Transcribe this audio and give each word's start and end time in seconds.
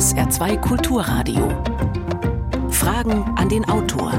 SR2 0.00 0.58
Kulturradio. 0.62 1.46
Fragen 2.70 3.22
an 3.36 3.50
den 3.50 3.66
Autor 3.66 4.14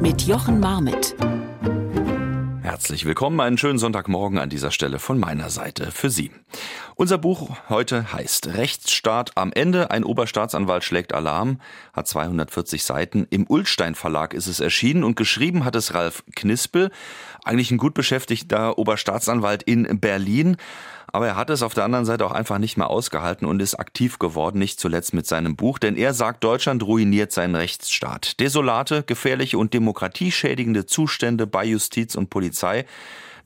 mit 0.00 0.22
Jochen 0.22 0.60
Marmit. 0.60 1.16
Herzlich 2.62 3.04
willkommen, 3.04 3.40
einen 3.40 3.58
schönen 3.58 3.80
Sonntagmorgen 3.80 4.38
an 4.38 4.48
dieser 4.48 4.70
Stelle 4.70 5.00
von 5.00 5.18
meiner 5.18 5.50
Seite 5.50 5.90
für 5.90 6.08
Sie. 6.08 6.30
Unser 6.94 7.18
Buch 7.18 7.50
heute 7.68 8.12
heißt 8.12 8.46
Rechtsstaat 8.46 9.32
am 9.34 9.52
Ende. 9.52 9.90
Ein 9.90 10.04
Oberstaatsanwalt 10.04 10.84
schlägt 10.84 11.12
Alarm, 11.12 11.60
hat 11.92 12.06
240 12.06 12.84
Seiten. 12.84 13.26
Im 13.28 13.44
Ulstein 13.48 13.96
Verlag 13.96 14.34
ist 14.34 14.46
es 14.46 14.60
erschienen 14.60 15.02
und 15.02 15.16
geschrieben 15.16 15.64
hat 15.64 15.74
es 15.74 15.94
Ralf 15.94 16.22
Knispel, 16.36 16.92
eigentlich 17.42 17.72
ein 17.72 17.78
gut 17.78 17.94
beschäftigter 17.94 18.78
Oberstaatsanwalt 18.78 19.64
in 19.64 19.98
Berlin. 19.98 20.58
Aber 21.12 21.26
er 21.26 21.36
hat 21.36 21.50
es 21.50 21.62
auf 21.62 21.74
der 21.74 21.84
anderen 21.84 22.04
Seite 22.04 22.26
auch 22.26 22.32
einfach 22.32 22.58
nicht 22.58 22.76
mehr 22.76 22.90
ausgehalten 22.90 23.46
und 23.46 23.60
ist 23.60 23.74
aktiv 23.74 24.18
geworden, 24.18 24.58
nicht 24.58 24.78
zuletzt 24.78 25.14
mit 25.14 25.26
seinem 25.26 25.56
Buch, 25.56 25.78
denn 25.78 25.96
er 25.96 26.12
sagt, 26.14 26.44
Deutschland 26.44 26.82
ruiniert 26.82 27.32
seinen 27.32 27.54
Rechtsstaat. 27.54 28.38
Desolate, 28.40 29.02
gefährliche 29.02 29.58
und 29.58 29.74
demokratieschädigende 29.74 30.86
Zustände 30.86 31.46
bei 31.46 31.64
Justiz 31.64 32.14
und 32.14 32.30
Polizei. 32.30 32.84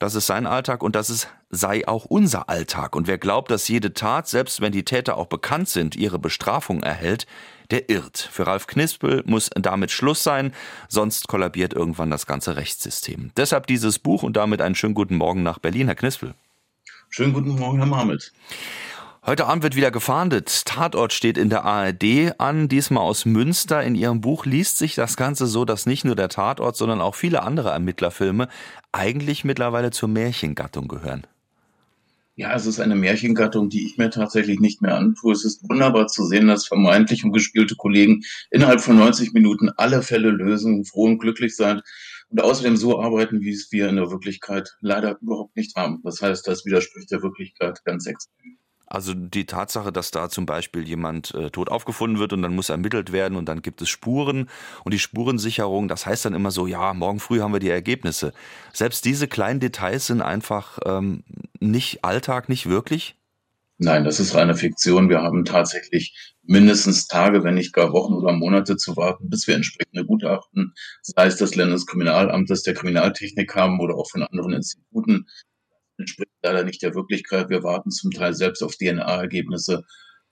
Das 0.01 0.17
ist 0.17 0.27
sein 0.27 0.49
Alltag 0.49 0.83
und 0.83 0.97
das 0.97 1.11
ist, 1.11 1.29
sei 1.51 1.87
auch 1.87 2.05
unser 2.07 2.49
Alltag. 2.49 2.97
Und 2.97 3.07
wer 3.07 3.19
glaubt, 3.19 3.53
dass 3.53 3.69
jede 3.69 3.95
Tat, 3.95 4.27
selbst 4.27 4.61
wenn 4.61 4.73
die 4.73 4.85
Täter 4.85 5.17
auch 5.17 5.27
bekannt 5.27 5.69
sind, 5.69 5.95
ihre 5.95 6.19
Bestrafung 6.19 6.83
erhält, 6.83 7.27
der 7.71 7.89
irrt. 7.89 8.19
Für 8.19 8.49
Ralf 8.49 8.67
Knispel 8.67 9.23
muss 9.27 9.51
damit 9.55 9.93
Schluss 9.93 10.25
sein, 10.25 10.53
sonst 10.89 11.29
kollabiert 11.29 11.73
irgendwann 11.73 12.11
das 12.11 12.27
ganze 12.27 12.57
Rechtssystem. 12.57 13.31
Deshalb 13.37 13.69
dieses 13.69 14.01
Buch 14.01 14.25
und 14.25 14.37
damit 14.37 14.61
einen 14.61 14.75
schönen 14.75 14.95
guten 14.95 15.17
Morgen 15.17 15.45
nach 15.45 15.61
Berlin, 15.61 15.87
Herr 15.87 15.95
Knispel. 15.95 16.35
Schönen 17.15 17.35
guten 17.35 17.51
Morgen, 17.51 17.77
Herr 17.77 17.87
Marmit. 17.87 18.33
Heute 19.27 19.45
Abend 19.45 19.63
wird 19.63 19.77
wieder 19.77 19.91
gefahndet. 19.91 20.65
Tatort 20.65 21.13
steht 21.13 21.37
in 21.37 21.51
der 21.51 21.63
ARD 21.63 22.33
an, 22.39 22.69
diesmal 22.69 23.03
aus 23.03 23.27
Münster. 23.27 23.83
In 23.83 23.95
Ihrem 23.95 24.23
Buch 24.23 24.47
liest 24.47 24.79
sich 24.79 24.95
das 24.95 25.19
Ganze 25.19 25.47
so, 25.47 25.67
dass 25.67 25.85
nicht 25.85 26.07
nur 26.07 26.17
der 26.17 26.31
Tatort, 26.31 26.75
sondern 26.75 27.03
auch 27.03 27.15
viele 27.15 27.43
andere 27.43 27.69
Ermittlerfilme 27.69 28.49
eigentlich 28.93 29.45
mittlerweile 29.45 29.91
zur 29.91 30.09
Märchengattung 30.09 30.89
gehören. 30.89 31.27
Ja, 32.35 32.55
es 32.55 32.65
ist 32.65 32.81
eine 32.81 32.97
Märchengattung, 32.97 33.69
die 33.69 33.85
ich 33.85 33.99
mir 33.99 34.09
tatsächlich 34.09 34.59
nicht 34.59 34.81
mehr 34.81 34.97
antue. 34.97 35.35
Es 35.35 35.45
ist 35.45 35.69
wunderbar 35.69 36.07
zu 36.07 36.25
sehen, 36.25 36.47
dass 36.47 36.67
vermeintlich 36.67 37.25
ungespielte 37.25 37.77
Kollegen 37.77 38.23
innerhalb 38.51 38.81
von 38.81 38.97
90 38.97 39.35
Minuten 39.35 39.69
alle 39.77 40.01
Fälle 40.01 40.31
lösen, 40.31 40.87
froh 40.87 41.05
und 41.05 41.19
glücklich 41.19 41.55
sein 41.57 41.83
und 42.33 42.41
außerdem 42.41 42.77
so 42.77 43.01
arbeiten, 43.01 43.43
wie 43.43 43.53
es 43.53 43.71
wir 43.71 43.89
in 43.89 43.97
der 43.97 44.11
Wirklichkeit 44.11 44.77
leider 44.81 45.19
überhaupt 45.21 45.55
nicht 45.55 45.77
haben. 45.77 46.01
Das 46.03 46.23
heißt, 46.23 46.47
das 46.49 46.65
widerspricht 46.65 47.11
der 47.11 47.23
Wirklichkeit 47.23 47.85
ganz 47.85 48.07
extrem. 48.07 48.57
Also 48.87 49.15
die 49.15 49.47
Tatsache, 49.47 49.91
dass 49.91 50.11
da 50.11 50.29
zum 50.29 50.45
Beispiel 50.45 50.87
jemand 50.87 51.35
äh, 51.35 51.51
tot 51.51 51.71
aufgefunden 51.71 52.19
wird 52.19 52.35
und 52.35 52.43
dann 52.43 52.55
muss 52.55 52.69
ermittelt 52.69 53.11
werden 53.11 53.37
und 53.37 53.47
dann 53.47 53.63
gibt 53.63 53.81
es 53.81 53.89
Spuren 53.89 54.51
und 54.85 54.93
die 54.93 54.99
Spurensicherung, 54.99 55.89
das 55.89 56.05
heißt 56.05 56.27
dann 56.27 56.35
immer 56.35 56.51
so, 56.51 56.67
ja, 56.67 56.93
morgen 56.93 57.19
früh 57.19 57.41
haben 57.41 57.55
wir 57.55 57.61
die 57.61 57.71
Ergebnisse. 57.71 58.35
Selbst 58.75 59.07
diese 59.07 59.29
kleinen 59.29 59.61
Details 59.61 60.09
sind 60.09 60.21
einfach 60.21 60.79
ähm, 60.85 61.25
nicht 61.59 62.05
Alltag, 62.05 62.51
nicht 62.51 62.69
wirklich? 62.69 63.17
Nein, 63.85 64.05
das 64.05 64.21
ist 64.21 64.37
reine 64.37 64.55
Fiktion. 64.55 65.09
Wir 65.09 65.23
haben 65.23 65.45
tatsächlich 65.45 66.15
mindestens 66.45 67.09
Tage, 67.09 67.43
wenn 67.43 67.57
nicht 67.57 67.73
gar 67.73 67.93
Wochen 67.93 68.15
oder 68.15 68.33
Monate 68.33 68.77
zu 68.77 68.97
warten, 68.97 69.29
bis 69.29 69.49
wir 69.49 69.57
entsprechende 69.57 70.07
Gutachten, 70.07 70.73
sei 71.03 71.27
es 71.27 71.37
des 71.37 71.57
Landeskriminalamtes, 71.57 72.63
der 72.63 72.75
Kriminaltechnik 72.75 73.53
haben 73.57 73.81
oder 73.81 73.97
auch 73.97 74.09
von 74.09 74.23
anderen 74.23 74.53
Instituten, 74.53 75.27
entspricht 75.99 76.31
leider 76.45 76.63
nicht 76.63 76.81
der 76.83 76.95
Wirklichkeit. 76.95 77.51
Wir 77.51 77.65
warten 77.65 77.91
zum 77.91 78.13
Teil 78.13 78.35
selbst 78.35 78.63
auf 78.63 78.77
DNA-Ergebnisse 78.77 79.83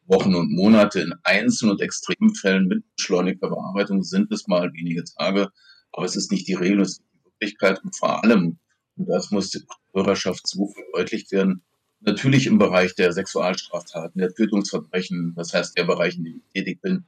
Wochen 0.07 0.37
und 0.37 0.53
Monate. 0.53 1.01
In 1.01 1.15
Einzel- 1.25 1.71
und 1.71 1.81
extremen 1.81 2.37
Fällen 2.37 2.69
mit 2.69 2.85
beschleunigter 2.95 3.49
Bearbeitung 3.49 4.05
sind 4.05 4.31
es 4.31 4.47
mal 4.47 4.73
wenige 4.75 5.03
Tage, 5.19 5.49
aber 5.91 6.07
es 6.07 6.15
ist 6.15 6.31
nicht 6.31 6.47
die 6.47 6.55
Regel, 6.55 6.83
es 6.83 6.91
ist 6.91 7.03
die 7.15 7.25
Wirklichkeit 7.25 7.83
und 7.83 7.97
vor 7.97 8.23
allem, 8.23 8.61
und 8.95 9.07
das 9.09 9.33
muss 9.33 9.51
der 9.51 9.63
Hörerschaft 9.93 10.47
so 10.47 10.69
verdeutlicht 10.69 11.33
werden, 11.33 11.65
Natürlich 12.01 12.47
im 12.47 12.59
Bereich 12.59 12.95
der 12.95 13.13
Sexualstraftaten, 13.13 14.21
der 14.21 14.33
Tötungsverbrechen, 14.33 15.35
das 15.37 15.53
heißt 15.53 15.77
der 15.77 15.85
Bereich, 15.85 16.17
in 16.17 16.25
dem 16.25 16.37
ich 16.39 16.53
tätig 16.55 16.81
bin, 16.81 17.05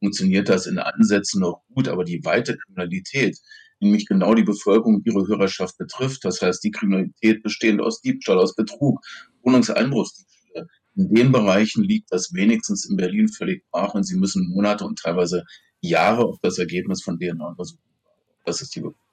funktioniert 0.00 0.48
das 0.48 0.66
in 0.66 0.78
Ansätzen 0.78 1.40
noch 1.40 1.62
gut, 1.74 1.88
aber 1.88 2.04
die 2.04 2.24
weite 2.24 2.56
Kriminalität, 2.56 3.38
nämlich 3.80 4.06
genau 4.06 4.34
die 4.34 4.42
Bevölkerung, 4.42 5.02
ihre 5.04 5.26
Hörerschaft 5.26 5.76
betrifft, 5.76 6.24
das 6.24 6.40
heißt 6.40 6.64
die 6.64 6.70
Kriminalität 6.70 7.42
bestehend 7.42 7.82
aus 7.82 8.00
Diebstahl, 8.00 8.38
aus 8.38 8.54
Betrug, 8.54 9.04
Wohnungseinbruchsdiebstahl, 9.42 10.66
in 10.96 11.14
den 11.14 11.30
Bereichen 11.30 11.84
liegt 11.84 12.10
das 12.10 12.32
wenigstens 12.32 12.88
in 12.88 12.96
Berlin 12.96 13.28
völlig 13.28 13.64
brach 13.70 13.92
und 13.92 14.04
sie 14.04 14.16
müssen 14.16 14.48
Monate 14.48 14.86
und 14.86 14.98
teilweise 14.98 15.44
Jahre 15.80 16.24
auf 16.24 16.38
das 16.40 16.58
Ergebnis 16.58 17.02
von 17.02 17.18
DNA-Untersuchungen 17.18 17.84
warten. 18.02 18.40
Das 18.46 18.62
ist 18.62 18.74
die 18.74 18.82
Wirklichkeit. 18.82 19.05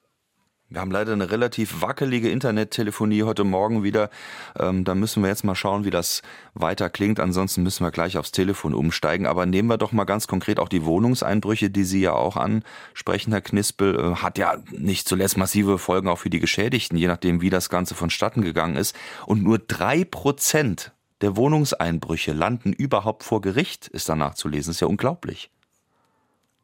Wir 0.73 0.81
haben 0.81 0.89
leider 0.89 1.13
eine 1.13 1.29
relativ 1.29 1.84
wackelige 1.84 2.31
Internettelefonie 2.31 3.22
heute 3.22 3.44
Morgen 3.44 3.84
wieder. 3.84 4.09
Ähm, 4.57 4.84
da 4.85 4.95
müssen 4.95 5.22
wir 5.22 5.29
jetzt 5.29 5.44
mal 5.44 5.53
schauen, 5.53 5.85
wie 5.85 5.91
das 5.91 6.23
weiter 6.56 6.89
klingt. 6.89 7.19
Ansonsten 7.19 7.61
müssen 7.61 7.85
wir 7.85 7.91
gleich 7.91 8.17
aufs 8.17 8.31
Telefon 8.31 8.73
umsteigen. 8.73 9.28
Aber 9.28 9.45
nehmen 9.45 9.69
wir 9.69 9.78
doch 9.78 9.91
mal 9.91 10.06
ganz 10.06 10.25
konkret 10.25 10.57
auch 10.59 10.69
die 10.69 10.84
Wohnungseinbrüche, 10.84 11.69
die 11.69 11.84
Sie 11.84 12.01
ja 12.01 12.13
auch 12.13 12.38
ansprechen, 12.38 13.34
Herr 13.34 13.41
Knispel. 13.41 14.00
Äh, 14.00 14.16
hat 14.16 14.39
ja 14.39 14.56
nicht 14.72 15.07
zuletzt 15.07 15.38
massive 15.38 15.78
Folgen 15.78 16.07
auch 16.07 16.17
für 16.17 16.31
die 16.31 16.39
Geschädigten, 16.39 16.97
je 16.97 17.05
nachdem, 17.05 17.41
wie 17.41 17.51
das 17.51 17.69
Ganze 17.69 17.94
vonstatten 17.94 18.41
gegangen 18.41 18.75
ist. 18.75 18.95
Und 19.28 19.44
nur 19.44 19.59
drei 19.59 20.05
Prozent 20.05 20.91
der 21.22 21.38
Wohnungseinbrüche 21.38 22.34
landen 22.34 22.73
überhaupt 22.73 23.23
vor 23.23 23.41
Gericht, 23.41 23.90
ist 23.90 24.09
danach 24.09 24.34
zu 24.34 24.47
lesen. 24.47 24.72
Ist 24.72 24.81
ja 24.81 24.88
unglaublich. 24.88 25.51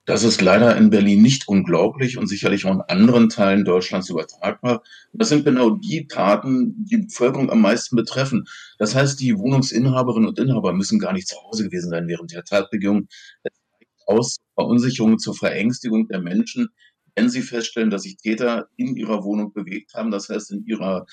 Das 0.05 0.23
ist 0.23 0.41
leider 0.41 0.75
in 0.75 0.89
Berlin 0.89 1.21
nicht 1.21 1.47
unglaublich 1.47 2.17
und 2.17 2.27
sicherlich 2.27 2.65
auch 2.65 2.73
in 2.73 2.81
anderen 2.81 3.29
Teilen 3.29 3.63
Deutschlands 3.63 4.09
übertragbar. 4.09 4.81
Das 5.13 5.29
sind 5.29 5.45
genau 5.45 5.71
die 5.71 6.07
Taten, 6.07 6.73
die 6.85 6.97
die 6.97 7.05
Bevölkerung 7.05 7.51
am 7.51 7.61
meisten 7.61 7.95
betreffen. 7.95 8.47
Das 8.79 8.95
heißt, 8.95 9.19
die 9.19 9.37
Wohnungsinhaberinnen 9.37 10.27
und 10.27 10.39
Inhaber 10.39 10.73
müssen 10.73 10.99
gar 10.99 11.13
nicht 11.13 11.27
zu 11.27 11.35
Hause 11.43 11.65
gewesen 11.65 11.91
sein 11.91 12.07
während 12.07 12.31
der 12.31 12.43
Tatbegehung. 12.43 13.07
Es 13.43 13.53
reicht 13.73 13.91
aus 14.07 14.35
zur 14.35 14.43
Verunsicherung, 14.55 15.19
zur 15.19 15.35
Verängstigung 15.35 16.07
der 16.07 16.21
Menschen, 16.21 16.69
wenn 17.15 17.29
sie 17.29 17.41
feststellen, 17.41 17.89
dass 17.89 18.03
sich 18.03 18.17
Täter 18.17 18.69
in 18.77 18.95
ihrer 18.95 19.23
Wohnung 19.23 19.51
bewegt 19.51 19.93
haben, 19.93 20.09
das 20.09 20.29
heißt 20.29 20.51
in 20.51 20.65
ihrer 20.65 21.05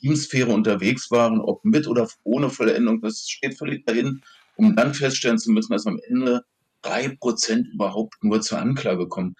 Teamsphäre 0.00 0.52
unterwegs 0.52 1.10
waren, 1.10 1.40
ob 1.40 1.64
mit 1.64 1.86
oder 1.86 2.08
ohne 2.24 2.50
Vollendung, 2.50 3.00
das 3.00 3.26
steht 3.28 3.56
völlig 3.56 3.86
dahin, 3.86 4.20
um 4.56 4.76
dann 4.76 4.92
feststellen 4.92 5.38
zu 5.38 5.50
müssen, 5.50 5.72
dass 5.72 5.86
am 5.86 5.98
Ende 6.08 6.44
drei 6.86 7.08
Prozent 7.20 7.68
überhaupt 7.72 8.14
nur 8.22 8.40
zur 8.40 8.58
Anklage 8.58 9.08
kommen. 9.08 9.34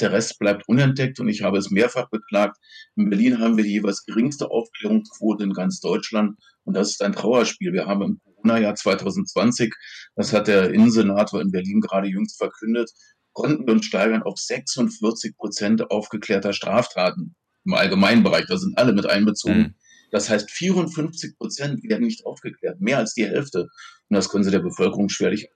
Der 0.00 0.12
Rest 0.12 0.38
bleibt 0.38 0.66
unentdeckt 0.66 1.20
und 1.20 1.28
ich 1.28 1.42
habe 1.42 1.58
es 1.58 1.70
mehrfach 1.70 2.08
beklagt. 2.08 2.56
In 2.96 3.10
Berlin 3.10 3.38
haben 3.38 3.58
wir 3.58 3.64
die 3.64 3.72
jeweils 3.72 4.04
geringste 4.04 4.50
Aufklärungsquote 4.50 5.44
in 5.44 5.52
ganz 5.52 5.80
Deutschland 5.80 6.38
und 6.64 6.74
das 6.74 6.90
ist 6.90 7.02
ein 7.02 7.12
Trauerspiel. 7.12 7.74
Wir 7.74 7.86
haben 7.86 8.02
im 8.02 8.20
Corona-Jahr 8.24 8.74
2020, 8.74 9.74
das 10.16 10.32
hat 10.32 10.48
der 10.48 10.72
Innensenator 10.72 11.42
in 11.42 11.50
Berlin 11.50 11.82
gerade 11.82 12.08
jüngst 12.08 12.38
verkündet, 12.38 12.90
konnten 13.32 13.66
wir 13.66 13.74
uns 13.74 13.84
steigern 13.84 14.22
auf 14.22 14.38
46 14.38 15.36
Prozent 15.36 15.90
aufgeklärter 15.90 16.54
Straftaten 16.54 17.34
im 17.66 17.74
allgemeinen 17.74 18.22
Bereich. 18.22 18.46
Da 18.46 18.56
sind 18.56 18.78
alle 18.78 18.94
mit 18.94 19.06
einbezogen. 19.06 19.58
Mhm. 19.58 19.74
Das 20.10 20.30
heißt, 20.30 20.50
54 20.50 21.36
Prozent 21.36 21.82
werden 21.82 22.06
nicht 22.06 22.24
aufgeklärt, 22.24 22.80
mehr 22.80 22.98
als 22.98 23.14
die 23.14 23.26
Hälfte. 23.26 23.68
Und 24.08 24.16
das 24.16 24.30
können 24.30 24.44
Sie 24.44 24.50
der 24.50 24.60
Bevölkerung 24.60 25.08
schwerlich 25.08 25.50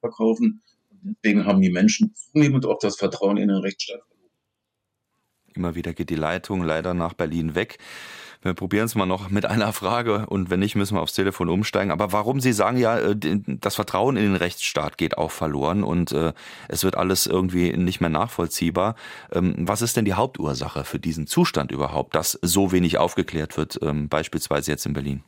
verkaufen. 0.00 0.62
Und 0.90 1.16
deswegen 1.22 1.46
haben 1.46 1.60
die 1.60 1.70
Menschen 1.70 2.14
zunehmend 2.14 2.66
auch 2.66 2.78
das 2.78 2.96
Vertrauen 2.96 3.36
in 3.36 3.48
den 3.48 3.58
Rechtsstaat. 3.58 4.02
Immer 5.54 5.74
wieder 5.74 5.92
geht 5.92 6.10
die 6.10 6.16
Leitung 6.16 6.62
leider 6.62 6.94
nach 6.94 7.14
Berlin 7.14 7.54
weg. 7.54 7.78
Wir 8.42 8.54
probieren 8.54 8.86
es 8.86 8.94
mal 8.94 9.04
noch 9.04 9.28
mit 9.28 9.44
einer 9.44 9.72
Frage 9.74 10.24
und 10.26 10.48
wenn 10.48 10.60
nicht, 10.60 10.74
müssen 10.74 10.94
wir 10.94 11.02
aufs 11.02 11.12
Telefon 11.12 11.50
umsteigen. 11.50 11.90
Aber 11.90 12.12
warum 12.12 12.40
Sie 12.40 12.54
sagen 12.54 12.78
ja, 12.78 12.98
äh, 12.98 13.14
das 13.16 13.74
Vertrauen 13.74 14.16
in 14.16 14.22
den 14.22 14.36
Rechtsstaat 14.36 14.96
geht 14.96 15.18
auch 15.18 15.30
verloren 15.30 15.84
und 15.84 16.12
äh, 16.12 16.32
es 16.68 16.82
wird 16.82 16.96
alles 16.96 17.26
irgendwie 17.26 17.76
nicht 17.76 18.00
mehr 18.00 18.08
nachvollziehbar. 18.08 18.94
Ähm, 19.30 19.54
was 19.58 19.82
ist 19.82 19.96
denn 19.98 20.06
die 20.06 20.14
Hauptursache 20.14 20.84
für 20.84 20.98
diesen 20.98 21.26
Zustand 21.26 21.70
überhaupt, 21.70 22.14
dass 22.14 22.38
so 22.40 22.72
wenig 22.72 22.96
aufgeklärt 22.96 23.58
wird, 23.58 23.78
ähm, 23.82 24.08
beispielsweise 24.08 24.70
jetzt 24.70 24.86
in 24.86 24.94
Berlin? 24.94 25.22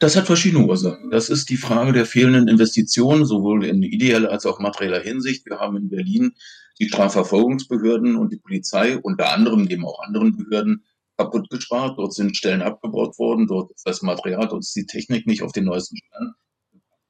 Das 0.00 0.16
hat 0.16 0.26
verschiedene 0.26 0.64
Ursachen. 0.64 1.10
Das 1.10 1.28
ist 1.28 1.50
die 1.50 1.58
Frage 1.58 1.92
der 1.92 2.06
fehlenden 2.06 2.48
Investitionen, 2.48 3.26
sowohl 3.26 3.66
in 3.66 3.82
ideeller 3.82 4.30
als 4.30 4.46
auch 4.46 4.58
materieller 4.58 5.02
Hinsicht. 5.02 5.44
Wir 5.44 5.58
haben 5.58 5.76
in 5.76 5.90
Berlin 5.90 6.32
die 6.78 6.88
Strafverfolgungsbehörden 6.88 8.16
und 8.16 8.32
die 8.32 8.38
Polizei, 8.38 8.96
unter 8.96 9.30
anderem 9.30 9.64
neben 9.64 9.84
auch 9.84 10.00
anderen 10.02 10.38
Behörden, 10.38 10.84
kaputt 11.18 11.50
gespart. 11.50 11.98
Dort 11.98 12.14
sind 12.14 12.34
Stellen 12.34 12.62
abgebaut 12.62 13.18
worden, 13.18 13.46
dort 13.46 13.72
ist 13.72 13.86
das 13.86 14.00
Material, 14.00 14.48
dort 14.48 14.62
ist 14.62 14.74
die 14.74 14.86
Technik 14.86 15.26
nicht 15.26 15.42
auf 15.42 15.52
den 15.52 15.66
neuesten 15.66 15.98
Stand 15.98 16.34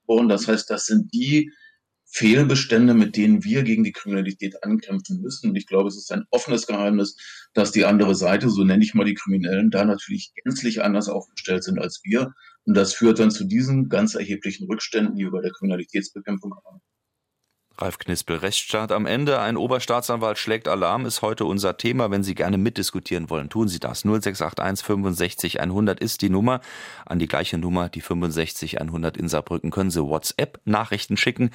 worden. 0.09 0.29
Das 0.29 0.49
heißt, 0.49 0.69
das 0.69 0.87
sind 0.87 1.15
die 1.15 1.53
Fehlbestände, 2.13 2.93
mit 2.93 3.17
denen 3.17 3.45
wir 3.45 3.63
gegen 3.63 3.85
die 3.85 3.93
Kriminalität 3.93 4.65
ankämpfen 4.65 5.21
müssen. 5.21 5.51
Und 5.51 5.57
ich 5.57 5.67
glaube, 5.67 5.89
es 5.89 5.97
ist 5.97 6.11
ein 6.11 6.25
offenes 6.31 6.67
Geheimnis, 6.67 7.17
dass 7.55 7.71
die 7.71 7.85
andere 7.85 8.17
Seite, 8.17 8.51
so 8.51 8.65
nenne 8.65 8.83
ich 8.83 8.95
mal 8.95 9.05
die 9.05 9.15
Kriminellen, 9.15 9.71
da 9.71 9.85
natürlich 9.85 10.33
gänzlich 10.43 10.83
anders 10.83 11.09
aufgestellt 11.09 11.63
sind 11.63 11.79
als 11.79 12.01
wir. 12.03 12.33
Und 12.65 12.77
das 12.77 12.95
führt 12.95 13.21
dann 13.21 13.31
zu 13.31 13.45
diesen 13.45 13.89
ganz 13.89 14.15
erheblichen 14.15 14.67
Rückständen, 14.67 15.15
die 15.15 15.25
wir 15.25 15.31
bei 15.31 15.41
der 15.41 15.53
Kriminalitätsbekämpfung 15.53 16.53
haben. 16.65 16.81
Ralf 17.81 17.99
Knispel, 17.99 18.37
Rechtsstaat 18.37 18.93
am 18.93 19.07
Ende. 19.07 19.41
Ein 19.41 19.57
Oberstaatsanwalt 19.57 20.37
schlägt 20.37 20.69
Alarm, 20.69 21.07
ist 21.07 21.23
heute 21.23 21.47
unser 21.47 21.79
Thema. 21.79 22.11
Wenn 22.11 22.23
Sie 22.23 22.35
gerne 22.35 22.59
mitdiskutieren 22.59 23.31
wollen, 23.31 23.49
tun 23.49 23.69
Sie 23.69 23.81
das. 23.81 24.03
0681 24.03 24.85
65 24.85 25.61
100 25.61 25.99
ist 25.99 26.21
die 26.21 26.29
Nummer. 26.29 26.61
An 27.07 27.19
die 27.19 27.27
gleiche 27.27 27.57
Nummer, 27.57 27.89
die 27.89 28.03
65 28.03 28.81
100 28.81 29.17
in 29.17 29.29
Saarbrücken, 29.29 29.71
können 29.71 29.91
Sie 29.91 30.05
WhatsApp-Nachrichten 30.05 31.17
schicken 31.17 31.51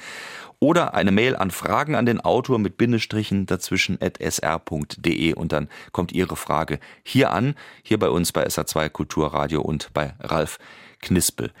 oder 0.58 0.94
eine 0.94 1.12
Mail 1.12 1.36
an 1.36 1.50
Fragen 1.50 1.94
an 1.94 2.06
den 2.06 2.20
Autor 2.20 2.58
mit 2.58 2.76
Bindestrichen 2.76 3.46
dazwischen 3.46 3.98
at 4.00 4.18
sr.de 4.18 5.34
und 5.34 5.52
dann 5.52 5.68
kommt 5.92 6.12
Ihre 6.12 6.36
Frage 6.36 6.80
hier 7.04 7.30
an, 7.30 7.54
hier 7.82 7.98
bei 7.98 8.08
uns 8.08 8.32
bei 8.32 8.46
SA2 8.46 8.88
Kulturradio 8.88 9.60
und 9.60 9.92
bei 9.94 10.14
Ralf 10.20 10.58
Knispel. 11.00 11.52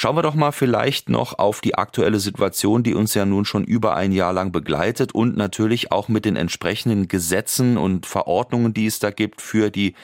Schauen 0.00 0.14
wir 0.14 0.22
doch 0.22 0.36
mal 0.36 0.52
vielleicht 0.52 1.08
noch 1.08 1.40
auf 1.40 1.60
die 1.60 1.74
aktuelle 1.74 2.20
Situation, 2.20 2.84
die 2.84 2.94
uns 2.94 3.14
ja 3.14 3.26
nun 3.26 3.44
schon 3.44 3.64
über 3.64 3.96
ein 3.96 4.12
Jahr 4.12 4.32
lang 4.32 4.52
begleitet 4.52 5.12
und 5.12 5.36
natürlich 5.36 5.90
auch 5.90 6.06
mit 6.06 6.24
den 6.24 6.36
entsprechenden 6.36 7.08
Gesetzen 7.08 7.76
und 7.76 8.06
Verordnungen, 8.06 8.72
die 8.72 8.86
es 8.86 9.00
da 9.00 9.10
gibt 9.10 9.42
für 9.42 9.72
die 9.72 9.96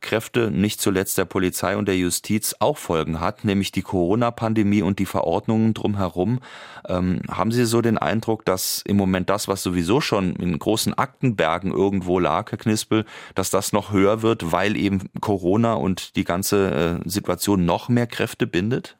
Kräfte, 0.00 0.50
nicht 0.50 0.80
zuletzt 0.80 1.18
der 1.18 1.26
Polizei 1.26 1.76
und 1.76 1.86
der 1.86 1.98
Justiz, 1.98 2.56
auch 2.60 2.78
Folgen 2.78 3.20
hat, 3.20 3.44
nämlich 3.44 3.72
die 3.72 3.82
Corona-Pandemie 3.82 4.80
und 4.80 5.00
die 5.00 5.04
Verordnungen 5.04 5.74
drumherum. 5.74 6.40
Ähm, 6.88 7.20
haben 7.30 7.52
Sie 7.52 7.66
so 7.66 7.82
den 7.82 7.98
Eindruck, 7.98 8.42
dass 8.46 8.80
im 8.86 8.96
Moment 8.96 9.28
das, 9.28 9.48
was 9.48 9.62
sowieso 9.62 10.00
schon 10.00 10.34
in 10.36 10.58
großen 10.58 10.94
Aktenbergen 10.94 11.72
irgendwo 11.72 12.18
lag, 12.18 12.52
Herr 12.52 12.58
Knispel, 12.58 13.04
dass 13.34 13.50
das 13.50 13.74
noch 13.74 13.92
höher 13.92 14.22
wird, 14.22 14.50
weil 14.50 14.78
eben 14.78 15.10
Corona 15.20 15.74
und 15.74 16.16
die 16.16 16.24
ganze 16.24 17.00
äh, 17.04 17.06
Situation 17.06 17.66
noch 17.66 17.90
mehr 17.90 18.06
Kräfte 18.06 18.46
bindet? 18.46 18.96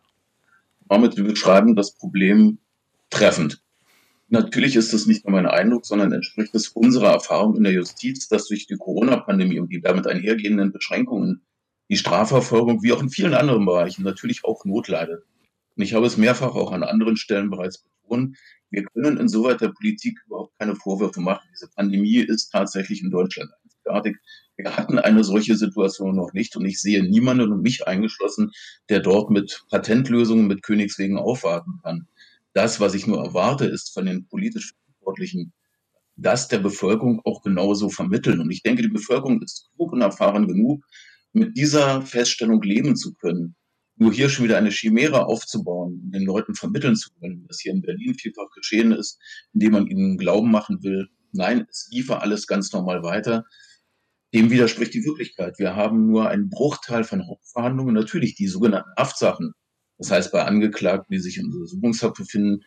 Wir 0.89 1.25
beschreiben 1.25 1.75
das 1.75 1.97
Problem 1.97 2.59
treffend. 3.11 3.63
Natürlich 4.29 4.75
ist 4.75 4.93
das 4.93 5.07
nicht 5.07 5.25
nur 5.25 5.33
mein 5.33 5.47
Eindruck, 5.47 5.87
sondern 5.87 6.13
entspricht 6.13 6.55
es 6.55 6.69
unserer 6.69 7.13
Erfahrung 7.13 7.57
in 7.57 7.65
der 7.65 7.73
Justiz, 7.73 8.29
dass 8.29 8.49
durch 8.49 8.67
die 8.67 8.77
Corona-Pandemie 8.77 9.61
und 9.61 9.73
die 9.73 9.81
damit 9.81 10.07
einhergehenden 10.07 10.73
Beschränkungen 10.73 11.43
die 11.89 11.97
Strafverfolgung 11.97 12.83
wie 12.83 12.93
auch 12.93 13.01
in 13.01 13.11
vielen 13.11 13.35
anderen 13.35 13.65
Bereichen 13.65 14.03
natürlich 14.03 14.45
auch 14.45 14.65
Not 14.65 14.89
leidet. 14.89 15.23
Und 15.77 15.83
ich 15.83 15.95
habe 15.95 16.07
es 16.07 16.17
mehrfach 16.17 16.55
auch 16.55 16.73
an 16.73 16.83
anderen 16.83 17.17
Stellen 17.17 17.51
bereits 17.51 17.85
betont. 17.85 18.37
Wir 18.71 18.85
können 18.85 19.19
insoweit 19.19 19.61
der 19.61 19.69
Politik 19.69 20.19
überhaupt 20.27 20.59
keine 20.59 20.75
Vorwürfe 20.75 21.21
machen. 21.21 21.47
Diese 21.53 21.69
Pandemie 21.69 22.17
ist 22.17 22.51
tatsächlich 22.51 23.03
in 23.03 23.11
Deutschland 23.11 23.51
einzigartig. 23.87 24.17
Wir 24.57 24.77
hatten 24.77 24.99
eine 24.99 25.25
solche 25.25 25.57
Situation 25.57 26.17
noch 26.17 26.33
nicht 26.33 26.57
und 26.57 26.65
ich 26.65 26.81
sehe 26.81 27.03
niemanden 27.03 27.53
und 27.53 27.63
mich 27.63 27.87
eingeschlossen, 27.87 28.53
der 28.89 29.01
dort 29.01 29.31
mit 29.31 29.65
Patentlösungen, 29.71 30.47
mit 30.47 30.63
Königswegen 30.63 31.19
aufwarten 31.19 31.81
kann. 31.83 32.09
Das, 32.55 32.81
was 32.81 32.95
ich 32.95 33.07
nur 33.07 33.23
erwarte, 33.23 33.67
ist 33.67 33.93
von 33.93 34.07
den 34.07 34.27
politisch 34.29 34.73
Verantwortlichen, 34.99 35.53
das 36.17 36.49
der 36.49 36.59
Bevölkerung 36.59 37.21
auch 37.25 37.43
genauso 37.43 37.91
vermitteln. 37.91 38.41
Und 38.41 38.51
ich 38.51 38.63
denke, 38.63 38.83
die 38.83 38.89
Bevölkerung 38.89 39.43
ist 39.43 39.71
klug 39.77 39.93
und 39.93 40.01
erfahren 40.01 40.49
genug, 40.49 40.85
mit 41.33 41.57
dieser 41.57 42.01
Feststellung 42.01 42.63
leben 42.63 42.97
zu 42.97 43.13
können. 43.13 43.57
Nur 43.99 44.13
hier 44.13 44.31
schon 44.31 44.47
wieder 44.47 44.57
eine 44.57 44.71
Chimäre 44.71 45.27
aufzubauen, 45.27 46.11
den 46.11 46.23
Leuten 46.23 46.55
vermitteln 46.55 46.97
zu 46.97 47.11
können, 47.21 47.47
dass 47.47 47.61
hier 47.61 47.73
in 47.73 47.83
Berlin 47.83 48.15
vielfach 48.15 48.51
geschehen 48.55 48.93
ist, 48.93 49.19
indem 49.53 49.73
man 49.73 49.87
ihnen 49.87 50.17
Glauben 50.17 50.51
machen 50.51 50.83
will, 50.83 51.09
nein, 51.33 51.67
es 51.71 51.89
liefe 51.91 52.21
alles 52.21 52.47
ganz 52.47 52.73
normal 52.73 53.03
weiter. 53.03 53.45
Dem 54.37 54.51
widerspricht 54.51 54.93
die 54.93 55.03
Wirklichkeit. 55.07 55.59
Wir 55.59 55.77
haben 55.77 56.09
nur 56.09 56.29
einen 56.29 56.51
Bruchteil 56.51 57.05
von 57.05 57.27
Hauptverhandlungen, 57.27 57.95
natürlich 57.95 58.35
die 58.35 58.49
sogenannten 58.49 58.91
Haftsachen. 58.99 59.55
Das 59.97 60.11
heißt, 60.11 60.31
bei 60.31 60.45
Angeklagten, 60.45 61.11
die 61.11 61.21
sich 61.21 61.39
in 61.39 61.47
Untersuchungshaft 61.47 62.17
befinden, 62.17 62.63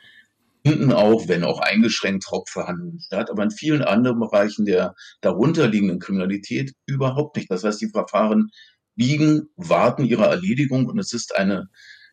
finden 0.65 0.91
auch, 0.91 1.27
wenn 1.27 1.43
auch 1.43 1.59
eingeschränkt, 1.59 2.25
Hauptverhandlungen 2.31 2.99
statt, 3.01 3.29
aber 3.29 3.43
in 3.43 3.51
vielen 3.51 3.83
anderen 3.83 4.19
Bereichen 4.19 4.65
der 4.65 4.95
darunterliegenden 5.21 5.99
Kriminalität 5.99 6.73
überhaupt 6.87 7.37
nicht. 7.37 7.51
Das 7.51 7.63
heißt, 7.63 7.79
die 7.81 7.89
Verfahren 7.89 8.49
liegen, 8.95 9.43
warten 9.55 10.05
ihre 10.05 10.25
Erledigung 10.25 10.87
und 10.87 10.97
es 10.97 11.13
ist 11.13 11.35
eine 11.35 11.67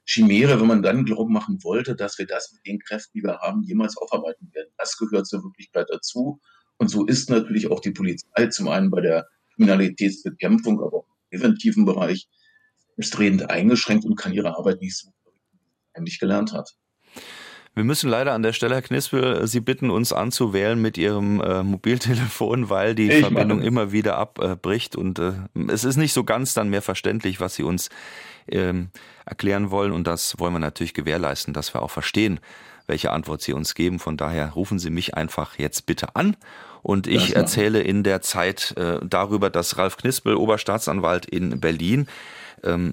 Chimäre, 0.04 0.60
wenn 0.60 0.68
man 0.68 0.82
dann 0.82 1.06
Glauben 1.06 1.32
machen 1.32 1.60
wollte, 1.62 1.96
dass 1.96 2.18
wir 2.18 2.26
das 2.26 2.52
mit 2.52 2.66
den 2.66 2.78
Kräften, 2.78 3.12
die 3.14 3.24
wir 3.24 3.38
haben, 3.38 3.62
jemals 3.62 3.96
aufarbeiten 3.96 4.50
werden. 4.52 4.68
Das 4.76 4.98
gehört 4.98 5.26
zur 5.26 5.42
Wirklichkeit 5.42 5.86
dazu. 5.88 6.40
Und 6.76 6.88
so 6.88 7.06
ist 7.06 7.30
natürlich 7.30 7.70
auch 7.70 7.80
die 7.80 7.92
Polizei 7.92 8.48
zum 8.48 8.68
einen 8.68 8.90
bei 8.90 9.00
der 9.00 9.26
Kriminalitätsbekämpfung, 9.56 10.80
aber 10.80 10.98
auch 10.98 11.06
im 11.30 11.40
präventiven 11.40 11.84
Bereich 11.84 12.28
selbstredend 12.96 13.50
eingeschränkt 13.50 14.04
und 14.04 14.16
kann 14.16 14.32
ihre 14.32 14.56
Arbeit 14.56 14.80
nicht 14.80 14.96
so 14.96 15.08
wie 15.08 15.58
sie 15.58 15.58
eigentlich 15.94 16.18
gelernt 16.18 16.52
hat. 16.52 16.70
Wir 17.74 17.84
müssen 17.84 18.08
leider 18.08 18.32
an 18.32 18.42
der 18.42 18.54
Stelle, 18.54 18.74
Herr 18.74 18.80
Knispel, 18.80 19.46
Sie 19.46 19.60
bitten 19.60 19.90
uns 19.90 20.10
anzuwählen 20.10 20.80
mit 20.80 20.96
Ihrem 20.96 21.42
äh, 21.42 21.62
Mobiltelefon, 21.62 22.70
weil 22.70 22.94
die 22.94 23.10
ich 23.10 23.20
Verbindung 23.20 23.58
meine. 23.58 23.68
immer 23.68 23.92
wieder 23.92 24.16
abbricht 24.16 24.96
und 24.96 25.18
äh, 25.18 25.32
es 25.68 25.84
ist 25.84 25.98
nicht 25.98 26.14
so 26.14 26.24
ganz 26.24 26.54
dann 26.54 26.70
mehr 26.70 26.80
verständlich, 26.80 27.38
was 27.38 27.54
Sie 27.54 27.64
uns 27.64 27.90
ähm, 28.48 28.88
erklären 29.26 29.70
wollen 29.70 29.92
und 29.92 30.06
das 30.06 30.38
wollen 30.38 30.54
wir 30.54 30.58
natürlich 30.58 30.94
gewährleisten, 30.94 31.52
dass 31.52 31.74
wir 31.74 31.82
auch 31.82 31.90
verstehen, 31.90 32.40
welche 32.86 33.12
Antwort 33.12 33.42
Sie 33.42 33.52
uns 33.52 33.74
geben. 33.74 33.98
Von 33.98 34.16
daher 34.16 34.50
rufen 34.50 34.78
Sie 34.78 34.90
mich 34.90 35.14
einfach 35.14 35.58
jetzt 35.58 35.86
bitte 35.86 36.14
an. 36.16 36.36
Und 36.82 37.06
ich 37.08 37.34
erzähle 37.34 37.80
in 37.80 38.04
der 38.04 38.20
Zeit 38.20 38.74
äh, 38.76 39.00
darüber, 39.02 39.50
dass 39.50 39.76
Ralf 39.76 39.96
Knispel, 39.96 40.36
Oberstaatsanwalt 40.36 41.26
in 41.26 41.58
Berlin, 41.58 42.06
ähm, 42.62 42.92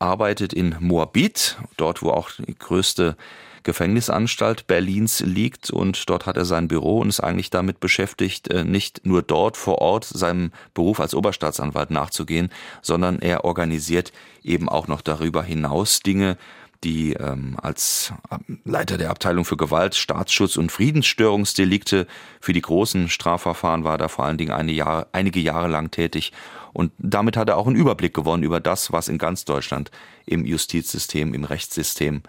arbeitet 0.00 0.52
in 0.52 0.76
Moabit, 0.80 1.56
dort 1.76 2.02
wo 2.02 2.10
auch 2.10 2.30
die 2.30 2.58
größte 2.58 3.16
Gefängnisanstalt 3.62 4.66
Berlins 4.66 5.20
liegt. 5.20 5.70
Und 5.70 6.08
dort 6.08 6.26
hat 6.26 6.36
er 6.36 6.44
sein 6.44 6.68
Büro 6.68 7.00
und 7.00 7.08
ist 7.08 7.20
eigentlich 7.20 7.50
damit 7.50 7.80
beschäftigt, 7.80 8.48
äh, 8.48 8.64
nicht 8.64 9.04
nur 9.06 9.22
dort 9.22 9.56
vor 9.56 9.78
Ort 9.78 10.04
seinem 10.04 10.52
Beruf 10.74 11.00
als 11.00 11.14
Oberstaatsanwalt 11.14 11.90
nachzugehen, 11.90 12.50
sondern 12.82 13.20
er 13.20 13.44
organisiert 13.44 14.12
eben 14.42 14.68
auch 14.68 14.88
noch 14.88 15.02
darüber 15.02 15.42
hinaus 15.42 16.00
Dinge, 16.00 16.38
die 16.84 17.12
ähm, 17.14 17.56
als 17.60 18.12
ähm, 18.30 18.60
Leiter 18.64 18.98
der 18.98 19.10
Abteilung 19.10 19.44
für 19.44 19.56
Gewalt, 19.56 19.94
Staatsschutz 19.94 20.56
und 20.56 20.70
Friedensstörungsdelikte 20.70 22.06
für 22.40 22.52
die 22.52 22.60
großen 22.60 23.08
Strafverfahren 23.08 23.84
war 23.84 23.98
da 23.98 24.08
vor 24.08 24.24
allen 24.24 24.38
Dingen 24.38 24.52
eine 24.52 24.72
Jahre, 24.72 25.06
einige 25.12 25.40
Jahre 25.40 25.68
lang 25.68 25.90
tätig. 25.90 26.32
Und 26.72 26.92
damit 26.98 27.36
hat 27.36 27.48
er 27.48 27.56
auch 27.56 27.66
einen 27.66 27.76
Überblick 27.76 28.14
gewonnen 28.14 28.42
über 28.42 28.60
das, 28.60 28.92
was 28.92 29.08
in 29.08 29.18
ganz 29.18 29.44
Deutschland 29.44 29.90
im 30.26 30.44
Justizsystem, 30.44 31.34
im 31.34 31.44
Rechtssystem 31.44 32.22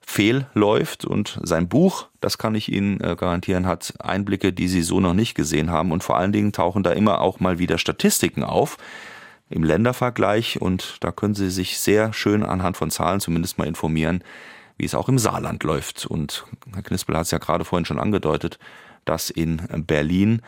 fehlläuft. 0.00 1.04
Und 1.04 1.38
sein 1.42 1.68
Buch, 1.68 2.06
das 2.20 2.38
kann 2.38 2.54
ich 2.54 2.72
Ihnen 2.72 3.00
äh, 3.00 3.16
garantieren, 3.16 3.66
hat 3.66 3.94
Einblicke, 3.98 4.52
die 4.52 4.68
Sie 4.68 4.82
so 4.82 5.00
noch 5.00 5.14
nicht 5.14 5.34
gesehen 5.34 5.70
haben. 5.70 5.92
Und 5.92 6.04
vor 6.04 6.16
allen 6.16 6.32
Dingen 6.32 6.52
tauchen 6.52 6.82
da 6.82 6.92
immer 6.92 7.20
auch 7.20 7.40
mal 7.40 7.58
wieder 7.58 7.78
Statistiken 7.78 8.44
auf 8.44 8.78
im 9.50 9.62
Ländervergleich 9.62 10.60
und 10.60 10.96
da 11.00 11.12
können 11.12 11.34
Sie 11.34 11.50
sich 11.50 11.78
sehr 11.78 12.12
schön 12.12 12.42
anhand 12.42 12.76
von 12.76 12.90
Zahlen 12.90 13.20
zumindest 13.20 13.58
mal 13.58 13.66
informieren, 13.66 14.22
wie 14.76 14.84
es 14.84 14.94
auch 14.94 15.08
im 15.08 15.18
Saarland 15.18 15.64
läuft. 15.64 16.06
Und 16.06 16.44
Herr 16.74 16.82
Knispel 16.82 17.16
hat 17.16 17.24
es 17.24 17.30
ja 17.30 17.38
gerade 17.38 17.64
vorhin 17.64 17.86
schon 17.86 17.98
angedeutet, 17.98 18.58
dass 19.04 19.30
in 19.30 19.62
Berlin 19.86 20.42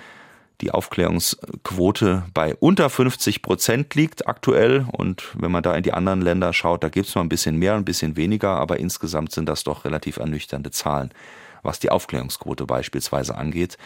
die 0.60 0.70
Aufklärungsquote 0.70 2.24
bei 2.34 2.54
unter 2.56 2.90
50 2.90 3.42
Prozent 3.42 3.94
liegt 3.94 4.28
aktuell. 4.28 4.86
Und 4.92 5.28
wenn 5.34 5.50
man 5.50 5.62
da 5.62 5.74
in 5.74 5.82
die 5.82 5.92
anderen 5.92 6.20
Länder 6.20 6.52
schaut, 6.52 6.84
da 6.84 6.88
gibt 6.88 7.08
es 7.08 7.14
mal 7.14 7.22
ein 7.22 7.28
bisschen 7.28 7.56
mehr, 7.56 7.74
ein 7.74 7.84
bisschen 7.84 8.16
weniger, 8.16 8.50
aber 8.50 8.78
insgesamt 8.78 9.32
sind 9.32 9.48
das 9.48 9.64
doch 9.64 9.84
relativ 9.84 10.18
ernüchternde 10.18 10.70
Zahlen, 10.70 11.12
was 11.62 11.80
die 11.80 11.90
Aufklärungsquote 11.90 12.66
beispielsweise 12.66 13.36
angeht. 13.36 13.78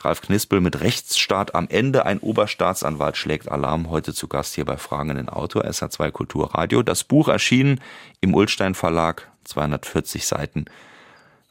Ralf 0.00 0.20
Knispel 0.20 0.60
mit 0.60 0.80
Rechtsstaat 0.80 1.54
am 1.54 1.68
Ende. 1.68 2.06
Ein 2.06 2.18
Oberstaatsanwalt 2.18 3.16
schlägt 3.16 3.50
Alarm. 3.50 3.90
Heute 3.90 4.14
zu 4.14 4.28
Gast 4.28 4.54
hier 4.54 4.64
bei 4.64 4.76
Fragen 4.76 5.10
an 5.10 5.16
den 5.16 5.28
Autor, 5.28 5.64
SH2 5.64 6.10
Kulturradio. 6.10 6.82
Das 6.82 7.04
Buch 7.04 7.28
erschienen 7.28 7.80
im 8.20 8.34
Ulstein 8.34 8.74
Verlag, 8.74 9.30
240 9.44 10.26
Seiten. 10.26 10.66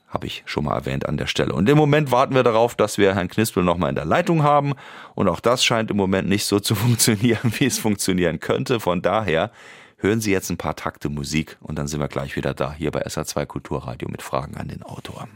Habe 0.08 0.28
ich 0.28 0.44
schon 0.46 0.66
mal 0.66 0.76
erwähnt 0.76 1.08
an 1.08 1.18
der 1.18 1.28
Stelle. 1.28 1.54
Und 1.54 1.68
im 1.68 1.78
Moment 1.78 2.12
warten 2.12 2.36
wir 2.36 2.44
darauf, 2.44 2.76
dass 2.76 2.98
wir 2.98 3.16
Herrn 3.16 3.28
Knispel 3.28 3.64
nochmal 3.64 3.90
in 3.90 3.96
der 3.96 4.06
Leitung 4.06 4.44
haben. 4.44 4.74
Und 5.14 5.28
auch 5.28 5.40
das 5.40 5.66
scheint 5.66 5.92
im 5.92 5.98
Moment 5.98 6.30
nicht 6.30 6.46
so 6.46 6.60
zu 6.62 6.76
funktionieren, 6.76 7.54
wie 7.58 7.66
es 7.66 7.80
funktionieren 7.80 8.40
könnte. 8.40 8.80
Von 8.80 9.02
daher 9.02 9.52
hören 9.98 10.22
Sie 10.22 10.32
jetzt 10.32 10.50
ein 10.50 10.58
paar 10.58 10.76
Takte 10.76 11.10
Musik 11.10 11.58
und 11.62 11.78
dann 11.80 11.88
sind 11.88 12.00
wir 12.00 12.08
gleich 12.08 12.36
wieder 12.36 12.54
da, 12.54 12.74
hier 12.74 12.92
bei 12.92 13.06
SH2 13.06 13.46
Kulturradio 13.46 14.08
mit 14.10 14.22
Fragen 14.22 14.56
an 14.56 14.68
den 14.68 14.84
Autor. 14.84 15.28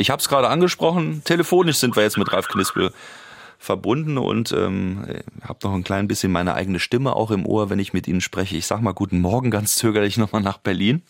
Ich 0.00 0.08
habe 0.08 0.20
es 0.20 0.30
gerade 0.30 0.48
angesprochen, 0.48 1.20
telefonisch 1.24 1.76
sind 1.76 1.94
wir 1.94 2.02
jetzt 2.02 2.16
mit 2.16 2.32
Ralf 2.32 2.48
Knispel 2.48 2.90
verbunden 3.58 4.16
und 4.16 4.50
ähm, 4.52 5.04
habe 5.42 5.58
noch 5.62 5.74
ein 5.74 5.84
klein 5.84 6.08
bisschen 6.08 6.32
meine 6.32 6.54
eigene 6.54 6.80
Stimme 6.80 7.14
auch 7.14 7.30
im 7.30 7.44
Ohr, 7.44 7.68
wenn 7.68 7.78
ich 7.78 7.92
mit 7.92 8.08
Ihnen 8.08 8.22
spreche. 8.22 8.56
Ich 8.56 8.66
sag 8.66 8.80
mal 8.80 8.92
guten 8.92 9.20
Morgen 9.20 9.50
ganz 9.50 9.74
zögerlich 9.74 10.16
nochmal 10.16 10.40
nach 10.40 10.56
Berlin. 10.56 11.02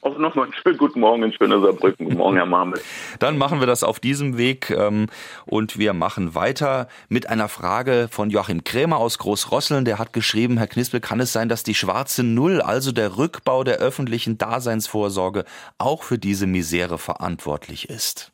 Auch 0.00 0.16
nochmal 0.16 0.44
einen 0.44 0.54
schönen 0.54 0.78
guten 0.78 1.00
Morgen 1.00 1.24
in 1.24 1.32
schöner 1.32 1.60
Saarbrücken. 1.60 2.06
Guten 2.06 2.18
Morgen, 2.18 2.36
Herr 2.36 2.46
Marmel. 2.46 2.80
Dann 3.18 3.36
machen 3.36 3.58
wir 3.58 3.66
das 3.66 3.82
auf 3.82 3.98
diesem 3.98 4.38
Weg 4.38 4.70
ähm, 4.70 5.06
und 5.44 5.76
wir 5.76 5.92
machen 5.92 6.36
weiter 6.36 6.86
mit 7.08 7.28
einer 7.28 7.48
Frage 7.48 8.06
von 8.08 8.30
Joachim 8.30 8.62
Krämer 8.62 8.98
aus 8.98 9.18
Großrosseln. 9.18 9.84
Der 9.84 9.98
hat 9.98 10.12
geschrieben, 10.12 10.56
Herr 10.56 10.68
Knispel, 10.68 11.00
kann 11.00 11.18
es 11.18 11.32
sein, 11.32 11.48
dass 11.48 11.64
die 11.64 11.74
schwarze 11.74 12.22
Null, 12.22 12.60
also 12.60 12.92
der 12.92 13.18
Rückbau 13.18 13.64
der 13.64 13.78
öffentlichen 13.78 14.38
Daseinsvorsorge, 14.38 15.44
auch 15.78 16.04
für 16.04 16.18
diese 16.18 16.46
Misere 16.46 16.98
verantwortlich 16.98 17.88
ist? 17.88 18.32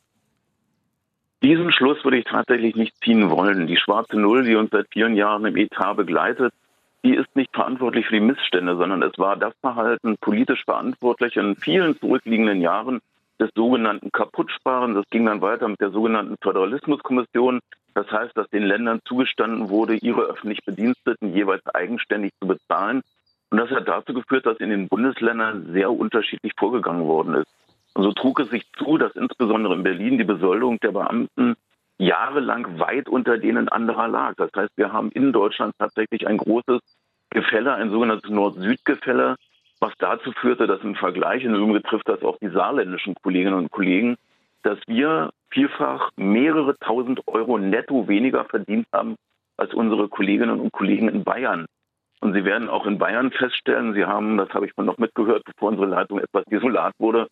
Diesen 1.41 1.71
Schluss 1.71 2.03
würde 2.03 2.17
ich 2.17 2.25
tatsächlich 2.25 2.75
nicht 2.75 2.95
ziehen 3.03 3.29
wollen. 3.29 3.67
Die 3.67 3.77
schwarze 3.77 4.17
Null, 4.17 4.43
die 4.45 4.55
uns 4.55 4.69
seit 4.71 4.87
vielen 4.91 5.15
Jahren 5.15 5.45
im 5.45 5.57
Etat 5.57 5.95
begleitet, 5.95 6.53
die 7.05 7.13
ist 7.13 7.35
nicht 7.35 7.53
verantwortlich 7.53 8.07
für 8.07 8.15
die 8.15 8.19
Missstände, 8.19 8.75
sondern 8.75 9.03
es 9.03 9.17
war 9.19 9.37
das 9.37 9.53
Verhalten 9.61 10.17
politisch 10.17 10.63
verantwortlich 10.65 11.35
in 11.35 11.55
vielen 11.55 11.97
zurückliegenden 11.99 12.61
Jahren 12.61 12.99
des 13.39 13.51
sogenannten 13.53 14.11
Kaputtsparens. 14.11 14.95
Das 14.95 15.09
ging 15.11 15.27
dann 15.27 15.41
weiter 15.41 15.67
mit 15.67 15.79
der 15.79 15.91
sogenannten 15.91 16.35
Föderalismuskommission. 16.41 17.59
Das 17.93 18.11
heißt, 18.11 18.35
dass 18.35 18.49
den 18.49 18.63
Ländern 18.63 19.01
zugestanden 19.05 19.69
wurde, 19.69 19.95
ihre 19.95 20.23
öffentlich 20.23 20.65
Bediensteten 20.65 21.31
jeweils 21.31 21.65
eigenständig 21.67 22.33
zu 22.41 22.47
bezahlen. 22.47 23.03
Und 23.51 23.59
das 23.59 23.69
hat 23.69 23.87
dazu 23.87 24.15
geführt, 24.15 24.47
dass 24.47 24.57
in 24.57 24.71
den 24.71 24.87
Bundesländern 24.87 25.71
sehr 25.73 25.91
unterschiedlich 25.91 26.53
vorgegangen 26.57 27.05
worden 27.05 27.35
ist. 27.35 27.47
Und 27.93 28.03
so 28.03 28.13
trug 28.13 28.39
es 28.39 28.49
sich 28.49 28.65
zu, 28.79 28.97
dass 28.97 29.15
insbesondere 29.15 29.75
in 29.75 29.83
Berlin 29.83 30.17
die 30.17 30.23
Besoldung 30.23 30.79
der 30.79 30.91
Beamten 30.91 31.55
jahrelang 31.97 32.79
weit 32.79 33.07
unter 33.07 33.37
denen 33.37 33.69
anderer 33.69 34.07
lag. 34.07 34.35
Das 34.37 34.51
heißt, 34.55 34.71
wir 34.75 34.91
haben 34.91 35.11
in 35.11 35.31
Deutschland 35.31 35.73
tatsächlich 35.77 36.27
ein 36.27 36.37
großes 36.37 36.81
Gefälle, 37.29 37.73
ein 37.73 37.91
sogenanntes 37.91 38.29
Nord-Süd-Gefälle, 38.29 39.35
was 39.79 39.93
dazu 39.99 40.31
führte, 40.31 40.67
dass 40.67 40.81
im 40.81 40.95
Vergleich, 40.95 41.45
und 41.45 41.53
im 41.53 41.55
Übrigen 41.55 41.73
betrifft 41.73 42.07
das 42.07 42.23
auch 42.23 42.37
die 42.39 42.49
saarländischen 42.49 43.15
Kolleginnen 43.15 43.55
und 43.55 43.71
Kollegen, 43.71 44.15
dass 44.63 44.79
wir 44.87 45.31
vielfach 45.49 46.11
mehrere 46.15 46.75
tausend 46.79 47.21
Euro 47.27 47.57
netto 47.57 48.07
weniger 48.07 48.45
verdient 48.45 48.87
haben 48.91 49.15
als 49.57 49.73
unsere 49.73 50.07
Kolleginnen 50.07 50.59
und 50.59 50.71
Kollegen 50.71 51.07
in 51.07 51.23
Bayern. 51.23 51.65
Und 52.21 52.33
Sie 52.33 52.45
werden 52.45 52.69
auch 52.69 52.85
in 52.85 52.97
Bayern 52.97 53.31
feststellen, 53.31 53.93
Sie 53.93 54.05
haben, 54.05 54.37
das 54.37 54.49
habe 54.49 54.65
ich 54.65 54.75
mal 54.75 54.83
noch 54.83 54.97
mitgehört, 54.97 55.43
bevor 55.45 55.69
unsere 55.69 55.87
Leitung 55.87 56.19
etwas 56.19 56.43
desolat 56.45 56.93
wurde, 56.97 57.27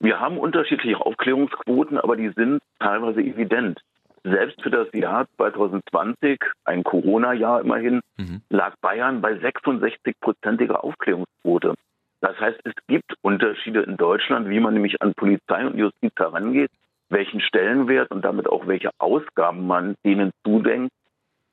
wir 0.00 0.20
haben 0.20 0.38
unterschiedliche 0.38 1.00
Aufklärungsquoten, 1.00 1.98
aber 1.98 2.16
die 2.16 2.30
sind 2.30 2.62
teilweise 2.78 3.20
evident. 3.20 3.80
Selbst 4.30 4.60
für 4.62 4.70
das 4.70 4.88
Jahr 4.92 5.26
2020, 5.36 6.40
ein 6.64 6.84
Corona-Jahr 6.84 7.60
immerhin, 7.60 8.00
mhm. 8.16 8.42
lag 8.50 8.74
Bayern 8.80 9.20
bei 9.20 9.32
66-prozentiger 9.32 10.84
Aufklärungsquote. 10.84 11.74
Das 12.20 12.38
heißt, 12.38 12.60
es 12.64 12.74
gibt 12.88 13.14
Unterschiede 13.22 13.82
in 13.82 13.96
Deutschland, 13.96 14.48
wie 14.48 14.60
man 14.60 14.74
nämlich 14.74 15.00
an 15.00 15.14
Polizei 15.14 15.66
und 15.66 15.78
Justiz 15.78 16.12
herangeht, 16.16 16.70
welchen 17.10 17.40
Stellenwert 17.40 18.10
und 18.10 18.24
damit 18.24 18.48
auch 18.48 18.66
welche 18.66 18.90
Ausgaben 18.98 19.66
man 19.66 19.94
denen 20.04 20.32
zudenkt. 20.44 20.92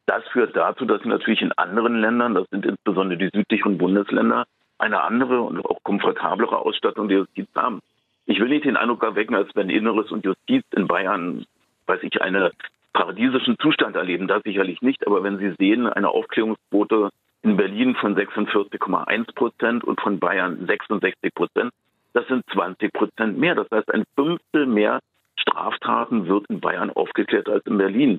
Das 0.08 0.24
führt 0.30 0.56
dazu, 0.56 0.86
dass 0.86 1.04
natürlich 1.06 1.42
in 1.42 1.52
anderen 1.54 2.00
Ländern, 2.00 2.34
das 2.34 2.48
sind 2.52 2.66
insbesondere 2.66 3.18
die 3.18 3.30
südlichen 3.34 3.78
Bundesländer, 3.78 4.46
eine 4.78 5.02
andere 5.02 5.42
und 5.42 5.64
auch 5.66 5.82
komfortablere 5.84 6.58
Ausstattung 6.58 7.08
der 7.08 7.20
Justiz 7.20 7.48
haben. 7.56 7.80
Ich 8.26 8.40
will 8.40 8.50
nicht 8.50 8.66
den 8.66 8.78
Eindruck 8.78 9.04
erwecken, 9.04 9.36
als 9.36 9.50
wenn 9.56 9.70
Inneres 9.70 10.12
und 10.12 10.26
Justiz 10.26 10.64
in 10.76 10.88
Bayern, 10.88 11.46
weiß 11.88 12.02
ich, 12.04 12.22
einen 12.22 12.50
paradiesischen 12.94 13.58
Zustand 13.60 13.96
erleben. 13.96 14.28
Das 14.28 14.44
sicherlich 14.44 14.82
nicht. 14.82 15.06
Aber 15.06 15.24
wenn 15.24 15.38
Sie 15.38 15.54
sehen, 15.60 15.88
eine 15.88 16.10
Aufklärungsquote 16.10 17.10
in 17.42 17.58
Berlin 17.58 17.96
von 17.96 18.16
46,1 18.16 19.36
Prozent 19.36 19.84
und 19.84 20.00
von 20.02 20.20
Bayern 20.20 20.66
66 20.66 21.34
Prozent, 21.34 21.72
das 22.14 22.26
sind 22.28 22.44
20 22.54 22.94
Prozent 22.94 23.38
mehr. 23.38 23.56
Das 23.56 23.70
heißt, 23.70 23.94
ein 23.94 24.06
Fünftel 24.16 24.66
mehr 24.66 25.00
Straftaten 25.36 26.28
wird 26.28 26.46
in 26.50 26.62
Bayern 26.62 26.90
aufgeklärt 26.90 27.50
als 27.50 27.66
in 27.66 27.78
Berlin. 27.78 28.18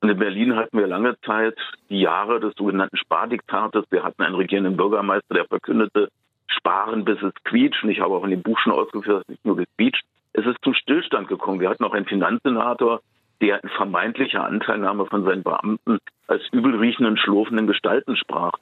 Und 0.00 0.10
in 0.10 0.18
Berlin 0.18 0.56
hatten 0.56 0.78
wir 0.78 0.86
lange 0.86 1.18
Zeit 1.20 1.56
die 1.88 2.00
Jahre 2.00 2.40
des 2.40 2.54
sogenannten 2.56 2.96
Spardiktates. 2.96 3.84
Wir 3.90 4.04
hatten 4.04 4.22
einen 4.22 4.34
regierenden 4.34 4.76
Bürgermeister, 4.76 5.34
der 5.34 5.46
verkündete, 5.46 6.08
sparen, 6.46 7.04
bis 7.04 7.20
es 7.22 7.32
quietscht. 7.44 7.82
Und 7.84 7.90
ich 7.90 8.00
habe 8.00 8.14
auch 8.14 8.24
in 8.24 8.30
dem 8.30 8.42
Buch 8.42 8.58
schon 8.58 8.72
ausgeführt, 8.72 9.20
dass 9.20 9.28
nicht 9.28 9.44
nur 9.44 9.56
gequietscht. 9.56 10.04
Es 10.38 10.46
ist 10.46 10.58
zum 10.62 10.72
Stillstand 10.72 11.26
gekommen. 11.26 11.58
Wir 11.58 11.68
hatten 11.68 11.82
auch 11.82 11.94
einen 11.94 12.06
Finanzsenator, 12.06 13.00
der 13.40 13.60
in 13.64 13.68
vermeintlicher 13.70 14.44
Anteilnahme 14.44 15.06
von 15.06 15.24
seinen 15.24 15.42
Beamten 15.42 15.98
als 16.28 16.42
übelriechenden, 16.52 17.16
schlurfenden 17.16 17.66
Gestalten 17.66 18.16
sprach. 18.16 18.52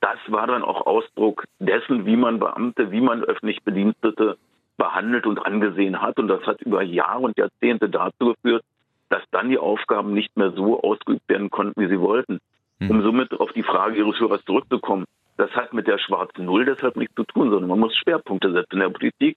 Das 0.00 0.16
war 0.28 0.46
dann 0.46 0.62
auch 0.62 0.86
Ausdruck 0.86 1.44
dessen, 1.58 2.06
wie 2.06 2.16
man 2.16 2.38
Beamte, 2.38 2.90
wie 2.90 3.02
man 3.02 3.22
öffentlich 3.22 3.62
Bedienstete 3.62 4.38
behandelt 4.78 5.26
und 5.26 5.44
angesehen 5.44 6.00
hat. 6.00 6.18
Und 6.18 6.28
das 6.28 6.42
hat 6.46 6.62
über 6.62 6.82
Jahre 6.82 7.20
und 7.20 7.36
Jahrzehnte 7.36 7.90
dazu 7.90 8.32
geführt, 8.32 8.64
dass 9.10 9.22
dann 9.30 9.50
die 9.50 9.58
Aufgaben 9.58 10.14
nicht 10.14 10.34
mehr 10.38 10.52
so 10.52 10.80
ausgeübt 10.80 11.28
werden 11.28 11.50
konnten, 11.50 11.78
wie 11.78 11.88
sie 11.88 12.00
wollten. 12.00 12.38
Hm. 12.80 12.90
Um 12.90 13.02
somit 13.02 13.38
auf 13.38 13.52
die 13.52 13.62
Frage 13.62 13.98
Ihres 13.98 14.18
Hörers 14.20 14.44
zurückzukommen, 14.46 15.04
das 15.36 15.50
hat 15.50 15.74
mit 15.74 15.86
der 15.86 15.98
schwarzen 15.98 16.46
Null 16.46 16.64
deshalb 16.64 16.96
nichts 16.96 17.14
zu 17.14 17.24
tun, 17.24 17.50
sondern 17.50 17.68
man 17.68 17.80
muss 17.80 17.94
Schwerpunkte 17.94 18.52
setzen 18.52 18.76
in 18.76 18.80
der 18.80 18.88
Politik. 18.88 19.36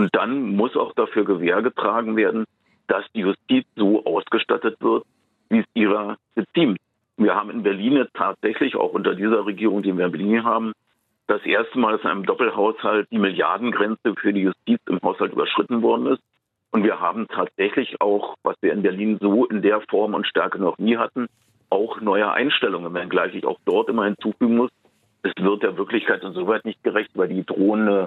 Und 0.00 0.16
dann 0.16 0.56
muss 0.56 0.74
auch 0.76 0.94
dafür 0.94 1.26
Gewähr 1.26 1.60
getragen 1.60 2.16
werden, 2.16 2.46
dass 2.86 3.04
die 3.14 3.20
Justiz 3.20 3.66
so 3.76 4.02
ausgestattet 4.06 4.78
wird, 4.80 5.04
wie 5.50 5.58
es 5.58 5.66
ihrer 5.74 6.16
beziemt. 6.34 6.78
Wir 7.18 7.34
haben 7.34 7.50
in 7.50 7.62
Berlin 7.62 7.98
jetzt 7.98 8.14
tatsächlich 8.14 8.76
auch 8.76 8.94
unter 8.94 9.14
dieser 9.14 9.44
Regierung, 9.44 9.82
die 9.82 9.94
wir 9.94 10.06
in 10.06 10.12
Berlin 10.12 10.42
haben, 10.42 10.72
das 11.26 11.42
erste 11.44 11.78
Mal, 11.78 11.92
dass 11.92 12.00
in 12.00 12.08
einem 12.08 12.24
Doppelhaushalt 12.24 13.08
die 13.10 13.18
Milliardengrenze 13.18 14.14
für 14.18 14.32
die 14.32 14.40
Justiz 14.40 14.80
im 14.86 15.02
Haushalt 15.02 15.34
überschritten 15.34 15.82
worden 15.82 16.06
ist. 16.06 16.22
Und 16.70 16.82
wir 16.82 16.98
haben 16.98 17.28
tatsächlich 17.28 18.00
auch, 18.00 18.36
was 18.42 18.56
wir 18.62 18.72
in 18.72 18.80
Berlin 18.80 19.18
so 19.20 19.44
in 19.44 19.60
der 19.60 19.82
Form 19.82 20.14
und 20.14 20.26
Stärke 20.26 20.58
noch 20.58 20.78
nie 20.78 20.96
hatten, 20.96 21.26
auch 21.68 22.00
neue 22.00 22.32
Einstellungen, 22.32 22.94
wenngleich 22.94 23.34
ich 23.34 23.44
auch 23.44 23.58
dort 23.66 23.90
immer 23.90 24.06
hinzufügen 24.06 24.56
muss, 24.56 24.70
es 25.22 25.32
wird 25.38 25.62
der 25.62 25.76
Wirklichkeit 25.76 26.22
insoweit 26.22 26.64
nicht 26.64 26.82
gerecht, 26.82 27.10
weil 27.12 27.28
die 27.28 27.44
drohende 27.44 28.06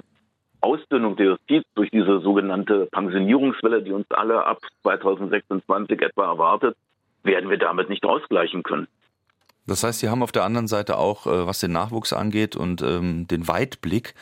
Ausdünnung 0.64 1.16
der 1.16 1.26
Justiz 1.26 1.64
durch 1.74 1.90
diese 1.90 2.20
sogenannte 2.20 2.86
Pensionierungswelle, 2.90 3.82
die 3.82 3.92
uns 3.92 4.10
alle 4.10 4.44
ab 4.44 4.58
2026 4.82 6.00
etwa 6.00 6.24
erwartet, 6.24 6.76
werden 7.22 7.50
wir 7.50 7.58
damit 7.58 7.88
nicht 7.88 8.04
ausgleichen 8.04 8.62
können. 8.62 8.88
Das 9.66 9.82
heißt, 9.82 10.00
Sie 10.00 10.10
haben 10.10 10.22
auf 10.22 10.32
der 10.32 10.44
anderen 10.44 10.68
Seite 10.68 10.98
auch, 10.98 11.26
äh, 11.26 11.46
was 11.46 11.60
den 11.60 11.72
Nachwuchs 11.72 12.12
angeht 12.12 12.54
und 12.54 12.82
ähm, 12.82 13.26
den 13.26 13.48
Weitblick, 13.48 14.14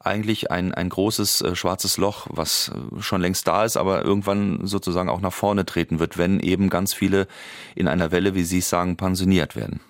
eigentlich 0.00 0.50
ein, 0.50 0.74
ein 0.74 0.88
großes 0.88 1.42
äh, 1.42 1.54
schwarzes 1.54 1.98
Loch, 1.98 2.26
was 2.30 2.72
äh, 2.74 3.00
schon 3.00 3.20
längst 3.20 3.46
da 3.46 3.64
ist, 3.64 3.76
aber 3.76 4.04
irgendwann 4.04 4.66
sozusagen 4.66 5.08
auch 5.08 5.20
nach 5.20 5.32
vorne 5.32 5.66
treten 5.66 6.00
wird, 6.00 6.18
wenn 6.18 6.40
eben 6.40 6.68
ganz 6.68 6.94
viele 6.94 7.28
in 7.76 7.86
einer 7.86 8.10
Welle, 8.10 8.34
wie 8.34 8.42
Sie 8.42 8.58
es 8.58 8.68
sagen, 8.68 8.96
pensioniert 8.96 9.54
werden. 9.54 9.80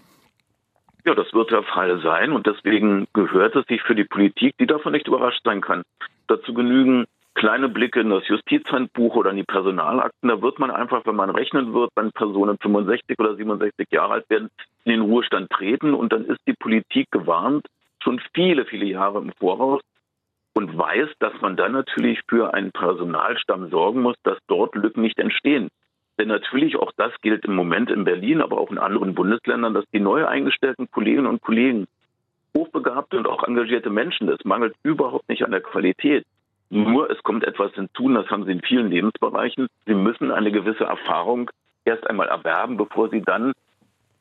Ja, 1.09 1.15
das 1.15 1.33
wird 1.33 1.51
der 1.51 1.63
Fall 1.63 2.03
sein 2.03 2.33
und 2.33 2.47
deswegen 2.47 3.09
gehört 3.15 3.57
es 3.57 3.65
sich 3.67 3.81
für 3.81 3.95
die 3.95 4.05
Politik, 4.05 4.55
die 4.61 4.67
davon 4.67 4.93
nicht 4.93 5.09
überrascht 5.09 5.41
sein 5.43 5.63
kann, 5.63 5.83
dazu 6.27 6.53
genügen 6.53 7.07
kleine 7.33 7.71
Blicke 7.71 8.01
in 8.01 8.11
das 8.11 8.29
Justizhandbuch 8.29 9.17
oder 9.17 9.31
in 9.31 9.39
die 9.39 9.43
Personalakten. 9.43 10.29
Da 10.29 10.43
wird 10.43 10.59
man 10.59 10.71
einfach, 10.71 11.07
wenn 11.07 11.17
man 11.17 11.31
rechnen 11.31 11.73
wird, 11.73 11.93
wenn 11.97 12.13
Personen 12.13 12.59
65 12.61 13.19
oder 13.19 13.37
67 13.37 13.87
Jahre 13.91 14.13
alt 14.13 14.29
werden, 14.29 14.51
in 14.85 14.93
den 14.93 15.01
Ruhestand 15.01 15.49
treten 15.49 15.95
und 15.95 16.13
dann 16.13 16.27
ist 16.27 16.43
die 16.47 16.53
Politik 16.53 17.11
gewarnt, 17.11 17.65
schon 18.03 18.21
viele, 18.35 18.67
viele 18.67 18.85
Jahre 18.85 19.21
im 19.21 19.33
Voraus 19.41 19.81
und 20.53 20.77
weiß, 20.77 21.09
dass 21.21 21.33
man 21.41 21.57
dann 21.57 21.73
natürlich 21.73 22.21
für 22.29 22.53
einen 22.53 22.71
Personalstamm 22.71 23.71
sorgen 23.71 24.03
muss, 24.03 24.17
dass 24.25 24.37
dort 24.47 24.75
Lücken 24.75 25.01
nicht 25.01 25.19
entstehen. 25.19 25.71
Denn 26.19 26.29
natürlich 26.29 26.77
auch 26.77 26.93
das 26.97 27.13
gilt 27.23 27.45
im 27.45 27.55
Moment 27.55 27.91
in 27.91 28.05
Berlin, 28.05 28.43
aber 28.43 28.59
auch 28.59 28.71
in 28.71 28.79
anderen 28.79 29.15
Bundesländern, 29.15 29.75
dass 29.75 29.85
die 29.93 30.01
neu 30.01 30.27
eingestellten 30.27 30.91
Kolleginnen 30.91 31.27
und 31.27 31.43
Kollegen 31.43 31.87
hochbegabte 32.57 33.17
und 33.19 33.29
auch 33.29 33.45
engagierte 33.45 33.91
Menschen, 33.91 34.29
es 34.29 34.45
mangelt 34.45 34.75
überhaupt 34.83 35.29
nicht 35.29 35.45
an 35.45 35.53
der 35.53 35.61
Qualität. 35.61 36.25
Nur 36.71 37.11
es 37.11 37.23
kommt 37.23 37.45
etwas 37.45 37.73
hinzu, 37.75 38.05
und 38.05 38.15
das 38.15 38.29
haben 38.31 38.45
sie 38.45 38.53
in 38.53 38.63
vielen 38.63 38.91
Lebensbereichen. 38.91 39.69
Sie 39.87 39.95
müssen 39.95 40.31
eine 40.31 40.51
gewisse 40.51 40.85
Erfahrung 40.85 41.51
erst 41.85 42.07
einmal 42.09 42.29
erwerben, 42.29 42.77
bevor 42.77 43.09
sie 43.09 43.23
dann 43.23 43.53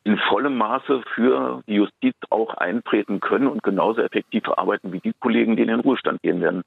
in 0.03 0.17
vollem 0.29 0.57
Maße 0.57 1.01
für 1.15 1.61
die 1.67 1.75
Justiz 1.75 2.15
auch 2.29 2.53
eintreten 2.53 3.19
können 3.19 3.47
und 3.47 3.63
genauso 3.63 4.01
effektiv 4.01 4.47
arbeiten 4.47 4.93
wie 4.93 5.01
die 5.01 5.13
Kollegen, 5.19 5.57
die 5.57 5.63
in 5.63 5.67
den 5.67 5.81
Ruhestand 5.81 6.21
gehen 6.21 6.39
werden. 6.39 6.63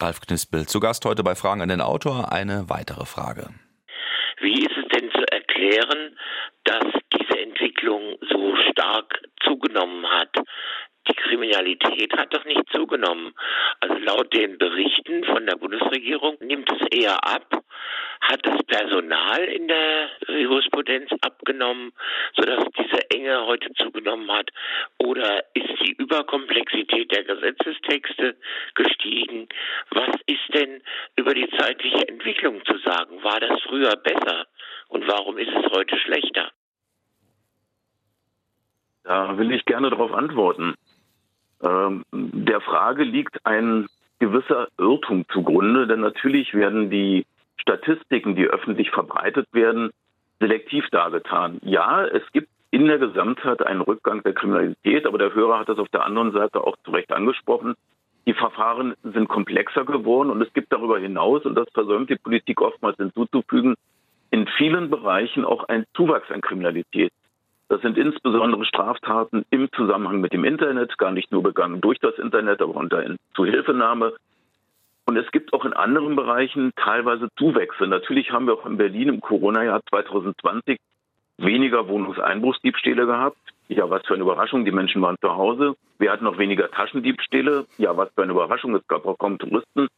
Ralf 0.00 0.20
Knispel, 0.20 0.66
zu 0.66 0.78
Gast 0.78 1.04
heute 1.04 1.24
bei 1.24 1.34
Fragen 1.34 1.62
an 1.62 1.68
den 1.68 1.80
Autor. 1.80 2.30
Eine 2.30 2.68
weitere 2.68 3.04
Frage. 3.04 3.48
Wie 4.40 4.64
ist 4.64 4.76
es 4.76 4.88
denn 4.88 5.10
zu 5.10 5.24
erklären, 5.30 6.18
dass 6.64 6.84
diese 7.12 7.40
Entwicklung 7.40 8.18
so 8.30 8.56
stark 8.70 9.20
zugenommen 9.42 10.08
hat? 10.08 10.36
Die 11.08 11.14
Kriminalität 11.14 12.16
hat 12.16 12.32
doch 12.32 12.44
nicht 12.44 12.62
zugenommen. 12.70 13.34
Also 13.80 13.96
laut 13.96 14.32
den 14.32 14.56
Berichten 14.58 15.24
von 15.24 15.46
der 15.46 15.56
Bundesregierung 15.56 16.36
nimmt 16.40 16.70
es 16.70 16.86
eher 16.96 17.24
ab. 17.24 17.62
Hat 18.20 18.46
das 18.46 18.62
Personal 18.62 19.44
in 19.44 19.66
der 19.66 20.10
Jurisprudenz 20.28 21.10
abgenommen, 21.22 21.92
sodass 22.36 22.64
diese 22.78 23.10
Enge 23.10 23.46
heute 23.46 23.72
zugenommen 23.72 24.30
hat? 24.30 24.50
Oder 24.98 25.44
ist 25.54 25.72
die 25.84 25.92
Überkomplexität 25.92 27.10
der 27.10 27.24
Gesetzestexte 27.24 28.36
gestiegen? 28.76 29.48
Was 29.90 30.14
ist 30.26 30.54
denn 30.54 30.82
über 31.16 31.34
die 31.34 31.50
zeitliche 31.58 32.06
Entwicklung 32.06 32.64
zu 32.64 32.78
sagen? 32.78 33.24
War 33.24 33.40
das 33.40 33.60
früher 33.62 33.96
besser? 33.96 34.46
Und 34.86 35.08
warum 35.08 35.36
ist 35.38 35.50
es 35.50 35.72
heute 35.72 35.98
schlechter? 35.98 36.52
Da 39.04 39.36
will 39.36 39.50
ich 39.52 39.64
gerne 39.64 39.90
darauf 39.90 40.12
antworten. 40.12 40.76
Ähm, 41.62 42.04
der 42.12 42.60
Frage 42.60 43.04
liegt 43.04 43.44
ein 43.44 43.86
gewisser 44.18 44.68
Irrtum 44.78 45.24
zugrunde, 45.32 45.86
denn 45.86 46.00
natürlich 46.00 46.54
werden 46.54 46.90
die 46.90 47.26
Statistiken, 47.56 48.36
die 48.36 48.46
öffentlich 48.46 48.90
verbreitet 48.90 49.46
werden, 49.52 49.90
selektiv 50.40 50.84
dargetan. 50.90 51.58
Ja, 51.62 52.04
es 52.04 52.22
gibt 52.32 52.48
in 52.70 52.86
der 52.86 52.98
Gesamtheit 52.98 53.64
einen 53.64 53.80
Rückgang 53.80 54.22
der 54.22 54.32
Kriminalität, 54.32 55.06
aber 55.06 55.18
der 55.18 55.34
Hörer 55.34 55.58
hat 55.60 55.68
das 55.68 55.78
auf 55.78 55.88
der 55.90 56.04
anderen 56.04 56.32
Seite 56.32 56.60
auch 56.64 56.76
zu 56.84 56.90
Recht 56.90 57.12
angesprochen. 57.12 57.74
Die 58.26 58.34
Verfahren 58.34 58.94
sind 59.02 59.28
komplexer 59.28 59.84
geworden 59.84 60.30
und 60.30 60.40
es 60.40 60.52
gibt 60.52 60.72
darüber 60.72 60.98
hinaus, 60.98 61.44
und 61.44 61.54
das 61.54 61.68
versäumt 61.74 62.08
die 62.08 62.16
Politik 62.16 62.60
oftmals 62.60 62.96
hinzuzufügen, 62.96 63.74
in 64.30 64.46
vielen 64.56 64.88
Bereichen 64.88 65.44
auch 65.44 65.64
einen 65.68 65.84
Zuwachs 65.94 66.30
an 66.30 66.40
Kriminalität. 66.40 67.12
Das 67.72 67.80
sind 67.80 67.96
insbesondere 67.96 68.66
Straftaten 68.66 69.46
im 69.48 69.72
Zusammenhang 69.72 70.20
mit 70.20 70.34
dem 70.34 70.44
Internet, 70.44 70.98
gar 70.98 71.10
nicht 71.10 71.32
nur 71.32 71.42
begangen 71.42 71.80
durch 71.80 71.98
das 72.00 72.18
Internet, 72.18 72.60
aber 72.60 72.74
unter 72.74 73.02
Zuhilfenahme. 73.34 74.12
Und 75.06 75.16
es 75.16 75.32
gibt 75.32 75.54
auch 75.54 75.64
in 75.64 75.72
anderen 75.72 76.14
Bereichen 76.14 76.72
teilweise 76.76 77.30
Zuwächse. 77.38 77.86
Natürlich 77.86 78.30
haben 78.30 78.46
wir 78.46 78.52
auch 78.52 78.66
in 78.66 78.76
Berlin 78.76 79.08
im 79.08 79.20
Corona-Jahr 79.22 79.80
2020 79.88 80.78
weniger 81.38 81.88
Wohnungseinbruchsdiebstähle 81.88 83.06
gehabt. 83.06 83.38
Ja, 83.68 83.88
was 83.88 84.02
für 84.06 84.12
eine 84.12 84.24
Überraschung. 84.24 84.66
Die 84.66 84.70
Menschen 84.70 85.00
waren 85.00 85.16
zu 85.22 85.34
Hause. 85.34 85.74
Wir 85.98 86.12
hatten 86.12 86.24
noch 86.24 86.36
weniger 86.36 86.70
Taschendiebstähle. 86.70 87.64
Ja, 87.78 87.96
was 87.96 88.10
für 88.14 88.22
eine 88.22 88.32
Überraschung. 88.32 88.74
Es 88.74 88.86
gab 88.86 89.06
auch 89.06 89.16
kaum 89.16 89.38
Touristen. 89.38 89.88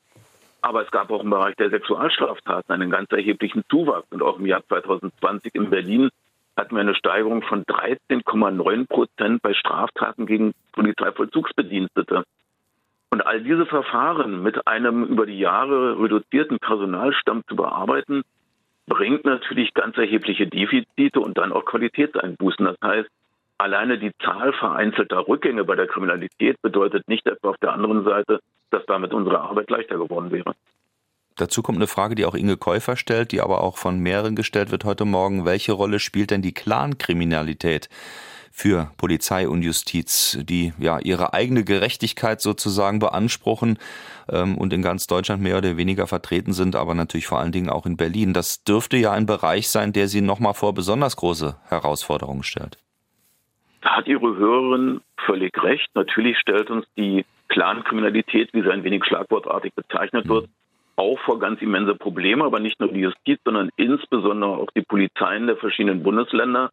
Aber 0.63 0.83
es 0.83 0.93
gab 0.93 1.11
auch 1.11 1.25
im 1.25 1.31
Bereich 1.31 1.57
der 1.57 1.71
Sexualstraftaten 1.71 2.73
einen 2.73 2.93
ganz 2.93 3.11
erheblichen 3.11 3.65
Zuwachs. 3.69 4.07
Und 4.13 4.23
auch 4.23 4.39
im 4.39 4.47
Jahr 4.47 4.65
2020 4.65 5.57
in 5.57 5.71
Berlin 5.71 6.11
hatten 6.57 6.75
wir 6.75 6.81
eine 6.81 6.95
Steigerung 6.95 7.43
von 7.43 7.65
13,9 7.65 8.87
Prozent 8.87 9.43
bei 9.43 9.55
Straftaten 9.55 10.27
gegen 10.27 10.55
Polizeivollzugsbedienstete. 10.73 12.25
Und 13.11 13.27
all 13.27 13.43
diese 13.43 13.67
Verfahren 13.67 14.43
mit 14.43 14.67
einem 14.67 15.05
über 15.05 15.27
die 15.27 15.39
Jahre 15.39 16.01
reduzierten 16.01 16.59
Personalstamm 16.59 17.43
zu 17.49 17.57
bearbeiten, 17.57 18.23
bringt 18.87 19.25
natürlich 19.25 19.73
ganz 19.75 19.97
erhebliche 19.97 20.47
Defizite 20.47 21.21
und 21.21 21.39
dann 21.39 21.53
auch 21.53 21.65
Qualitätseinbußen. 21.65 22.65
Das 22.65 22.77
heißt, 22.83 23.09
alleine 23.59 23.99
die 23.99 24.13
Zahl 24.23 24.53
vereinzelter 24.53 25.27
Rückgänge 25.27 25.65
bei 25.65 25.77
der 25.77 25.87
Kriminalität 25.87 26.61
bedeutet 26.61 27.09
nicht 27.09 27.27
etwa 27.27 27.51
auf 27.51 27.57
der 27.59 27.73
anderen 27.73 28.05
Seite, 28.05 28.41
dass 28.71 28.85
damit 28.87 29.15
unsere 29.15 29.41
Arbeit 29.41 29.71
leichter 29.71 29.97
geworden 29.97 30.31
wäre. 30.31 30.55
Dazu 31.37 31.63
kommt 31.63 31.79
eine 31.79 31.89
Frage, 31.89 32.15
die 32.15 32.27
auch 32.27 32.35
Inge 32.35 32.57
Käufer 32.57 32.97
stellt, 32.97 33.33
die 33.33 33.41
aber 33.41 33.61
auch 33.61 33.77
von 33.77 33.99
mehreren 33.99 34.37
gestellt 34.37 34.71
wird 34.71 34.85
heute 34.85 35.05
Morgen. 35.05 35.45
Welche 35.45 35.73
Rolle 35.73 35.99
spielt 35.99 36.31
denn 36.31 36.43
die 36.43 36.55
Clankriminalität 36.55 37.89
für 38.53 38.93
Polizei 38.99 39.49
und 39.49 39.63
Justiz, 39.63 40.39
die 40.41 40.73
ja 40.79 41.01
ihre 41.01 41.35
eigene 41.35 41.65
Gerechtigkeit 41.65 42.41
sozusagen 42.41 43.01
beanspruchen 43.01 43.81
ähm, 44.29 44.57
und 44.57 44.73
in 44.73 44.81
ganz 44.81 45.09
Deutschland 45.09 45.43
mehr 45.43 45.59
oder 45.59 45.77
weniger 45.77 46.07
vertreten 46.07 46.53
sind, 46.53 46.77
aber 46.77 46.95
natürlich 46.95 47.27
vor 47.27 47.41
allen 47.41 47.51
Dingen 47.51 47.69
auch 47.69 47.85
in 47.85 47.97
Berlin? 47.97 48.33
Das 48.33 48.63
dürfte 48.63 48.97
ja 48.97 49.11
ein 49.11 49.27
Bereich 49.27 49.69
sein, 49.69 49.93
der 49.93 50.07
sie 50.07 50.21
nochmal 50.21 50.55
vor 50.55 50.73
besonders 50.73 51.17
große 51.17 51.57
Herausforderungen 51.69 52.45
stellt. 52.45 52.79
Da 53.81 53.97
hat 53.97 54.07
Ihre 54.07 54.37
Hörerin 54.37 55.01
völlig 55.27 55.61
recht. 55.61 55.89
Natürlich 55.95 56.39
stellt 56.39 56.71
uns 56.71 56.87
die 56.97 57.27
Clankriminalität, 57.49 58.55
wie 58.55 58.63
sie 58.63 58.71
ein 58.71 58.85
wenig 58.85 59.05
schlagwortartig 59.05 59.75
bezeichnet 59.75 60.29
wird, 60.29 60.49
auch 60.97 61.19
vor 61.21 61.39
ganz 61.39 61.61
immense 61.61 61.95
Probleme, 61.95 62.45
aber 62.45 62.61
nicht 62.61 62.81
nur 62.81 62.93
die 62.93 63.01
Justiz, 63.01 63.41
sondern 63.45 63.71
insbesondere 63.77 64.59
auch 64.59 64.71
die 64.77 64.83
Polizeien 64.83 65.47
der 65.47 65.57
verschiedenen 65.57 66.03
Bundesländer. 66.03 66.71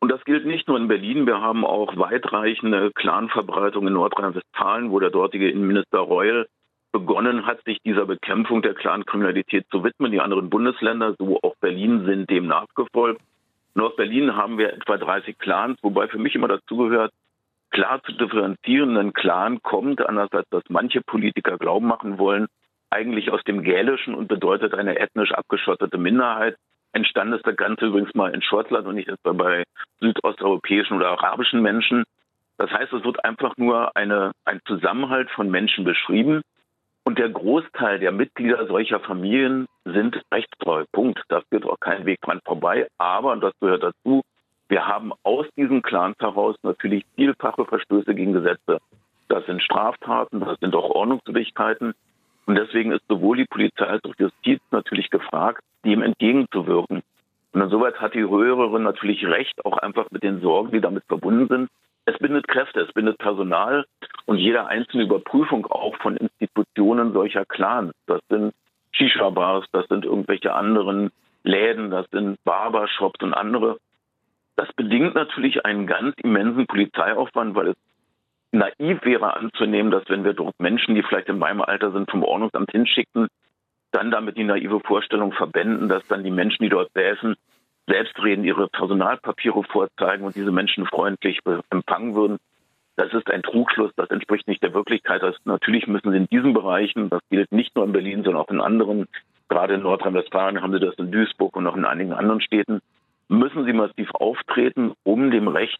Und 0.00 0.12
das 0.12 0.24
gilt 0.24 0.46
nicht 0.46 0.68
nur 0.68 0.76
in 0.76 0.88
Berlin. 0.88 1.26
Wir 1.26 1.40
haben 1.40 1.64
auch 1.64 1.96
weitreichende 1.96 2.90
Clanverbreitung 2.92 3.86
in 3.86 3.94
Nordrhein-Westfalen, 3.94 4.90
wo 4.90 5.00
der 5.00 5.10
dortige 5.10 5.50
Innenminister 5.50 5.98
Reul 5.98 6.46
begonnen 6.92 7.46
hat, 7.46 7.62
sich 7.64 7.78
dieser 7.82 8.06
Bekämpfung 8.06 8.62
der 8.62 8.74
Clankriminalität 8.74 9.66
zu 9.70 9.84
widmen. 9.84 10.12
Die 10.12 10.20
anderen 10.20 10.50
Bundesländer, 10.50 11.14
so 11.18 11.38
auch 11.42 11.56
Berlin, 11.60 12.04
sind 12.06 12.30
dem 12.30 12.46
nachgefolgt. 12.46 13.20
In 13.74 13.82
Ostberlin 13.82 14.36
haben 14.36 14.58
wir 14.58 14.72
etwa 14.72 14.96
30 14.96 15.38
Clans, 15.38 15.78
wobei 15.82 16.08
für 16.08 16.18
mich 16.18 16.34
immer 16.34 16.48
dazugehört, 16.48 17.12
klar 17.70 18.02
zu 18.04 18.12
differenzieren. 18.12 18.96
Ein 18.96 19.12
Clan 19.12 19.62
kommt, 19.62 20.00
anders 20.06 20.32
als 20.32 20.48
das 20.50 20.62
manche 20.68 21.02
Politiker 21.02 21.58
glauben 21.58 21.86
machen 21.86 22.18
wollen, 22.18 22.46
eigentlich 22.96 23.30
aus 23.30 23.42
dem 23.44 23.62
Gälischen 23.62 24.14
und 24.14 24.26
bedeutet 24.26 24.74
eine 24.74 24.98
ethnisch 24.98 25.32
abgeschottete 25.32 25.98
Minderheit. 25.98 26.56
Entstanden 26.92 27.34
ist 27.34 27.46
das 27.46 27.56
Ganze 27.56 27.86
übrigens 27.86 28.14
mal 28.14 28.34
in 28.34 28.40
Schottland 28.40 28.86
und 28.86 28.94
nicht 28.94 29.08
etwa 29.08 29.32
bei 29.32 29.64
südosteuropäischen 30.00 30.96
oder 30.96 31.10
arabischen 31.10 31.60
Menschen. 31.60 32.04
Das 32.56 32.70
heißt, 32.70 32.92
es 32.94 33.04
wird 33.04 33.22
einfach 33.22 33.54
nur 33.58 33.94
eine, 33.96 34.32
ein 34.46 34.60
Zusammenhalt 34.66 35.30
von 35.30 35.50
Menschen 35.50 35.84
beschrieben. 35.84 36.40
Und 37.04 37.18
der 37.18 37.28
Großteil 37.28 37.98
der 37.98 38.12
Mitglieder 38.12 38.66
solcher 38.66 38.98
Familien 39.00 39.66
sind 39.84 40.20
rechtstreu. 40.32 40.84
Punkt. 40.90 41.22
Da 41.28 41.42
führt 41.50 41.66
auch 41.66 41.78
kein 41.78 42.06
Weg 42.06 42.20
dran 42.22 42.40
vorbei. 42.44 42.88
Aber, 42.96 43.32
und 43.32 43.42
das 43.42 43.52
gehört 43.60 43.82
dazu, 43.82 44.22
wir 44.68 44.86
haben 44.86 45.12
aus 45.22 45.46
diesen 45.56 45.82
Clans 45.82 46.16
heraus 46.18 46.56
natürlich 46.62 47.04
vielfache 47.14 47.66
Verstöße 47.66 48.14
gegen 48.14 48.32
Gesetze. 48.32 48.78
Das 49.28 49.44
sind 49.46 49.62
Straftaten, 49.62 50.40
das 50.40 50.58
sind 50.60 50.74
auch 50.74 50.90
Ordnungswidrigkeiten. 50.90 51.94
Und 52.46 52.54
deswegen 52.54 52.92
ist 52.92 53.02
sowohl 53.08 53.36
die 53.36 53.44
Polizei 53.44 53.84
als 53.84 54.04
auch 54.04 54.14
die 54.14 54.22
Justiz 54.22 54.60
natürlich 54.70 55.10
gefragt, 55.10 55.62
dem 55.84 56.02
entgegenzuwirken. 56.02 57.02
Und 57.52 57.60
insoweit 57.60 58.00
hat 58.00 58.14
die 58.14 58.20
Hörerin 58.20 58.82
natürlich 58.82 59.24
recht, 59.26 59.64
auch 59.64 59.78
einfach 59.78 60.06
mit 60.10 60.22
den 60.22 60.40
Sorgen, 60.40 60.70
die 60.72 60.80
damit 60.80 61.04
verbunden 61.06 61.48
sind. 61.48 61.70
Es 62.04 62.16
bindet 62.18 62.46
Kräfte, 62.46 62.80
es 62.80 62.92
bindet 62.92 63.18
Personal 63.18 63.84
und 64.26 64.38
jede 64.38 64.66
einzelne 64.66 65.02
Überprüfung 65.02 65.66
auch 65.66 65.96
von 65.96 66.16
Institutionen 66.16 67.12
solcher 67.12 67.44
Clans. 67.44 67.92
Das 68.06 68.20
sind 68.28 68.54
Shisha-Bars, 68.92 69.66
das 69.72 69.88
sind 69.88 70.04
irgendwelche 70.04 70.54
anderen 70.54 71.10
Läden, 71.42 71.90
das 71.90 72.06
sind 72.10 72.42
Barbershops 72.44 73.22
und 73.22 73.34
andere. 73.34 73.78
Das 74.54 74.72
bedingt 74.74 75.14
natürlich 75.14 75.64
einen 75.66 75.86
ganz 75.86 76.14
immensen 76.22 76.66
Polizeiaufwand, 76.66 77.56
weil 77.56 77.68
es 77.68 77.76
naiv 78.52 79.04
wäre 79.04 79.36
anzunehmen, 79.36 79.90
dass 79.90 80.08
wenn 80.08 80.24
wir 80.24 80.32
dort 80.32 80.58
Menschen, 80.58 80.94
die 80.94 81.02
vielleicht 81.02 81.28
in 81.28 81.38
meinem 81.38 81.62
Alter 81.62 81.92
sind, 81.92 82.10
vom 82.10 82.22
Ordnungsamt 82.22 82.70
hinschicken, 82.70 83.28
dann 83.92 84.10
damit 84.10 84.36
die 84.36 84.44
naive 84.44 84.80
Vorstellung 84.80 85.32
verwenden, 85.32 85.88
dass 85.88 86.06
dann 86.08 86.24
die 86.24 86.30
Menschen, 86.30 86.62
die 86.62 86.68
dort 86.68 86.90
säßen, 86.94 87.36
selbstredend 87.86 88.44
ihre 88.44 88.68
Personalpapiere 88.68 89.62
vorzeigen 89.64 90.24
und 90.24 90.34
diese 90.34 90.50
Menschen 90.50 90.86
freundlich 90.86 91.40
empfangen 91.70 92.14
würden. 92.14 92.38
Das 92.96 93.12
ist 93.12 93.30
ein 93.30 93.42
Trugschluss, 93.42 93.92
das 93.96 94.10
entspricht 94.10 94.48
nicht 94.48 94.62
der 94.62 94.74
Wirklichkeit. 94.74 95.22
Das, 95.22 95.36
natürlich 95.44 95.86
müssen 95.86 96.10
sie 96.10 96.16
in 96.16 96.28
diesen 96.28 96.52
Bereichen, 96.52 97.10
das 97.10 97.20
gilt 97.30 97.52
nicht 97.52 97.76
nur 97.76 97.84
in 97.84 97.92
Berlin, 97.92 98.24
sondern 98.24 98.42
auch 98.42 98.50
in 98.50 98.60
anderen, 98.60 99.06
gerade 99.48 99.74
in 99.74 99.82
Nordrhein-Westfalen 99.82 100.62
haben 100.62 100.72
sie 100.72 100.80
das 100.80 100.94
in 100.96 101.12
Duisburg 101.12 101.54
und 101.56 101.66
auch 101.66 101.76
in 101.76 101.84
einigen 101.84 102.12
anderen 102.12 102.40
Städten, 102.40 102.80
müssen 103.28 103.64
sie 103.64 103.72
massiv 103.72 104.10
auftreten, 104.14 104.92
um 105.04 105.30
dem 105.30 105.48
Recht 105.48 105.78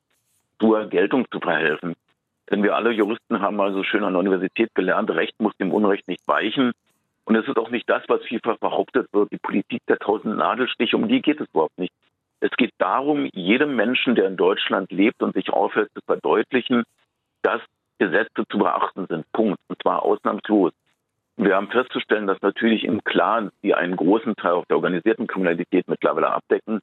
zur 0.61 0.87
Geltung 0.89 1.27
zu 1.31 1.41
verhelfen. 1.41 1.95
Denn 2.51 2.63
wir 2.63 2.77
alle 2.77 2.93
Juristen 2.93 3.41
haben 3.41 3.57
mal 3.57 3.73
so 3.73 3.83
schön 3.83 4.05
an 4.05 4.13
der 4.13 4.21
Universität 4.21 4.75
gelernt, 4.75 5.11
Recht 5.11 5.41
muss 5.41 5.57
dem 5.57 5.73
Unrecht 5.73 6.07
nicht 6.09 6.27
weichen. 6.27 6.73
Und 7.25 7.35
es 7.35 7.49
ist 7.49 7.59
auch 7.59 7.71
nicht 7.71 7.91
das, 7.91 8.05
was 8.09 8.23
vielfach 8.23 8.59
behauptet 8.59 9.09
wird, 9.13 9.33
die 9.33 9.39
Politik 9.39 9.83
der 9.89 9.99
tausend 9.99 10.37
Nadelstiche, 10.37 10.97
um 10.97 11.09
die 11.09 11.21
geht 11.21 11.41
es 11.41 11.49
überhaupt 11.49 11.79
nicht. 11.79 11.93
Es 12.39 12.51
geht 12.53 12.73
darum, 12.79 13.29
jedem 13.33 13.75
Menschen, 13.75 14.15
der 14.15 14.29
in 14.29 14.37
Deutschland 14.37 14.93
lebt 14.93 15.23
und 15.23 15.35
sich 15.35 15.51
aufhält, 15.51 15.91
zu 15.95 16.01
verdeutlichen, 16.07 16.85
dass 17.43 17.61
Gesetze 17.99 18.45
zu 18.49 18.59
beachten 18.59 19.07
sind. 19.09 19.25
Punkt. 19.33 19.59
Und 19.69 19.83
zwar 19.83 20.03
ausnahmslos. 20.03 20.73
Wir 21.37 21.57
haben 21.57 21.69
festzustellen, 21.69 22.27
dass 22.27 22.41
natürlich 22.43 22.85
im 22.85 23.03
Clan, 23.05 23.51
die 23.63 23.75
einen 23.75 23.97
großen 23.97 24.37
Teil 24.37 24.53
auch 24.53 24.67
der 24.67 24.77
organisierten 24.77 25.27
Kriminalität 25.27 25.89
mittlerweile 25.89 26.31
abdecken, 26.31 26.81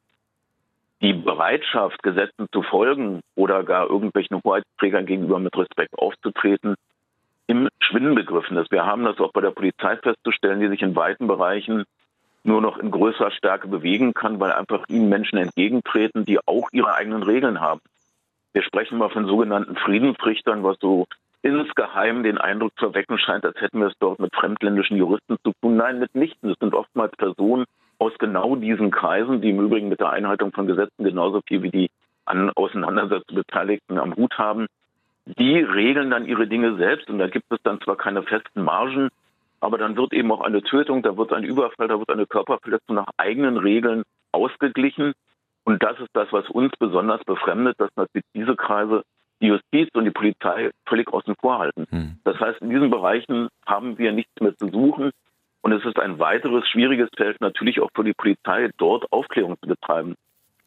die 1.04 1.14
Bereitschaft, 1.14 2.02
Gesetzen 2.02 2.48
zu 2.54 2.64
folgen 2.64 3.20
oder 3.36 3.64
gar 3.64 3.90
irgendwelchen 3.90 4.42
Hoheitsträgern 4.42 5.06
gegenüber 5.06 5.38
mit 5.38 5.56
Respekt 5.56 5.94
aufzutreten, 6.00 6.76
im 7.46 7.68
Schwinden 7.82 8.16
begriffen 8.16 8.56
ist. 8.56 8.72
Wir 8.72 8.86
haben 8.86 9.04
das 9.04 9.20
auch 9.20 9.34
bei 9.34 9.42
der 9.42 9.52
Polizei 9.52 9.98
festzustellen, 9.98 10.62
die 10.62 10.70
sich 10.70 10.82
in 10.82 10.96
weiten 10.96 11.28
Bereichen 11.28 11.84
nur 12.46 12.62
noch 12.62 12.78
in 12.78 12.90
größerer 12.90 13.32
Stärke 13.32 13.68
bewegen 13.68 14.14
kann, 14.14 14.40
weil 14.40 14.54
einfach 14.54 14.86
ihnen 14.88 15.10
Menschen 15.10 15.38
entgegentreten, 15.38 16.24
die 16.24 16.40
auch 16.46 16.70
ihre 16.72 16.94
eigenen 16.96 17.24
Regeln 17.24 17.60
haben. 17.60 17.82
Wir 18.54 18.64
sprechen 18.64 18.98
mal 18.98 19.10
von 19.10 19.26
sogenannten 19.26 19.76
Friedensrichtern, 19.76 20.64
was 20.64 20.78
so 20.80 21.06
insgeheim 21.42 22.24
den 22.24 22.38
Eindruck 22.38 22.72
zu 22.78 22.88
erwecken 22.88 23.18
scheint, 23.18 23.46
als 23.46 23.60
hätten 23.60 23.80
wir 23.80 23.88
es 23.88 23.98
dort 24.00 24.20
mit 24.20 24.34
fremdländischen 24.34 24.96
Juristen 24.96 25.38
zu 25.44 25.52
tun. 25.62 25.76
Nein, 25.76 26.00
mitnichten. 26.00 26.50
Es 26.50 26.60
sind 26.60 26.74
oftmals 26.74 27.12
Personen 27.18 27.66
aus 28.04 28.14
genau 28.20 28.58
diesen 28.58 28.92
Kreisen, 28.92 29.42
die 29.42 29.50
im 29.52 29.62
Übrigen 29.62 29.88
mit 29.88 30.02
der 30.02 30.10
Einhaltung 30.10 30.52
von 30.52 30.68
Gesetzen 30.68 31.06
genauso 31.06 31.42
viel 31.48 31.64
wie 31.64 31.72
die 31.72 31.90
an 32.26 32.52
Auseinandersetzungen 32.52 33.44
Beteiligten 33.46 33.98
am 33.98 34.16
Hut 34.16 34.38
haben, 34.38 34.68
die 35.26 35.60
regeln 35.60 36.10
dann 36.10 36.26
ihre 36.26 36.48
Dinge 36.48 36.76
selbst 36.76 37.10
und 37.10 37.18
da 37.18 37.28
gibt 37.28 37.46
es 37.50 37.60
dann 37.64 37.80
zwar 37.80 37.96
keine 37.96 38.24
festen 38.24 38.64
Margen, 38.64 39.10
aber 39.62 39.78
dann 39.78 39.96
wird 39.96 40.12
eben 40.12 40.32
auch 40.34 40.42
eine 40.42 40.62
Tötung, 40.62 41.02
da 41.02 41.16
wird 41.16 41.32
ein 41.32 41.46
Überfall, 41.46 41.88
da 41.88 41.98
wird 41.98 42.10
eine 42.10 42.26
Körperverletzung 42.26 42.98
nach 42.98 43.08
eigenen 43.16 43.58
Regeln 43.58 44.04
ausgeglichen. 44.34 45.14
Und 45.64 45.82
das 45.82 45.98
ist 46.00 46.10
das, 46.12 46.28
was 46.32 46.50
uns 46.50 46.74
besonders 46.78 47.24
befremdet, 47.24 47.80
dass 47.80 47.90
natürlich 47.96 48.26
diese 48.36 48.58
Kreise 48.58 49.04
die 49.42 49.48
Justiz 49.48 49.90
und 49.94 50.04
die 50.04 50.12
Polizei 50.12 50.72
völlig 50.86 51.08
außen 51.08 51.36
vor 51.40 51.60
halten. 51.60 51.86
Hm. 51.90 52.18
Das 52.26 52.38
heißt, 52.38 52.62
in 52.62 52.70
diesen 52.70 52.90
Bereichen 52.90 53.48
haben 53.66 53.98
wir 53.98 54.12
nichts 54.12 54.34
mehr 54.42 54.58
zu 54.58 54.68
suchen. 54.68 55.12
Und 55.64 55.72
es 55.72 55.86
ist 55.86 55.98
ein 55.98 56.20
weiteres 56.20 56.68
schwieriges 56.68 57.10
Feld 57.16 57.40
natürlich 57.40 57.80
auch 57.80 57.90
für 57.96 58.04
die 58.04 58.14
Polizei, 58.14 58.70
dort 58.78 59.10
Aufklärung 59.14 59.58
zu 59.62 59.68
betreiben. 59.68 60.16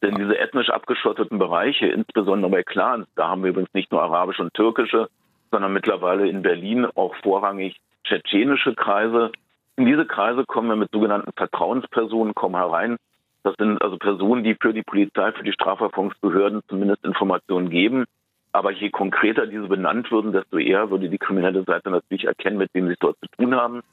Denn 0.01 0.15
diese 0.15 0.37
ethnisch 0.37 0.69
abgeschotteten 0.69 1.37
Bereiche, 1.37 1.85
insbesondere 1.85 2.49
bei 2.49 2.63
Clans, 2.63 3.07
da 3.15 3.29
haben 3.29 3.43
wir 3.43 3.51
übrigens 3.51 3.73
nicht 3.75 3.91
nur 3.91 4.01
arabische 4.01 4.41
und 4.41 4.55
türkische, 4.55 5.07
sondern 5.51 5.71
mittlerweile 5.71 6.27
in 6.27 6.41
Berlin 6.41 6.87
auch 6.95 7.15
vorrangig 7.17 7.79
tschetschenische 8.05 8.73
Kreise. 8.73 9.31
In 9.75 9.85
diese 9.85 10.07
Kreise 10.07 10.45
kommen 10.45 10.69
wir 10.69 10.75
mit 10.75 10.91
sogenannten 10.91 11.31
Vertrauenspersonen, 11.31 12.33
kommen 12.33 12.55
herein. 12.55 12.97
Das 13.43 13.53
sind 13.59 13.79
also 13.83 13.97
Personen, 13.97 14.43
die 14.43 14.55
für 14.59 14.73
die 14.73 14.83
Polizei, 14.83 15.31
für 15.31 15.43
die 15.43 15.53
Strafverfolgungsbehörden 15.53 16.61
zumindest 16.67 17.05
Informationen 17.05 17.69
geben. 17.69 18.05
Aber 18.51 18.71
je 18.71 18.89
konkreter 18.89 19.45
diese 19.45 19.67
benannt 19.67 20.09
würden, 20.09 20.31
desto 20.31 20.57
eher 20.57 20.89
würde 20.89 21.07
die 21.07 21.19
kriminelle 21.19 21.63
Seite 21.65 21.91
natürlich 21.91 22.25
erkennen, 22.25 22.57
mit 22.57 22.73
wem 22.73 22.87
sie 22.87 22.95
dort 22.99 23.17
zu 23.19 23.27
tun 23.37 23.55
haben. 23.55 23.83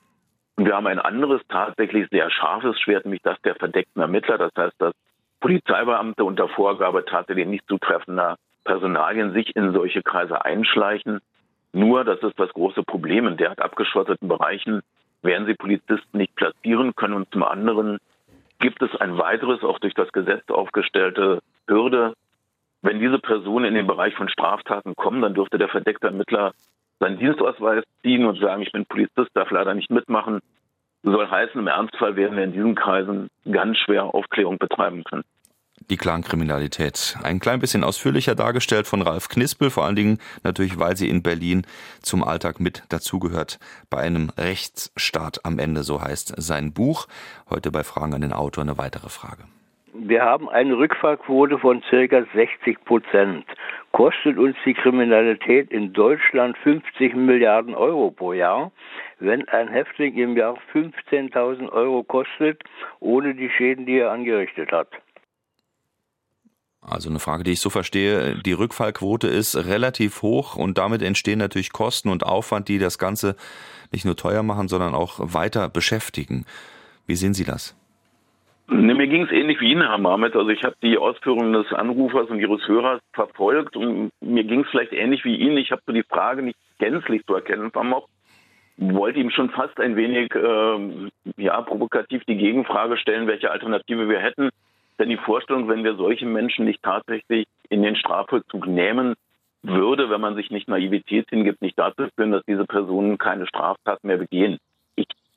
Und 0.56 0.66
wir 0.66 0.76
haben 0.76 0.86
ein 0.86 1.00
anderes 1.00 1.42
tatsächlich 1.48 2.08
sehr 2.10 2.30
scharfes 2.30 2.80
Schwert, 2.80 3.04
nämlich 3.04 3.22
das 3.22 3.40
der 3.42 3.56
verdeckten 3.56 4.00
Ermittler. 4.00 4.38
Das 4.38 4.52
heißt, 4.56 4.74
dass 4.78 4.94
Polizeibeamte 5.40 6.24
unter 6.24 6.48
Vorgabe 6.48 7.04
tatsächlich 7.04 7.46
nicht 7.46 7.66
zutreffender 7.68 8.36
Personalien 8.64 9.32
sich 9.32 9.54
in 9.56 9.72
solche 9.72 10.02
Kreise 10.02 10.44
einschleichen. 10.44 11.20
Nur, 11.72 12.04
das 12.04 12.22
ist 12.22 12.38
das 12.38 12.52
große 12.52 12.82
Problem, 12.84 13.26
in 13.26 13.36
derart 13.36 13.60
abgeschotteten 13.60 14.28
Bereichen 14.28 14.82
werden 15.22 15.46
sie 15.46 15.54
Polizisten 15.54 16.18
nicht 16.18 16.34
platzieren 16.36 16.94
können. 16.94 17.14
Und 17.14 17.32
zum 17.32 17.42
anderen 17.42 17.98
gibt 18.60 18.80
es 18.82 18.94
ein 18.96 19.18
weiteres, 19.18 19.62
auch 19.64 19.78
durch 19.78 19.94
das 19.94 20.12
Gesetz 20.12 20.48
aufgestellte 20.48 21.40
Hürde. 21.66 22.14
Wenn 22.82 23.00
diese 23.00 23.18
Personen 23.18 23.64
in 23.64 23.74
den 23.74 23.86
Bereich 23.86 24.14
von 24.14 24.28
Straftaten 24.28 24.94
kommen, 24.94 25.22
dann 25.22 25.34
dürfte 25.34 25.58
der 25.58 25.68
verdeckte 25.68 26.08
Ermittler 26.08 26.52
seinen 27.00 27.18
Dienstausweis 27.18 27.84
ziehen 28.02 28.24
und 28.24 28.38
sagen, 28.40 28.62
ich 28.62 28.72
bin 28.72 28.86
Polizist, 28.86 29.30
darf 29.34 29.50
leider 29.50 29.74
nicht 29.74 29.90
mitmachen. 29.90 30.40
Soll 31.02 31.28
heißen, 31.28 31.60
im 31.60 31.66
Ernstfall 31.66 32.16
werden 32.16 32.36
wir 32.36 32.44
in 32.44 32.52
diesen 32.52 32.74
Kreisen 32.74 33.28
ganz 33.50 33.78
schwer 33.78 34.14
Aufklärung 34.14 34.58
betreiben 34.58 35.04
können 35.04 35.24
die 35.90 35.96
Clankriminalität. 35.96 37.16
Ein 37.22 37.40
klein 37.40 37.60
bisschen 37.60 37.84
ausführlicher 37.84 38.34
dargestellt 38.34 38.86
von 38.86 39.02
Ralf 39.02 39.28
Knispel, 39.28 39.70
vor 39.70 39.84
allen 39.84 39.96
Dingen 39.96 40.18
natürlich, 40.42 40.78
weil 40.78 40.96
sie 40.96 41.08
in 41.08 41.22
Berlin 41.22 41.66
zum 42.02 42.24
Alltag 42.24 42.60
mit 42.60 42.82
dazugehört. 42.88 43.58
Bei 43.90 43.98
einem 43.98 44.30
Rechtsstaat 44.30 45.44
am 45.44 45.58
Ende, 45.58 45.82
so 45.82 46.00
heißt 46.00 46.34
sein 46.36 46.72
Buch. 46.72 47.06
Heute 47.50 47.70
bei 47.70 47.84
Fragen 47.84 48.14
an 48.14 48.22
den 48.22 48.32
Autor 48.32 48.62
eine 48.62 48.78
weitere 48.78 49.08
Frage. 49.08 49.44
Wir 49.96 50.22
haben 50.22 50.48
eine 50.48 50.76
Rückfallquote 50.76 51.60
von 51.60 51.80
circa 51.88 52.24
60 52.34 52.84
Prozent. 52.84 53.46
Kostet 53.92 54.38
uns 54.38 54.56
die 54.66 54.74
Kriminalität 54.74 55.70
in 55.70 55.92
Deutschland 55.92 56.58
50 56.64 57.14
Milliarden 57.14 57.76
Euro 57.76 58.10
pro 58.10 58.32
Jahr. 58.32 58.72
Wenn 59.20 59.48
ein 59.48 59.68
Häftling 59.68 60.16
im 60.16 60.36
Jahr 60.36 60.58
15.000 60.72 61.70
Euro 61.70 62.02
kostet, 62.02 62.64
ohne 62.98 63.36
die 63.36 63.48
Schäden, 63.50 63.86
die 63.86 63.98
er 63.98 64.10
angerichtet 64.10 64.72
hat. 64.72 64.88
Also 66.80 67.08
eine 67.08 67.20
Frage, 67.20 67.44
die 67.44 67.52
ich 67.52 67.60
so 67.60 67.70
verstehe, 67.70 68.34
die 68.44 68.52
Rückfallquote 68.52 69.28
ist 69.28 69.54
relativ 69.54 70.22
hoch 70.22 70.56
und 70.56 70.76
damit 70.76 71.02
entstehen 71.02 71.38
natürlich 71.38 71.72
Kosten 71.72 72.08
und 72.08 72.26
Aufwand, 72.26 72.66
die 72.66 72.80
das 72.80 72.98
Ganze 72.98 73.36
nicht 73.92 74.04
nur 74.04 74.16
teuer 74.16 74.42
machen, 74.42 74.66
sondern 74.66 74.92
auch 74.92 75.20
weiter 75.20 75.68
beschäftigen. 75.68 76.46
Wie 77.06 77.14
sehen 77.14 77.32
Sie 77.32 77.44
das? 77.44 77.76
Ne, 78.66 78.94
mir 78.94 79.06
ging 79.08 79.24
es 79.24 79.30
ähnlich 79.30 79.60
wie 79.60 79.72
Ihnen, 79.72 79.82
Herr 79.82 79.98
Marmet. 79.98 80.34
Also 80.34 80.48
ich 80.48 80.62
habe 80.64 80.76
die 80.82 80.96
Ausführungen 80.96 81.52
des 81.52 81.70
Anrufers 81.72 82.30
und 82.30 82.40
Ihres 82.40 82.66
Hörers 82.66 83.00
verfolgt 83.12 83.76
und 83.76 84.10
mir 84.20 84.44
ging 84.44 84.60
es 84.62 84.70
vielleicht 84.70 84.92
ähnlich 84.92 85.24
wie 85.24 85.36
Ihnen. 85.36 85.58
Ich 85.58 85.70
habe 85.70 85.82
so 85.86 85.92
die 85.92 86.02
Frage 86.02 86.42
nicht 86.42 86.58
gänzlich 86.78 87.24
zu 87.26 87.34
erkennen 87.34 87.70
vermocht. 87.70 88.08
Wollte 88.76 89.20
ihm 89.20 89.30
schon 89.30 89.50
fast 89.50 89.78
ein 89.78 89.94
wenig 89.94 90.34
äh, 90.34 91.10
ja, 91.36 91.60
provokativ 91.62 92.24
die 92.24 92.36
Gegenfrage 92.36 92.96
stellen, 92.96 93.28
welche 93.28 93.50
Alternative 93.50 94.08
wir 94.08 94.18
hätten. 94.18 94.50
Denn 94.98 95.10
die 95.10 95.16
Vorstellung, 95.16 95.68
wenn 95.68 95.84
wir 95.84 95.94
solche 95.94 96.26
Menschen 96.26 96.64
nicht 96.64 96.82
tatsächlich 96.82 97.46
in 97.68 97.82
den 97.82 97.96
Strafvollzug 97.96 98.66
nehmen, 98.66 99.14
würde, 99.62 100.10
wenn 100.10 100.20
man 100.20 100.34
sich 100.34 100.50
nicht 100.50 100.68
Naivität 100.68 101.28
hingibt, 101.30 101.62
nicht 101.62 101.78
dazu 101.78 102.08
führen, 102.16 102.32
dass 102.32 102.44
diese 102.46 102.64
Personen 102.64 103.18
keine 103.18 103.46
Straftaten 103.46 104.06
mehr 104.06 104.18
begehen. 104.18 104.58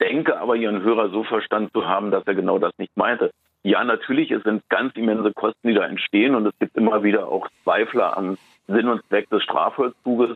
Denke 0.01 0.39
aber, 0.39 0.55
Ihren 0.55 0.81
Hörer 0.81 1.09
so 1.09 1.23
verstanden 1.23 1.69
zu 1.73 1.87
haben, 1.87 2.11
dass 2.11 2.25
er 2.25 2.35
genau 2.35 2.59
das 2.59 2.71
nicht 2.77 2.95
meinte. 2.95 3.31
Ja, 3.63 3.83
natürlich, 3.83 4.31
es 4.31 4.43
sind 4.43 4.63
ganz 4.69 4.95
immense 4.95 5.33
Kosten, 5.33 5.67
die 5.67 5.73
da 5.73 5.85
entstehen 5.85 6.35
und 6.35 6.45
es 6.45 6.57
gibt 6.59 6.77
immer 6.77 7.03
wieder 7.03 7.27
auch 7.27 7.47
Zweifler 7.63 8.15
am 8.15 8.37
Sinn 8.67 8.87
und 8.87 9.05
Zweck 9.07 9.29
des 9.29 9.43
Strafvollzuges. 9.43 10.35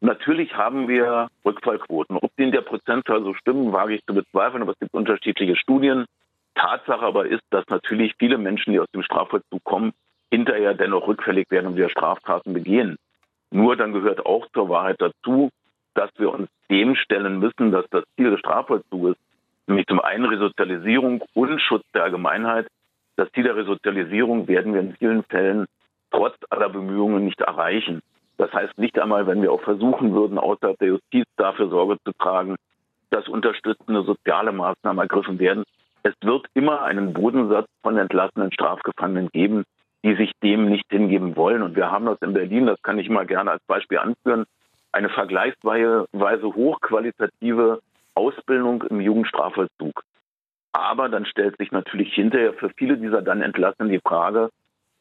Natürlich 0.00 0.54
haben 0.56 0.88
wir 0.88 1.28
Rückfallquoten. 1.44 2.16
Ob 2.16 2.30
die 2.36 2.42
in 2.42 2.52
der 2.52 2.62
Prozentzahl 2.62 3.22
so 3.22 3.34
stimmen, 3.34 3.72
wage 3.72 3.94
ich 3.94 4.04
zu 4.06 4.14
bezweifeln, 4.14 4.62
aber 4.62 4.72
es 4.72 4.78
gibt 4.78 4.94
unterschiedliche 4.94 5.56
Studien. 5.56 6.06
Tatsache 6.54 7.04
aber 7.04 7.26
ist, 7.26 7.42
dass 7.50 7.64
natürlich 7.68 8.14
viele 8.18 8.38
Menschen, 8.38 8.72
die 8.72 8.80
aus 8.80 8.90
dem 8.94 9.02
Strafvollzug 9.02 9.62
kommen, 9.64 9.92
hinterher 10.30 10.74
dennoch 10.74 11.06
rückfällig 11.06 11.50
werden 11.50 11.68
und 11.68 11.76
wieder 11.76 11.90
Straftaten 11.90 12.52
begehen. 12.54 12.96
Nur 13.50 13.76
dann 13.76 13.92
gehört 13.92 14.26
auch 14.26 14.46
zur 14.52 14.68
Wahrheit 14.68 15.00
dazu, 15.00 15.50
dass 15.94 16.10
wir 16.18 16.32
uns 16.32 16.48
dem 16.70 16.94
stellen 16.96 17.38
müssen, 17.38 17.72
dass 17.72 17.86
das 17.90 18.04
Ziel 18.16 18.30
des 18.30 18.40
Strafvollzuges, 18.40 19.16
nämlich 19.66 19.86
zum 19.86 20.00
einen 20.00 20.24
Resozialisierung 20.24 21.22
und 21.34 21.60
Schutz 21.60 21.84
der 21.94 22.04
Allgemeinheit, 22.04 22.66
das 23.16 23.30
Ziel 23.32 23.44
der 23.44 23.56
Resozialisierung 23.56 24.48
werden 24.48 24.74
wir 24.74 24.80
in 24.80 24.94
vielen 24.96 25.22
Fällen 25.24 25.66
trotz 26.10 26.36
aller 26.50 26.68
Bemühungen 26.68 27.24
nicht 27.24 27.40
erreichen. 27.40 28.02
Das 28.36 28.52
heißt 28.52 28.76
nicht 28.78 28.98
einmal, 28.98 29.26
wenn 29.26 29.42
wir 29.42 29.52
auch 29.52 29.62
versuchen 29.62 30.12
würden, 30.12 30.38
außerhalb 30.38 30.78
der 30.78 30.88
Justiz 30.88 31.26
dafür 31.36 31.68
Sorge 31.68 31.98
zu 32.04 32.12
tragen, 32.12 32.56
dass 33.10 33.28
unterstützende 33.28 34.02
soziale 34.02 34.50
Maßnahmen 34.50 35.00
ergriffen 35.00 35.38
werden, 35.38 35.64
es 36.02 36.14
wird 36.22 36.46
immer 36.54 36.82
einen 36.82 37.14
Bodensatz 37.14 37.66
von 37.82 37.96
entlassenen 37.96 38.52
Strafgefangenen 38.52 39.30
geben, 39.30 39.64
die 40.02 40.14
sich 40.16 40.32
dem 40.42 40.68
nicht 40.68 40.84
hingeben 40.90 41.34
wollen. 41.34 41.62
Und 41.62 41.76
wir 41.76 41.90
haben 41.90 42.04
das 42.06 42.20
in 42.20 42.34
Berlin, 42.34 42.66
das 42.66 42.82
kann 42.82 42.98
ich 42.98 43.08
mal 43.08 43.24
gerne 43.24 43.52
als 43.52 43.62
Beispiel 43.66 43.98
anführen, 43.98 44.44
eine 44.94 45.08
vergleichsweise 45.08 46.06
hochqualitative 46.54 47.80
Ausbildung 48.14 48.82
im 48.84 49.00
Jugendstrafvollzug. 49.00 50.02
Aber 50.72 51.08
dann 51.08 51.26
stellt 51.26 51.56
sich 51.58 51.70
natürlich 51.72 52.12
hinterher 52.14 52.54
für 52.54 52.70
viele 52.70 52.96
dieser 52.96 53.22
dann 53.22 53.42
Entlassenen 53.42 53.90
die 53.90 54.00
Frage, 54.00 54.50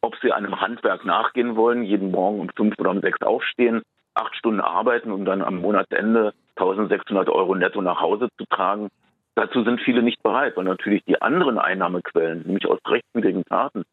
ob 0.01 0.15
sie 0.17 0.32
einem 0.32 0.60
Handwerk 0.60 1.06
nachgehen 1.06 1.56
wollen, 1.56 1.84
jeden 1.84 2.12
Morgen 2.12 2.39
um 2.39 2.49
fünf 2.49 2.77
oder 2.77 2.91
um 2.91 3.01
sechs 3.01 3.21
aufstehen, 3.21 3.82
acht 4.13 4.36
Stunden 4.36 4.60
arbeiten, 4.60 5.12
um 5.12 5.25
dann 5.25 5.41
am 5.41 5.56
Monatsende 5.58 6.34
1600 6.56 7.29
Euro 7.29 7.56
netto 7.56 7.82
nach 7.82 8.01
Hause 8.01 8.27
zu 8.38 8.45
tragen 8.45 8.89
Dazu 9.36 9.63
sind 9.63 9.82
viele 9.82 10.03
nicht 10.03 10.21
bereit, 10.21 10.56
weil 10.58 10.65
natürlich 10.65 11.03
die 11.06 11.21
anderen 11.21 11.58
Einnahmequellen, 11.58 12.43
nämlich 12.43 12.67
aus 12.67 12.79
rechtswidrigen 12.88 13.45
Taten, 13.45 13.84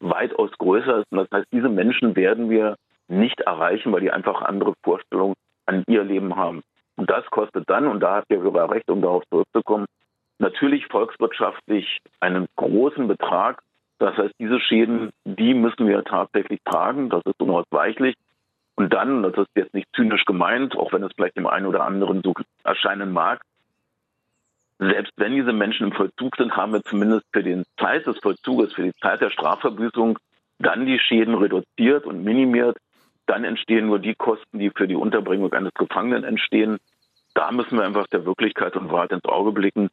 weitaus 0.00 0.50
größer 0.58 0.98
ist. 0.98 1.06
Und 1.10 1.18
das 1.18 1.28
heißt, 1.32 1.46
diese 1.52 1.70
Menschen 1.70 2.14
werden 2.14 2.50
wir 2.50 2.76
nicht 3.12 3.40
erreichen, 3.40 3.92
weil 3.92 4.00
die 4.00 4.10
einfach 4.10 4.42
andere 4.42 4.74
Vorstellungen 4.82 5.34
an 5.66 5.84
ihr 5.86 6.04
Leben 6.04 6.36
haben. 6.36 6.62
Und 6.96 7.10
das 7.10 7.24
kostet 7.26 7.68
dann, 7.68 7.86
und 7.86 8.00
da 8.00 8.16
hat 8.16 8.24
der 8.30 8.40
Hörer 8.40 8.70
recht, 8.70 8.90
um 8.90 9.02
darauf 9.02 9.22
zurückzukommen, 9.30 9.86
natürlich 10.38 10.86
volkswirtschaftlich 10.86 11.98
einen 12.20 12.46
großen 12.56 13.06
Betrag. 13.08 13.62
Das 13.98 14.16
heißt, 14.16 14.34
diese 14.38 14.60
Schäden, 14.60 15.10
die 15.24 15.54
müssen 15.54 15.86
wir 15.86 16.02
tatsächlich 16.04 16.60
tragen. 16.64 17.08
Das 17.08 17.22
ist 17.24 17.40
unausweichlich. 17.40 18.16
Und 18.74 18.92
dann, 18.92 19.22
das 19.22 19.34
ist 19.34 19.50
jetzt 19.54 19.74
nicht 19.74 19.88
zynisch 19.94 20.24
gemeint, 20.24 20.76
auch 20.76 20.92
wenn 20.92 21.02
es 21.02 21.12
vielleicht 21.14 21.36
dem 21.36 21.46
einen 21.46 21.66
oder 21.66 21.84
anderen 21.84 22.22
so 22.22 22.34
erscheinen 22.64 23.12
mag, 23.12 23.42
selbst 24.78 25.12
wenn 25.16 25.34
diese 25.34 25.52
Menschen 25.52 25.88
im 25.88 25.92
Vollzug 25.92 26.36
sind, 26.36 26.56
haben 26.56 26.72
wir 26.72 26.82
zumindest 26.82 27.24
für 27.32 27.44
die 27.44 27.62
Zeit 27.78 28.06
des 28.06 28.18
Vollzuges, 28.18 28.72
für 28.72 28.82
die 28.82 28.94
Zeit 28.96 29.20
der 29.20 29.30
Strafverbüßung 29.30 30.18
dann 30.58 30.86
die 30.86 30.98
Schäden 30.98 31.34
reduziert 31.34 32.04
und 32.04 32.24
minimiert. 32.24 32.76
Dann 33.26 33.44
entstehen 33.44 33.86
nur 33.86 33.98
die 33.98 34.14
Kosten, 34.14 34.58
die 34.58 34.70
für 34.70 34.88
die 34.88 34.96
Unterbringung 34.96 35.52
eines 35.52 35.72
Gefangenen 35.74 36.24
entstehen. 36.24 36.78
Da 37.34 37.50
müssen 37.50 37.78
wir 37.78 37.84
einfach 37.84 38.06
der 38.08 38.26
Wirklichkeit 38.26 38.76
und 38.76 38.90
Wahrheit 38.90 39.12
ins 39.12 39.24
Auge 39.24 39.52
blicken, 39.52 39.88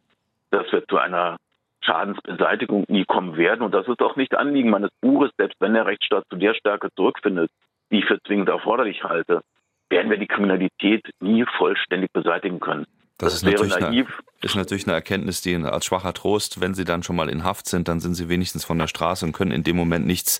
dass 0.52 0.72
wir 0.72 0.86
zu 0.88 0.98
einer 0.98 1.38
Schadensbeseitigung 1.82 2.86
nie 2.88 3.06
kommen 3.06 3.38
werden. 3.38 3.62
Und 3.62 3.74
das 3.74 3.88
ist 3.88 4.02
auch 4.02 4.15
nicht 4.15 4.36
Anliegen 4.36 4.70
meines 4.70 4.92
Buches, 5.02 5.32
selbst 5.38 5.60
wenn 5.62 5.74
der 5.74 5.86
Rechtsstaat 5.86 6.26
zu 6.30 6.36
der 6.36 6.54
Stärke 6.54 6.89
zurückfindet, 6.96 7.52
die 7.92 8.00
ich 8.00 8.06
für 8.06 8.22
zwingend 8.24 8.50
erforderlich 8.50 9.04
halte, 9.04 9.42
werden 9.89 10.10
wir 10.10 10.18
die 10.18 10.28
Kriminalität 10.28 11.10
nie 11.20 11.46
vollständig 11.58 12.12
beseitigen 12.12 12.60
können. 12.60 12.86
Das, 13.19 13.34
das 13.34 13.43
ist, 13.43 13.43
natürlich 13.43 13.75
eine, 13.75 14.05
ist 14.41 14.55
natürlich 14.55 14.88
eine 14.88 14.93
Erkenntnis, 14.93 15.41
die 15.41 15.53
als 15.53 15.84
schwacher 15.84 16.13
Trost, 16.13 16.62
wenn 16.62 16.73
sie 16.73 16.86
dann 16.86 17.03
schon 17.03 17.17
mal 17.17 17.27
in 17.27 17.43
Haft 17.43 17.67
sind, 17.67 17.89
dann 17.89 17.99
sind 17.99 18.13
sie 18.13 18.29
wenigstens 18.29 18.63
von 18.63 18.79
der 18.79 18.88
Straße 18.88 19.25
und 19.25 19.34
können 19.34 19.51
in 19.51 19.62
dem 19.62 19.75
Moment 19.75 20.08
nichts 20.08 20.39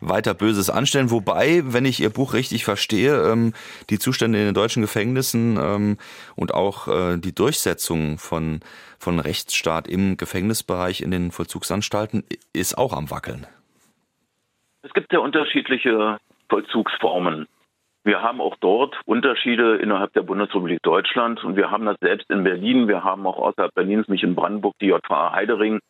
weiter 0.00 0.32
Böses 0.32 0.70
anstellen. 0.70 1.10
Wobei, 1.10 1.62
wenn 1.64 1.84
ich 1.84 1.98
Ihr 1.98 2.10
Buch 2.10 2.32
richtig 2.32 2.64
verstehe, 2.64 3.20
ähm, 3.28 3.52
die 3.90 3.98
Zustände 3.98 4.38
in 4.38 4.44
den 4.44 4.54
deutschen 4.54 4.80
Gefängnissen 4.80 5.58
ähm, 5.60 5.98
und 6.36 6.54
auch 6.54 6.86
äh, 6.86 7.18
die 7.18 7.34
Durchsetzung 7.34 8.18
von, 8.18 8.60
von 9.00 9.18
Rechtsstaat 9.18 9.88
im 9.88 10.16
Gefängnisbereich 10.16 11.00
in 11.00 11.10
den 11.10 11.32
Vollzugsanstalten 11.32 12.22
ist 12.52 12.78
auch 12.78 12.92
am 12.92 13.10
Wackeln. 13.10 13.44
Es 14.82 14.92
gibt 14.92 15.12
ja 15.12 15.18
unterschiedliche 15.18 16.18
Vollzugsformen. 16.48 17.48
Wir 18.02 18.22
haben 18.22 18.40
auch 18.40 18.56
dort 18.60 18.96
Unterschiede 19.04 19.76
innerhalb 19.76 20.12
der 20.14 20.22
Bundesrepublik 20.22 20.80
Deutschland 20.82 21.44
und 21.44 21.56
wir 21.56 21.70
haben 21.70 21.84
das 21.84 21.98
selbst 22.00 22.30
in 22.30 22.44
Berlin. 22.44 22.88
Wir 22.88 23.04
haben 23.04 23.26
auch 23.26 23.36
außerhalb 23.36 23.74
Berlins, 23.74 24.08
mich 24.08 24.22
in 24.22 24.34
Brandenburg, 24.34 24.74
die 24.80 24.86
JVA 24.86 25.32
Heidering 25.32 25.80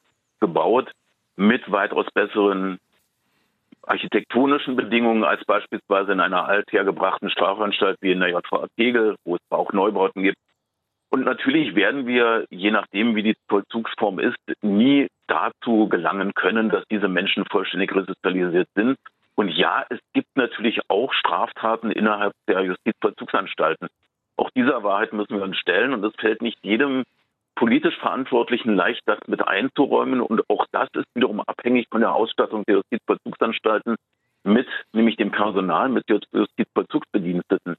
gebaut 0.41 0.91
mit 1.37 1.71
weitaus 1.71 2.07
besseren 2.13 2.79
architektonischen 3.83 4.77
Bedingungen 4.77 5.25
als 5.25 5.45
beispielsweise 5.45 6.13
in 6.13 6.21
einer 6.21 6.47
althergebrachten 6.47 7.31
Strafanstalt 7.31 7.97
wie 8.01 8.13
in 8.13 8.21
der 8.21 8.31
JVA 8.31 8.67
Tegel, 8.77 9.17
wo 9.25 9.37
es 9.37 9.41
auch 9.51 9.73
Neubauten 9.73 10.23
gibt. 10.23 10.39
Und 11.11 11.25
natürlich 11.25 11.75
werden 11.75 12.07
wir, 12.07 12.47
je 12.51 12.71
nachdem, 12.71 13.15
wie 13.15 13.23
die 13.23 13.37
Vollzugsform 13.49 14.19
ist, 14.19 14.37
nie 14.63 15.09
dazu 15.29 15.89
gelangen 15.89 16.35
können, 16.35 16.71
dass 16.71 16.85
diese 16.91 17.09
Menschen 17.09 17.45
vollständig 17.47 17.95
resozialisiert 17.95 18.69
sind 18.75 18.97
und 19.41 19.49
ja, 19.49 19.87
es 19.89 19.99
gibt 20.13 20.37
natürlich 20.37 20.81
auch 20.89 21.15
Straftaten 21.15 21.91
innerhalb 21.91 22.35
der 22.47 22.61
Justizvollzugsanstalten. 22.61 23.89
Auch 24.37 24.51
dieser 24.51 24.83
Wahrheit 24.83 25.15
müssen 25.15 25.39
wir 25.39 25.45
uns 25.45 25.57
stellen 25.57 25.95
und 25.95 26.05
es 26.05 26.13
fällt 26.17 26.43
nicht 26.43 26.59
jedem 26.63 27.05
politisch 27.55 27.97
Verantwortlichen 28.01 28.75
leicht, 28.75 29.01
das 29.07 29.19
mit 29.29 29.41
einzuräumen. 29.49 30.21
Und 30.21 30.43
auch 30.51 30.67
das 30.73 30.91
ist 30.93 31.07
wiederum 31.15 31.41
abhängig 31.41 31.87
von 31.91 32.03
der 32.03 32.13
Ausstattung 32.13 32.65
der 32.69 32.75
Justizvollzugsanstalten 32.75 33.97
mit, 34.45 34.69
nämlich 34.93 35.17
dem 35.17 35.31
Personal, 35.31 35.89
mit 35.89 36.05
Justizvollzugsbediensteten. 36.11 37.77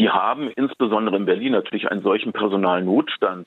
Die 0.00 0.10
haben 0.10 0.50
insbesondere 0.50 1.18
in 1.18 1.24
Berlin 1.24 1.52
natürlich 1.52 1.88
einen 1.88 2.02
solchen 2.02 2.32
Personalnotstand, 2.32 3.46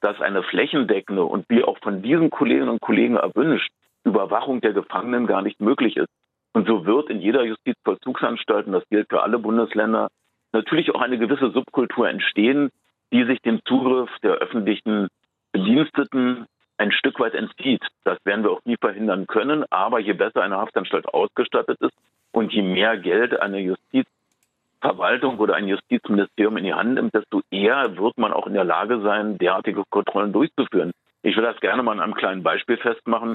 dass 0.00 0.20
eine 0.20 0.42
flächendeckende 0.42 1.22
und 1.22 1.48
wie 1.50 1.62
auch 1.62 1.78
von 1.78 2.02
diesen 2.02 2.30
Kolleginnen 2.30 2.68
und 2.68 2.80
Kollegen 2.80 3.14
erwünscht, 3.14 3.70
Überwachung 4.02 4.60
der 4.60 4.72
Gefangenen 4.72 5.28
gar 5.28 5.42
nicht 5.42 5.60
möglich 5.60 5.96
ist. 5.96 6.10
Und 6.56 6.66
so 6.66 6.86
wird 6.86 7.10
in 7.10 7.20
jeder 7.20 7.44
Justizvollzugsanstalt, 7.44 8.66
und 8.66 8.72
das 8.72 8.88
gilt 8.88 9.10
für 9.10 9.22
alle 9.22 9.38
Bundesländer, 9.38 10.08
natürlich 10.54 10.94
auch 10.94 11.02
eine 11.02 11.18
gewisse 11.18 11.50
Subkultur 11.50 12.08
entstehen, 12.08 12.70
die 13.12 13.24
sich 13.24 13.42
dem 13.42 13.60
Zugriff 13.66 14.08
der 14.22 14.36
öffentlichen 14.36 15.08
Bediensteten 15.52 16.46
ein 16.78 16.92
Stück 16.92 17.20
weit 17.20 17.34
entzieht. 17.34 17.82
Das 18.04 18.16
werden 18.24 18.42
wir 18.42 18.52
auch 18.52 18.64
nie 18.64 18.78
verhindern 18.80 19.26
können. 19.26 19.66
Aber 19.68 20.00
je 20.00 20.14
besser 20.14 20.42
eine 20.42 20.56
Haftanstalt 20.56 21.06
ausgestattet 21.12 21.76
ist 21.82 21.92
und 22.32 22.50
je 22.54 22.62
mehr 22.62 22.96
Geld 22.96 23.38
eine 23.38 23.60
Justizverwaltung 23.60 25.38
oder 25.38 25.56
ein 25.56 25.68
Justizministerium 25.68 26.56
in 26.56 26.64
die 26.64 26.72
Hand 26.72 26.94
nimmt, 26.94 27.14
desto 27.14 27.42
eher 27.50 27.98
wird 27.98 28.16
man 28.16 28.32
auch 28.32 28.46
in 28.46 28.54
der 28.54 28.64
Lage 28.64 29.02
sein, 29.02 29.36
derartige 29.36 29.82
Kontrollen 29.90 30.32
durchzuführen. 30.32 30.92
Ich 31.22 31.36
will 31.36 31.44
das 31.44 31.60
gerne 31.60 31.82
mal 31.82 31.92
an 31.92 32.00
einem 32.00 32.14
kleinen 32.14 32.42
Beispiel 32.42 32.78
festmachen. 32.78 33.34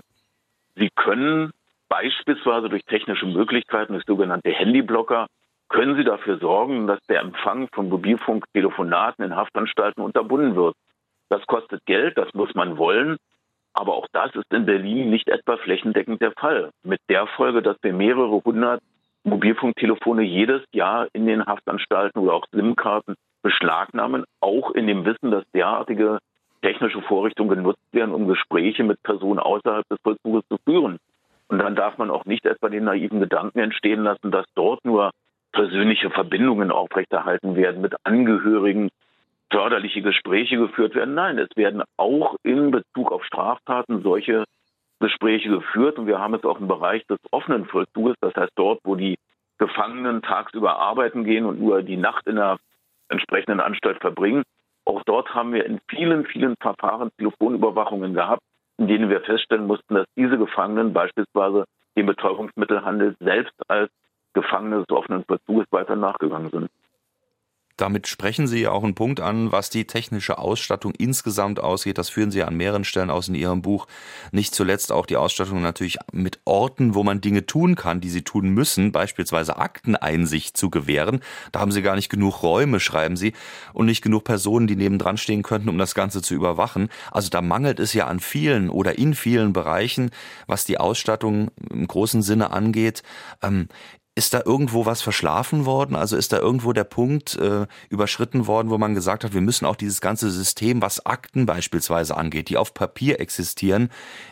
Sie 0.73 0.89
können 0.95 1.51
Beispielsweise 1.91 2.69
durch 2.69 2.85
technische 2.85 3.25
Möglichkeiten, 3.25 3.91
durch 3.91 4.05
sogenannte 4.05 4.49
Handyblocker, 4.49 5.27
können 5.67 5.97
Sie 5.97 6.05
dafür 6.05 6.37
sorgen, 6.37 6.87
dass 6.87 7.01
der 7.09 7.19
Empfang 7.19 7.67
von 7.73 7.89
Mobilfunktelefonaten 7.89 9.25
in 9.25 9.35
Haftanstalten 9.35 10.01
unterbunden 10.01 10.55
wird. 10.55 10.73
Das 11.27 11.45
kostet 11.47 11.85
Geld, 11.85 12.17
das 12.17 12.33
muss 12.33 12.55
man 12.55 12.77
wollen. 12.77 13.17
Aber 13.73 13.95
auch 13.95 14.07
das 14.13 14.33
ist 14.35 14.53
in 14.53 14.65
Berlin 14.65 15.09
nicht 15.09 15.27
etwa 15.27 15.57
flächendeckend 15.57 16.21
der 16.21 16.31
Fall. 16.31 16.69
Mit 16.83 17.01
der 17.09 17.27
Folge, 17.27 17.61
dass 17.61 17.75
wir 17.81 17.91
mehrere 17.91 18.41
hundert 18.41 18.81
Mobilfunktelefone 19.25 20.21
jedes 20.21 20.61
Jahr 20.71 21.09
in 21.11 21.25
den 21.25 21.45
Haftanstalten 21.45 22.19
oder 22.19 22.35
auch 22.35 22.45
SIM-Karten 22.53 23.15
beschlagnahmen, 23.41 24.23
auch 24.39 24.71
in 24.71 24.87
dem 24.87 25.03
Wissen, 25.03 25.29
dass 25.29 25.43
derartige 25.53 26.19
technische 26.61 27.01
Vorrichtungen 27.01 27.49
genutzt 27.49 27.83
werden, 27.91 28.15
um 28.15 28.29
Gespräche 28.29 28.85
mit 28.85 29.03
Personen 29.03 29.39
außerhalb 29.39 29.85
des 29.89 29.99
Vollzuges 30.01 30.47
zu 30.47 30.57
führen. 30.63 30.97
Und 31.51 31.59
dann 31.59 31.75
darf 31.75 31.97
man 31.97 32.09
auch 32.09 32.23
nicht 32.23 32.45
etwa 32.45 32.69
den 32.69 32.85
naiven 32.85 33.19
Gedanken 33.19 33.59
entstehen 33.59 34.03
lassen, 34.03 34.31
dass 34.31 34.45
dort 34.55 34.85
nur 34.85 35.11
persönliche 35.51 36.09
Verbindungen 36.09 36.71
aufrechterhalten 36.71 37.57
werden, 37.57 37.81
mit 37.81 37.93
Angehörigen 38.05 38.89
förderliche 39.51 40.01
Gespräche 40.01 40.55
geführt 40.55 40.95
werden. 40.95 41.13
Nein, 41.13 41.37
es 41.37 41.49
werden 41.57 41.83
auch 41.97 42.37
in 42.43 42.71
Bezug 42.71 43.11
auf 43.11 43.25
Straftaten 43.25 44.01
solche 44.01 44.45
Gespräche 45.01 45.49
geführt. 45.49 45.99
Und 45.99 46.07
wir 46.07 46.19
haben 46.19 46.35
es 46.35 46.45
auch 46.45 46.57
im 46.61 46.69
Bereich 46.69 47.05
des 47.07 47.19
offenen 47.31 47.65
Vollzuges, 47.65 48.15
das 48.21 48.33
heißt 48.33 48.53
dort, 48.55 48.79
wo 48.85 48.95
die 48.95 49.17
Gefangenen 49.57 50.21
tagsüber 50.21 50.79
arbeiten 50.79 51.25
gehen 51.25 51.45
und 51.45 51.59
nur 51.59 51.83
die 51.83 51.97
Nacht 51.97 52.27
in 52.27 52.37
der 52.37 52.59
entsprechenden 53.09 53.59
Anstalt 53.59 53.99
verbringen. 53.99 54.43
Auch 54.85 55.03
dort 55.03 55.35
haben 55.35 55.51
wir 55.51 55.65
in 55.65 55.81
vielen, 55.89 56.25
vielen 56.25 56.55
Verfahren 56.61 57.11
Telefonüberwachungen 57.17 58.13
gehabt, 58.13 58.41
in 58.81 58.87
denen 58.87 59.11
wir 59.11 59.21
feststellen 59.21 59.67
mussten, 59.67 59.93
dass 59.93 60.07
diese 60.15 60.39
Gefangenen 60.39 60.91
beispielsweise 60.91 61.65
dem 61.95 62.07
Betäubungsmittelhandel 62.07 63.15
selbst 63.19 63.53
als 63.67 63.91
Gefangene 64.33 64.79
des 64.79 64.89
offenen 64.89 65.23
Vollzuges 65.25 65.67
weiter 65.71 65.95
nachgegangen 65.95 66.49
sind. 66.49 66.69
Damit 67.81 68.05
sprechen 68.05 68.45
Sie 68.45 68.61
ja 68.61 68.71
auch 68.71 68.83
einen 68.83 68.93
Punkt 68.93 69.21
an, 69.21 69.51
was 69.51 69.71
die 69.71 69.87
technische 69.87 70.37
Ausstattung 70.37 70.93
insgesamt 70.93 71.59
ausgeht. 71.59 71.97
Das 71.97 72.09
führen 72.09 72.29
Sie 72.29 72.43
an 72.43 72.55
mehreren 72.55 72.83
Stellen 72.83 73.09
aus 73.09 73.27
in 73.27 73.33
Ihrem 73.33 73.63
Buch. 73.63 73.87
Nicht 74.31 74.53
zuletzt 74.53 74.91
auch 74.91 75.07
die 75.07 75.17
Ausstattung 75.17 75.63
natürlich 75.63 75.97
mit 76.11 76.41
Orten, 76.45 76.93
wo 76.93 77.01
man 77.03 77.21
Dinge 77.21 77.47
tun 77.47 77.73
kann, 77.73 77.99
die 77.99 78.11
Sie 78.11 78.21
tun 78.21 78.49
müssen, 78.49 78.91
beispielsweise 78.91 79.57
Akteneinsicht 79.57 80.55
zu 80.55 80.69
gewähren. 80.69 81.21
Da 81.51 81.59
haben 81.59 81.71
Sie 81.71 81.81
gar 81.81 81.95
nicht 81.95 82.09
genug 82.09 82.43
Räume, 82.43 82.79
schreiben 82.79 83.17
Sie, 83.17 83.33
und 83.73 83.87
nicht 83.87 84.03
genug 84.03 84.25
Personen, 84.25 84.67
die 84.67 84.75
nebendran 84.75 85.17
stehen 85.17 85.41
könnten, 85.41 85.69
um 85.69 85.79
das 85.79 85.95
Ganze 85.95 86.21
zu 86.21 86.35
überwachen. 86.35 86.89
Also 87.09 87.29
da 87.29 87.41
mangelt 87.41 87.79
es 87.79 87.95
ja 87.95 88.05
an 88.05 88.19
vielen 88.19 88.69
oder 88.69 88.99
in 88.99 89.15
vielen 89.15 89.53
Bereichen, 89.53 90.11
was 90.45 90.65
die 90.65 90.77
Ausstattung 90.77 91.49
im 91.71 91.87
großen 91.87 92.21
Sinne 92.21 92.51
angeht. 92.51 93.01
Ähm, 93.41 93.69
ist 94.13 94.33
da 94.33 94.41
irgendwo 94.45 94.85
was 94.85 95.01
verschlafen 95.01 95.65
worden? 95.65 95.95
Also 95.95 96.17
ist 96.17 96.33
da 96.33 96.39
irgendwo 96.39 96.73
der 96.73 96.83
Punkt 96.83 97.37
äh, 97.37 97.65
überschritten 97.89 98.45
worden, 98.45 98.69
wo 98.69 98.77
man 98.77 98.93
gesagt 98.93 99.23
hat, 99.23 99.33
wir 99.33 99.41
müssen 99.41 99.65
auch 99.65 99.77
dieses 99.77 100.01
ganze 100.01 100.29
System, 100.29 100.81
was 100.81 101.05
Akten 101.05 101.45
beispielsweise 101.45 102.17
angeht, 102.17 102.49
die 102.49 102.57
auf 102.57 102.73
Papier 102.73 103.21
existieren, 103.21 103.89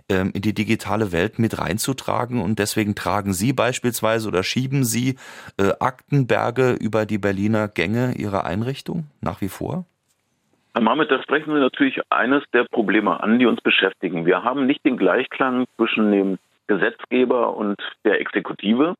ähm, 0.09 0.31
in 0.33 0.41
die 0.41 0.53
digitale 0.53 1.13
Welt 1.13 1.39
mit 1.39 1.59
reinzutragen 1.59 2.41
und 2.41 2.59
deswegen 2.59 2.93
tragen 2.93 3.31
Sie 3.31 3.53
beispielsweise 3.53 4.27
oder 4.27 4.43
schieben 4.43 4.83
Sie 4.83 5.15
äh, 5.57 5.71
Aktenberge 5.79 6.73
über 6.73 7.05
die 7.05 7.17
Berliner 7.17 7.69
Gänge 7.69 8.15
Ihrer 8.17 8.43
Einrichtung 8.45 9.05
nach 9.21 9.39
wie 9.39 9.49
vor? 9.49 9.85
Herr 10.73 10.81
Mahmet, 10.81 11.09
da 11.09 11.23
sprechen 11.23 11.53
Sie 11.53 11.59
natürlich 11.59 11.99
eines 12.09 12.43
der 12.53 12.65
Probleme 12.65 13.23
an, 13.23 13.39
die 13.39 13.45
uns 13.45 13.61
beschäftigen. 13.61 14.25
Wir 14.25 14.43
haben 14.43 14.65
nicht 14.65 14.83
den 14.85 14.97
Gleichklang 14.97 15.65
zwischen 15.77 16.11
dem 16.11 16.37
Gesetzgeber 16.67 17.55
und 17.55 17.77
der 18.03 18.19
Exekutive. 18.19 18.95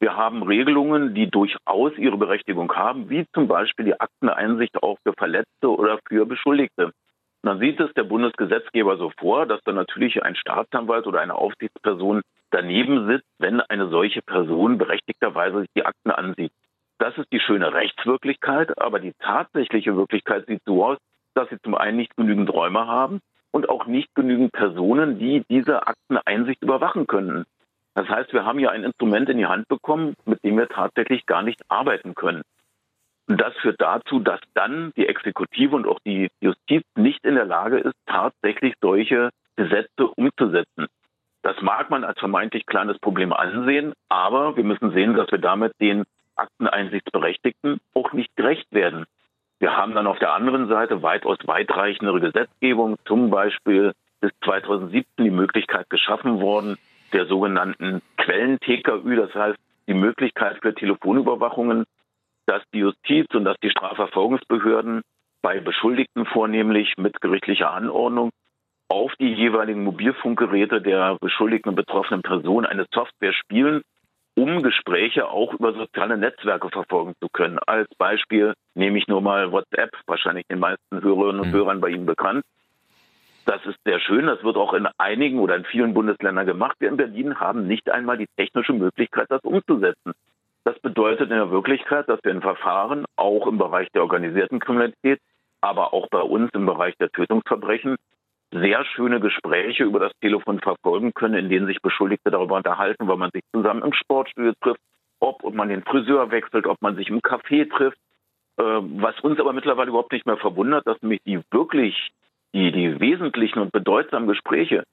Wir 0.00 0.16
haben 0.16 0.42
Regelungen, 0.44 1.14
die 1.14 1.28
durchaus 1.28 1.96
ihre 1.98 2.16
Berechtigung 2.16 2.72
haben, 2.72 3.10
wie 3.10 3.26
zum 3.34 3.48
Beispiel 3.48 3.86
die 3.86 4.00
Akteneinsicht 4.00 4.80
auch 4.82 4.98
für 5.02 5.12
Verletzte 5.12 5.68
oder 5.68 5.98
für 6.08 6.24
Beschuldigte. 6.24 6.92
Dann 7.42 7.58
sieht 7.58 7.80
es 7.80 7.92
der 7.94 8.04
Bundesgesetzgeber 8.04 8.96
so 8.96 9.10
vor, 9.18 9.46
dass 9.46 9.60
dann 9.64 9.74
natürlich 9.74 10.22
ein 10.22 10.36
Staatsanwalt 10.36 11.06
oder 11.06 11.20
eine 11.20 11.34
Aufsichtsperson 11.34 12.22
daneben 12.50 13.08
sitzt, 13.08 13.26
wenn 13.38 13.60
eine 13.60 13.88
solche 13.88 14.22
Person 14.22 14.78
berechtigterweise 14.78 15.60
sich 15.60 15.70
die 15.74 15.84
Akten 15.84 16.10
ansieht. 16.10 16.52
Das 16.98 17.16
ist 17.16 17.32
die 17.32 17.40
schöne 17.40 17.72
Rechtswirklichkeit, 17.72 18.80
aber 18.80 19.00
die 19.00 19.14
tatsächliche 19.20 19.96
Wirklichkeit 19.96 20.46
sieht 20.46 20.62
so 20.64 20.84
aus, 20.84 20.98
dass 21.34 21.48
sie 21.48 21.60
zum 21.62 21.74
einen 21.74 21.96
nicht 21.96 22.16
genügend 22.16 22.52
Räume 22.52 22.86
haben 22.86 23.20
und 23.50 23.68
auch 23.68 23.86
nicht 23.86 24.14
genügend 24.14 24.52
Personen, 24.52 25.18
die 25.18 25.44
diese 25.48 25.86
Akteneinsicht 25.86 26.62
überwachen 26.62 27.06
können. 27.06 27.44
Das 27.98 28.08
heißt, 28.08 28.32
wir 28.32 28.44
haben 28.44 28.60
hier 28.60 28.70
ein 28.70 28.84
Instrument 28.84 29.28
in 29.28 29.38
die 29.38 29.46
Hand 29.46 29.66
bekommen, 29.66 30.14
mit 30.24 30.44
dem 30.44 30.56
wir 30.56 30.68
tatsächlich 30.68 31.26
gar 31.26 31.42
nicht 31.42 31.60
arbeiten 31.68 32.14
können. 32.14 32.42
Und 33.26 33.40
das 33.40 33.56
führt 33.56 33.80
dazu, 33.80 34.20
dass 34.20 34.38
dann 34.54 34.92
die 34.96 35.08
Exekutive 35.08 35.74
und 35.74 35.84
auch 35.84 35.98
die 36.06 36.28
Justiz 36.40 36.84
nicht 36.94 37.24
in 37.24 37.34
der 37.34 37.44
Lage 37.44 37.78
ist, 37.78 37.96
tatsächlich 38.06 38.74
solche 38.80 39.30
Gesetze 39.56 40.06
umzusetzen. 40.14 40.86
Das 41.42 41.60
mag 41.60 41.90
man 41.90 42.04
als 42.04 42.20
vermeintlich 42.20 42.66
kleines 42.66 43.00
Problem 43.00 43.32
ansehen, 43.32 43.94
aber 44.08 44.56
wir 44.56 44.62
müssen 44.62 44.92
sehen, 44.92 45.14
dass 45.14 45.32
wir 45.32 45.38
damit 45.38 45.72
den 45.80 46.04
Akteneinsichtsberechtigten 46.36 47.80
auch 47.94 48.12
nicht 48.12 48.30
gerecht 48.36 48.68
werden. 48.70 49.06
Wir 49.58 49.76
haben 49.76 49.96
dann 49.96 50.06
auf 50.06 50.20
der 50.20 50.34
anderen 50.34 50.68
Seite 50.68 51.02
weitaus 51.02 51.38
weitreichendere 51.46 52.20
Gesetzgebung, 52.20 52.96
zum 53.06 53.30
Beispiel 53.30 53.92
bis 54.20 54.30
2017 54.44 55.24
die 55.24 55.32
Möglichkeit 55.32 55.90
geschaffen 55.90 56.40
worden, 56.40 56.78
der 57.12 57.26
sogenannten 57.26 58.02
Quellen-TKÜ, 58.16 59.16
das 59.16 59.34
heißt 59.34 59.58
die 59.86 59.94
Möglichkeit 59.94 60.58
für 60.60 60.74
Telefonüberwachungen, 60.74 61.84
dass 62.46 62.62
die 62.72 62.80
Justiz 62.80 63.26
und 63.34 63.44
dass 63.44 63.56
die 63.62 63.70
Strafverfolgungsbehörden 63.70 65.02
bei 65.42 65.60
Beschuldigten 65.60 66.26
vornehmlich 66.26 66.94
mit 66.98 67.20
gerichtlicher 67.20 67.70
Anordnung 67.70 68.30
auf 68.88 69.12
die 69.16 69.32
jeweiligen 69.32 69.84
Mobilfunkgeräte 69.84 70.80
der 70.80 71.16
beschuldigten 71.20 71.70
und 71.70 71.76
betroffenen 71.76 72.22
Person 72.22 72.64
eine 72.64 72.86
Software 72.92 73.34
spielen, 73.34 73.82
um 74.34 74.62
Gespräche 74.62 75.28
auch 75.28 75.52
über 75.52 75.74
soziale 75.74 76.16
Netzwerke 76.16 76.70
verfolgen 76.70 77.14
zu 77.20 77.28
können. 77.28 77.58
Als 77.66 77.88
Beispiel 77.98 78.54
nehme 78.74 78.98
ich 78.98 79.08
nur 79.08 79.20
mal 79.20 79.52
WhatsApp, 79.52 79.90
wahrscheinlich 80.06 80.46
den 80.46 80.60
meisten 80.60 81.02
Hörerinnen 81.02 81.40
und 81.40 81.48
mhm. 81.48 81.54
Hörern 81.54 81.80
bei 81.80 81.90
Ihnen 81.90 82.06
bekannt. 82.06 82.44
Das 83.48 83.64
ist 83.64 83.78
sehr 83.82 83.98
schön. 83.98 84.26
Das 84.26 84.44
wird 84.44 84.58
auch 84.58 84.74
in 84.74 84.86
einigen 84.98 85.38
oder 85.38 85.56
in 85.56 85.64
vielen 85.64 85.94
Bundesländern 85.94 86.44
gemacht. 86.44 86.76
Wir 86.80 86.90
in 86.90 86.98
Berlin 86.98 87.40
haben 87.40 87.66
nicht 87.66 87.88
einmal 87.88 88.18
die 88.18 88.28
technische 88.36 88.74
Möglichkeit, 88.74 89.24
das 89.30 89.40
umzusetzen. 89.42 90.12
Das 90.64 90.78
bedeutet 90.80 91.30
in 91.30 91.36
der 91.36 91.50
Wirklichkeit, 91.50 92.06
dass 92.10 92.20
wir 92.22 92.32
in 92.32 92.42
Verfahren 92.42 93.06
auch 93.16 93.46
im 93.46 93.56
Bereich 93.56 93.88
der 93.94 94.02
organisierten 94.02 94.60
Kriminalität, 94.60 95.18
aber 95.62 95.94
auch 95.94 96.08
bei 96.10 96.20
uns 96.20 96.50
im 96.52 96.66
Bereich 96.66 96.94
der 96.98 97.08
Tötungsverbrechen 97.08 97.96
sehr 98.52 98.84
schöne 98.84 99.18
Gespräche 99.18 99.84
über 99.84 99.98
das 99.98 100.12
Telefon 100.20 100.60
verfolgen 100.60 101.14
können, 101.14 101.46
in 101.46 101.48
denen 101.48 101.66
sich 101.66 101.80
Beschuldigte 101.80 102.30
darüber 102.30 102.56
unterhalten, 102.56 103.08
weil 103.08 103.16
man 103.16 103.30
sich 103.30 103.44
zusammen 103.54 103.82
im 103.82 103.94
Sportstudio 103.94 104.52
trifft, 104.60 104.80
ob 105.20 105.54
man 105.54 105.70
den 105.70 105.84
Friseur 105.84 106.30
wechselt, 106.30 106.66
ob 106.66 106.82
man 106.82 106.96
sich 106.96 107.08
im 107.08 107.20
Café 107.20 107.66
trifft. 107.74 107.96
Äh, 108.58 108.62
was 108.62 109.18
uns 109.20 109.40
aber 109.40 109.54
mittlerweile 109.54 109.88
überhaupt 109.88 110.12
nicht 110.12 110.26
mehr 110.26 110.36
verwundert, 110.36 110.86
dass 110.86 111.00
nämlich 111.00 111.22
die 111.24 111.40
wirklich, 111.50 112.10
die, 112.54 112.72
die 112.72 113.00
wesentlichen 113.00 113.58
und 113.60 113.72
bedeutsamen 113.72 114.28
Gespräche, 114.28 114.84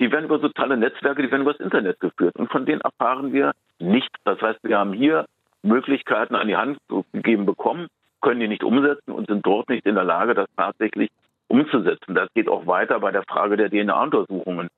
die 0.00 0.10
werden 0.10 0.24
über 0.24 0.38
soziale 0.38 0.76
Netzwerke, 0.76 1.22
die 1.22 1.30
werden 1.30 1.42
über 1.42 1.52
das 1.52 1.60
Internet 1.60 2.00
geführt. 2.00 2.36
Und 2.36 2.50
von 2.50 2.66
denen 2.66 2.80
erfahren 2.80 3.32
wir 3.32 3.52
nichts. 3.78 4.14
Das 4.24 4.40
heißt, 4.40 4.58
wir 4.62 4.78
haben 4.78 4.92
hier 4.92 5.26
Möglichkeiten 5.62 6.34
an 6.34 6.48
die 6.48 6.56
Hand 6.56 6.78
gegeben 7.12 7.46
bekommen, 7.46 7.88
können 8.20 8.40
die 8.40 8.48
nicht 8.48 8.64
umsetzen 8.64 9.12
und 9.12 9.28
sind 9.28 9.46
dort 9.46 9.68
nicht 9.68 9.86
in 9.86 9.94
der 9.94 10.04
Lage, 10.04 10.34
das 10.34 10.48
tatsächlich 10.56 11.10
umzusetzen. 11.48 12.14
Das 12.14 12.28
geht 12.34 12.48
auch 12.48 12.66
weiter 12.66 13.00
bei 13.00 13.12
der 13.12 13.22
Frage 13.22 13.56
der 13.56 13.70
DNA-Untersuchungen. 13.70 14.68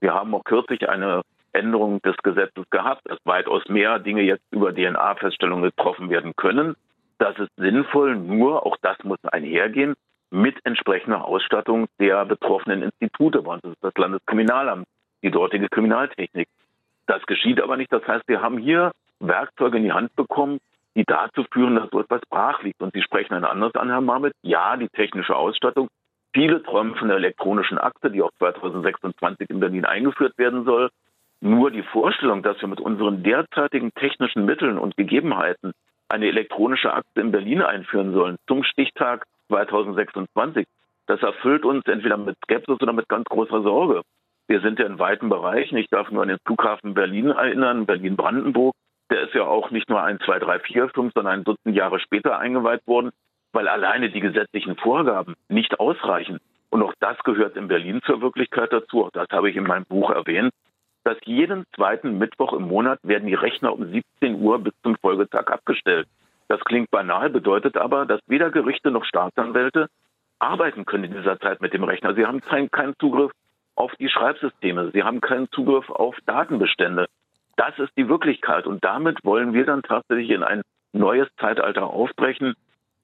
Wir 0.00 0.12
haben 0.12 0.34
auch 0.34 0.44
kürzlich 0.44 0.88
eine 0.88 1.22
Änderung 1.52 2.02
des 2.02 2.16
Gesetzes 2.18 2.68
gehabt, 2.70 3.02
dass 3.04 3.18
weitaus 3.24 3.62
mehr 3.68 4.00
Dinge 4.00 4.22
jetzt 4.22 4.44
über 4.50 4.74
DNA-Feststellungen 4.74 5.64
getroffen 5.64 6.10
werden 6.10 6.34
können. 6.36 6.74
Das 7.18 7.38
ist 7.38 7.50
sinnvoll, 7.56 8.16
nur 8.16 8.66
auch 8.66 8.76
das 8.82 8.98
muss 9.04 9.22
einhergehen 9.24 9.94
mit 10.34 10.56
entsprechender 10.64 11.24
Ausstattung 11.24 11.86
der 12.00 12.24
betroffenen 12.24 12.82
Institute. 12.82 13.42
das 13.42 13.72
ist 13.72 13.82
das 13.82 13.94
Landeskriminalamt, 13.96 14.86
die 15.22 15.30
dortige 15.30 15.68
Kriminaltechnik. 15.68 16.48
Das 17.06 17.24
geschieht 17.26 17.60
aber 17.60 17.76
nicht. 17.76 17.92
Das 17.92 18.06
heißt, 18.06 18.26
wir 18.26 18.42
haben 18.42 18.58
hier 18.58 18.92
Werkzeuge 19.20 19.78
in 19.78 19.84
die 19.84 19.92
Hand 19.92 20.14
bekommen, 20.16 20.58
die 20.96 21.04
dazu 21.04 21.44
führen, 21.52 21.76
dass 21.76 21.90
so 21.90 22.00
etwas 22.00 22.20
brach 22.28 22.62
liegt. 22.62 22.82
Und 22.82 22.92
Sie 22.94 23.02
sprechen 23.02 23.34
ein 23.34 23.44
anderes 23.44 23.74
an, 23.74 23.88
Herr 23.88 24.00
Marmit. 24.00 24.32
Ja, 24.42 24.76
die 24.76 24.88
technische 24.88 25.36
Ausstattung 25.36 25.88
Viele 26.34 26.64
träumen 26.64 26.96
von 26.96 27.06
der 27.06 27.18
elektronischen 27.18 27.78
Akte, 27.78 28.10
die 28.10 28.20
auch 28.20 28.32
2026 28.38 29.50
in 29.50 29.60
Berlin 29.60 29.84
eingeführt 29.84 30.36
werden 30.36 30.64
soll. 30.64 30.90
Nur 31.40 31.70
die 31.70 31.84
Vorstellung, 31.84 32.42
dass 32.42 32.60
wir 32.60 32.66
mit 32.66 32.80
unseren 32.80 33.22
derzeitigen 33.22 33.94
technischen 33.94 34.44
Mitteln 34.44 34.76
und 34.76 34.96
Gegebenheiten 34.96 35.72
eine 36.08 36.26
elektronische 36.26 36.92
Akte 36.92 37.20
in 37.20 37.30
Berlin 37.30 37.62
einführen 37.62 38.12
sollen 38.12 38.36
zum 38.48 38.64
Stichtag 38.64 39.26
2026, 39.48 40.66
das 41.06 41.22
erfüllt 41.22 41.64
uns 41.64 41.84
entweder 41.86 42.16
mit 42.16 42.36
Skepsis 42.44 42.80
oder 42.80 42.92
mit 42.92 43.08
ganz 43.08 43.24
großer 43.26 43.62
Sorge. 43.62 44.02
Wir 44.46 44.60
sind 44.60 44.78
ja 44.78 44.86
in 44.86 44.98
weiten 44.98 45.28
Bereichen. 45.28 45.76
Ich 45.76 45.88
darf 45.88 46.10
nur 46.10 46.22
an 46.22 46.28
den 46.28 46.38
Flughafen 46.44 46.94
Berlin 46.94 47.28
erinnern, 47.30 47.86
Berlin-Brandenburg. 47.86 48.74
Der 49.10 49.22
ist 49.22 49.34
ja 49.34 49.44
auch 49.44 49.70
nicht 49.70 49.88
nur 49.88 50.02
ein, 50.02 50.18
zwei, 50.20 50.38
drei, 50.38 50.58
vier, 50.60 50.88
fünf, 50.88 51.12
sondern 51.14 51.40
ein 51.40 51.44
Dutzend 51.44 51.76
Jahre 51.76 52.00
später 52.00 52.38
eingeweiht 52.38 52.86
worden 52.86 53.10
weil 53.54 53.68
alleine 53.68 54.10
die 54.10 54.20
gesetzlichen 54.20 54.76
Vorgaben 54.76 55.34
nicht 55.48 55.78
ausreichen. 55.80 56.40
Und 56.70 56.82
auch 56.82 56.92
das 56.98 57.16
gehört 57.20 57.56
in 57.56 57.68
Berlin 57.68 58.00
zur 58.04 58.20
Wirklichkeit 58.20 58.72
dazu. 58.72 59.04
Auch 59.04 59.10
das 59.12 59.28
habe 59.30 59.48
ich 59.48 59.56
in 59.56 59.64
meinem 59.64 59.84
Buch 59.84 60.10
erwähnt, 60.10 60.52
dass 61.04 61.16
jeden 61.24 61.64
zweiten 61.74 62.18
Mittwoch 62.18 62.52
im 62.52 62.64
Monat 62.64 62.98
werden 63.02 63.28
die 63.28 63.34
Rechner 63.34 63.72
um 63.72 63.90
17 63.90 64.42
Uhr 64.42 64.58
bis 64.58 64.72
zum 64.82 64.96
Folgetag 64.96 65.46
abgestellt. 65.46 66.08
Das 66.54 66.64
klingt 66.64 66.92
banal, 66.92 67.30
bedeutet 67.30 67.76
aber, 67.76 68.06
dass 68.06 68.20
weder 68.28 68.52
Gerichte 68.52 68.92
noch 68.92 69.04
Staatsanwälte 69.04 69.88
arbeiten 70.38 70.84
können 70.84 71.02
in 71.02 71.14
dieser 71.14 71.40
Zeit 71.40 71.60
mit 71.60 71.72
dem 71.72 71.82
Rechner. 71.82 72.14
Sie 72.14 72.24
haben 72.24 72.40
keinen, 72.40 72.70
keinen 72.70 72.94
Zugriff 73.00 73.32
auf 73.74 73.92
die 73.96 74.08
Schreibsysteme. 74.08 74.92
Sie 74.92 75.02
haben 75.02 75.20
keinen 75.20 75.50
Zugriff 75.50 75.90
auf 75.90 76.14
Datenbestände. 76.26 77.06
Das 77.56 77.76
ist 77.80 77.90
die 77.96 78.08
Wirklichkeit. 78.08 78.68
Und 78.68 78.84
damit 78.84 79.18
wollen 79.24 79.52
wir 79.52 79.66
dann 79.66 79.82
tatsächlich 79.82 80.30
in 80.30 80.44
ein 80.44 80.62
neues 80.92 81.26
Zeitalter 81.40 81.88
aufbrechen, 81.88 82.54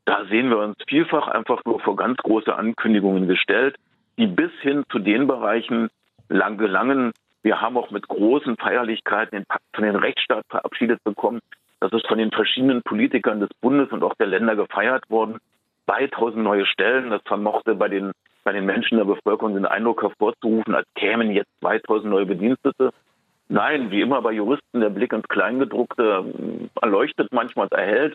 da 0.05 0.25
sehen 0.27 0.49
wir 0.49 0.59
uns 0.59 0.77
vielfach 0.87 1.27
einfach 1.27 1.65
nur 1.65 1.81
vor 1.81 1.97
ganz 1.97 2.19
große 2.19 2.55
Ankündigungen 2.55 3.27
gestellt, 3.27 3.75
die 4.17 4.29
bis 4.29 4.53
hin 4.61 4.85
zu 4.93 5.01
den 5.01 5.27
Bereichen 5.27 5.89
lang 6.29 6.57
gelangen. 6.57 7.11
Wir 7.43 7.61
haben 7.61 7.77
auch 7.77 7.91
mit 7.91 8.07
großen 8.07 8.57
Feierlichkeiten 8.59 9.37
den 9.37 9.47
Pakt 9.47 9.65
von 9.75 9.83
den 9.83 9.97
Rechtsstaat 9.97 10.45
verabschiedet 10.49 11.03
bekommen. 11.03 11.41
Das 11.81 11.93
ist 11.93 12.07
von 12.07 12.19
den 12.19 12.31
verschiedenen 12.31 12.83
Politikern 12.83 13.41
des 13.41 13.51
Bundes 13.61 13.91
und 13.91 14.03
auch 14.03 14.15
der 14.15 14.27
Länder 14.27 14.55
gefeiert 14.55 15.09
worden. 15.09 15.39
2000 15.87 16.43
neue 16.43 16.67
Stellen, 16.67 17.11
das 17.11 17.23
vermochte 17.25 17.75
bei 17.75 17.89
den, 17.89 18.13
bei 18.45 18.53
den 18.53 18.67
Menschen 18.67 18.99
der 18.99 19.07
Bevölkerung 19.07 19.55
den 19.55 19.67
Eindruck 19.67 20.03
hervorzurufen, 20.03 20.75
als 20.75 20.87
kämen 20.95 21.33
jetzt 21.33 21.51
2000 21.61 22.11
neue 22.11 22.27
Bedienstete. 22.27 22.93
Nein, 23.49 23.91
wie 23.91 24.03
immer 24.03 24.23
bei 24.23 24.33
Juristen, 24.33 24.81
der 24.81 24.91
Blick 24.91 25.13
ins 25.13 25.27
Kleingedruckte 25.27 26.25
erleuchtet 26.81 27.33
manchmal, 27.33 27.67
erhält. 27.73 28.15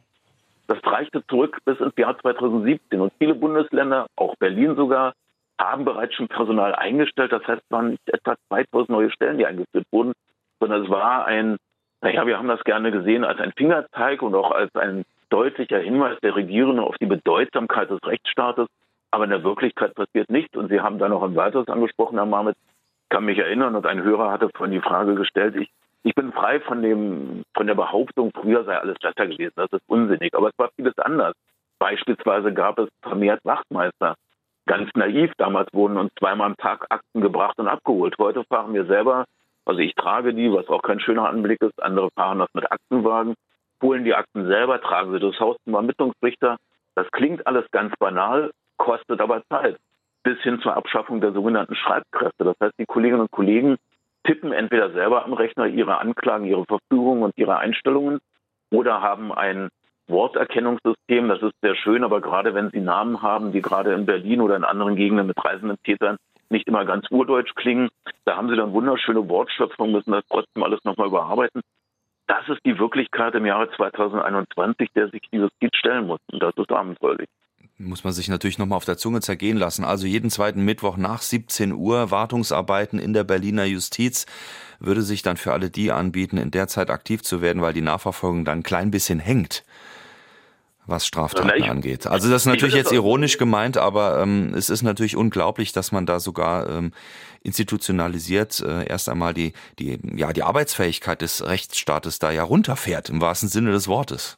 Das 0.67 0.79
reichte 0.85 1.25
zurück 1.27 1.57
bis 1.65 1.79
ins 1.79 1.93
Jahr 1.97 2.17
2017. 2.17 3.01
Und 3.01 3.11
viele 3.17 3.35
Bundesländer, 3.35 4.07
auch 4.15 4.35
Berlin 4.37 4.75
sogar, 4.75 5.13
haben 5.59 5.85
bereits 5.85 6.15
schon 6.15 6.27
Personal 6.27 6.73
eingestellt. 6.75 7.31
Das 7.31 7.45
heißt, 7.45 7.61
es 7.63 7.71
waren 7.71 7.91
nicht 7.91 8.09
etwa 8.09 8.35
2000 8.47 8.89
neue 8.89 9.11
Stellen, 9.11 9.37
die 9.37 9.45
eingeführt 9.45 9.85
wurden, 9.91 10.13
sondern 10.59 10.83
es 10.83 10.89
war 10.89 11.25
ein, 11.25 11.57
naja, 12.05 12.27
wir 12.27 12.37
haben 12.37 12.47
das 12.47 12.63
gerne 12.63 12.91
gesehen 12.91 13.23
als 13.23 13.39
ein 13.39 13.51
Fingerzeig 13.57 14.21
und 14.21 14.35
auch 14.35 14.51
als 14.51 14.73
ein 14.75 15.05
deutlicher 15.29 15.79
Hinweis 15.79 16.19
der 16.21 16.35
Regierenden 16.35 16.79
auf 16.79 16.95
die 17.01 17.07
Bedeutsamkeit 17.07 17.89
des 17.89 17.99
Rechtsstaates. 18.05 18.67
Aber 19.09 19.23
in 19.23 19.31
der 19.31 19.43
Wirklichkeit 19.43 19.95
passiert 19.95 20.29
nichts. 20.29 20.55
Und 20.55 20.69
Sie 20.69 20.81
haben 20.81 20.99
da 20.99 21.09
noch 21.09 21.23
ein 21.23 21.35
weiteres 21.35 21.67
angesprochen, 21.67 22.17
Herr 22.17 22.27
Marmet. 22.27 22.55
Ich 23.03 23.09
kann 23.09 23.25
mich 23.25 23.39
erinnern 23.39 23.75
und 23.75 23.87
ein 23.87 24.03
Hörer 24.03 24.31
hatte 24.31 24.49
vorhin 24.55 24.73
die 24.73 24.87
Frage 24.87 25.15
gestellt, 25.15 25.55
ich 25.55 25.69
ich 26.03 26.13
bin 26.13 26.31
frei 26.31 26.59
von 26.59 26.83
dem, 26.83 27.43
von 27.55 27.65
der 27.65 27.73
Behauptung, 27.73 28.29
früher 28.39 28.63
sei 28.63 28.77
alles 28.77 28.99
besser 28.99 29.25
gewesen. 29.25 29.53
Das 29.55 29.71
ist 29.71 29.81
unsinnig. 29.87 30.35
Aber 30.35 30.49
es 30.49 30.59
war 30.59 30.69
vieles 30.75 30.95
anders. 30.99 31.33
Beispielsweise 31.79 32.53
gab 32.53 32.77
es 32.77 32.87
vermehrt 33.01 33.39
Wachtmeister. 33.43 34.13
Ganz 34.67 34.91
naiv. 34.93 35.31
Damals 35.39 35.67
wurden 35.73 35.97
uns 35.97 36.11
zweimal 36.19 36.51
am 36.51 36.57
Tag 36.57 36.85
Akten 36.89 37.21
gebracht 37.21 37.57
und 37.57 37.67
abgeholt. 37.67 38.13
Heute 38.19 38.43
fahren 38.43 38.75
wir 38.75 38.85
selber, 38.85 39.25
also 39.65 39.79
ich 39.79 39.95
trage 39.95 40.33
die, 40.33 40.51
was 40.51 40.67
auch 40.69 40.81
kein 40.81 40.99
schöner 40.99 41.27
Anblick 41.27 41.61
ist. 41.61 41.81
Andere 41.81 42.09
fahren 42.11 42.39
das 42.39 42.53
mit 42.53 42.71
Aktenwagen, 42.71 43.33
holen 43.81 44.03
die 44.03 44.13
Akten 44.13 44.47
selber, 44.47 44.79
tragen 44.79 45.11
sie 45.11 45.19
durchs 45.19 45.39
Haus 45.39 45.57
zum 45.63 45.73
Ermittlungsrichter. 45.73 46.57
Das 46.93 47.09
klingt 47.11 47.45
alles 47.47 47.65
ganz 47.71 47.93
banal, 47.97 48.51
kostet 48.77 49.19
aber 49.19 49.43
Zeit. 49.49 49.77
Bis 50.23 50.39
hin 50.41 50.59
zur 50.61 50.75
Abschaffung 50.75 51.19
der 51.21 51.33
sogenannten 51.33 51.75
Schreibkräfte. 51.75 52.43
Das 52.43 52.55
heißt, 52.61 52.73
die 52.79 52.85
Kolleginnen 52.85 53.21
und 53.21 53.31
Kollegen 53.31 53.77
tippen 54.23 54.51
entweder 54.51 54.91
selber 54.91 55.25
am 55.25 55.33
Rechner 55.33 55.67
ihre 55.67 55.99
Anklagen, 55.99 56.45
ihre 56.45 56.65
Verfügungen 56.65 57.23
und 57.23 57.37
ihre 57.37 57.57
Einstellungen 57.57 58.19
oder 58.71 59.01
haben 59.01 59.31
ein 59.31 59.69
Worterkennungssystem. 60.07 61.27
Das 61.27 61.41
ist 61.41 61.53
sehr 61.61 61.75
schön, 61.75 62.03
aber 62.03 62.21
gerade 62.21 62.53
wenn 62.53 62.71
Sie 62.71 62.81
Namen 62.81 63.21
haben, 63.21 63.51
die 63.51 63.61
gerade 63.61 63.93
in 63.93 64.05
Berlin 64.05 64.41
oder 64.41 64.55
in 64.55 64.63
anderen 64.63 64.95
Gegenden 64.95 65.27
mit 65.27 65.43
reisenden 65.43 65.77
Tätern 65.83 66.17
nicht 66.49 66.67
immer 66.67 66.85
ganz 66.85 67.05
urdeutsch 67.09 67.55
klingen, 67.55 67.89
da 68.25 68.37
haben 68.37 68.49
Sie 68.49 68.55
dann 68.55 68.73
wunderschöne 68.73 69.27
Wortschöpfung, 69.27 69.91
müssen 69.91 70.11
das 70.11 70.23
trotzdem 70.29 70.63
alles 70.63 70.83
nochmal 70.83 71.07
überarbeiten. 71.07 71.61
Das 72.27 72.47
ist 72.49 72.65
die 72.65 72.79
Wirklichkeit 72.79 73.35
im 73.35 73.45
Jahre 73.45 73.69
2021, 73.75 74.89
der 74.95 75.09
sich 75.09 75.21
dieses 75.31 75.51
Kind 75.59 75.75
stellen 75.75 76.07
muss. 76.07 76.19
Und 76.31 76.41
das 76.41 76.55
ist 76.57 76.71
abenteuerlich 76.71 77.29
muss 77.77 78.03
man 78.03 78.13
sich 78.13 78.29
natürlich 78.29 78.57
nochmal 78.57 78.77
auf 78.77 78.85
der 78.85 78.97
Zunge 78.97 79.19
zergehen 79.19 79.57
lassen. 79.57 79.83
Also 79.83 80.07
jeden 80.07 80.29
zweiten 80.29 80.63
Mittwoch 80.63 80.97
nach 80.97 81.21
17 81.21 81.73
Uhr 81.73 82.09
Wartungsarbeiten 82.09 82.99
in 82.99 83.13
der 83.13 83.23
Berliner 83.23 83.65
Justiz 83.65 84.25
würde 84.79 85.01
sich 85.01 85.21
dann 85.21 85.37
für 85.37 85.51
alle 85.51 85.69
die 85.69 85.91
anbieten, 85.91 86.37
in 86.37 86.51
der 86.51 86.67
Zeit 86.67 86.89
aktiv 86.89 87.21
zu 87.21 87.41
werden, 87.41 87.61
weil 87.61 87.73
die 87.73 87.81
Nachverfolgung 87.81 88.45
dann 88.45 88.59
ein 88.59 88.63
klein 88.63 88.91
bisschen 88.91 89.19
hängt, 89.19 89.65
was 90.87 91.05
Straftaten 91.05 91.47
Na, 91.47 91.55
ich, 91.55 91.69
angeht. 91.69 92.07
Also 92.07 92.29
das 92.29 92.43
ist 92.43 92.47
natürlich 92.47 92.75
jetzt 92.75 92.91
ironisch 92.91 93.37
gemeint, 93.37 93.77
aber 93.77 94.21
ähm, 94.21 94.53
es 94.55 94.69
ist 94.69 94.83
natürlich 94.83 95.15
unglaublich, 95.15 95.71
dass 95.71 95.91
man 95.91 96.05
da 96.05 96.19
sogar 96.19 96.69
ähm, 96.69 96.91
institutionalisiert 97.43 98.61
äh, 98.61 98.87
erst 98.87 99.09
einmal 99.09 99.33
die, 99.33 99.53
die, 99.79 99.99
ja, 100.15 100.33
die 100.33 100.43
Arbeitsfähigkeit 100.43 101.21
des 101.21 101.47
Rechtsstaates 101.47 102.19
da 102.19 102.31
ja 102.31 102.43
runterfährt, 102.43 103.09
im 103.09 103.21
wahrsten 103.21 103.49
Sinne 103.49 103.71
des 103.71 103.87
Wortes. 103.87 104.37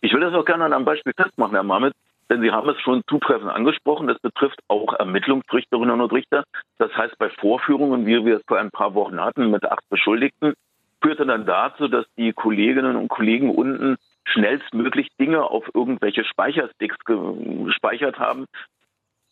Ich 0.00 0.12
will 0.12 0.20
das 0.20 0.34
auch 0.34 0.44
gerne 0.44 0.64
an 0.64 0.72
einem 0.72 0.84
Beispiel 0.84 1.12
festmachen, 1.16 1.54
Herr 1.54 1.62
Mamet. 1.62 1.94
Denn 2.30 2.40
Sie 2.40 2.50
haben 2.50 2.68
es 2.70 2.80
schon 2.80 3.02
zutreffend 3.10 3.50
angesprochen, 3.50 4.08
es 4.08 4.18
betrifft 4.18 4.58
auch 4.68 4.94
Ermittlungsrichterinnen 4.94 6.00
und 6.00 6.12
Richter. 6.12 6.44
Das 6.78 6.90
heißt, 6.96 7.18
bei 7.18 7.28
Vorführungen, 7.28 8.06
wie 8.06 8.24
wir 8.24 8.36
es 8.36 8.42
vor 8.46 8.58
ein 8.58 8.70
paar 8.70 8.94
Wochen 8.94 9.20
hatten 9.20 9.50
mit 9.50 9.64
acht 9.70 9.86
Beschuldigten, 9.90 10.54
führte 11.02 11.26
dann 11.26 11.44
dazu, 11.44 11.88
dass 11.88 12.06
die 12.16 12.32
Kolleginnen 12.32 12.96
und 12.96 13.08
Kollegen 13.08 13.54
unten 13.54 13.96
schnellstmöglich 14.24 15.08
Dinge 15.20 15.42
auf 15.44 15.68
irgendwelche 15.74 16.24
Speichersticks 16.24 16.96
gespeichert 17.04 18.18
haben. 18.18 18.46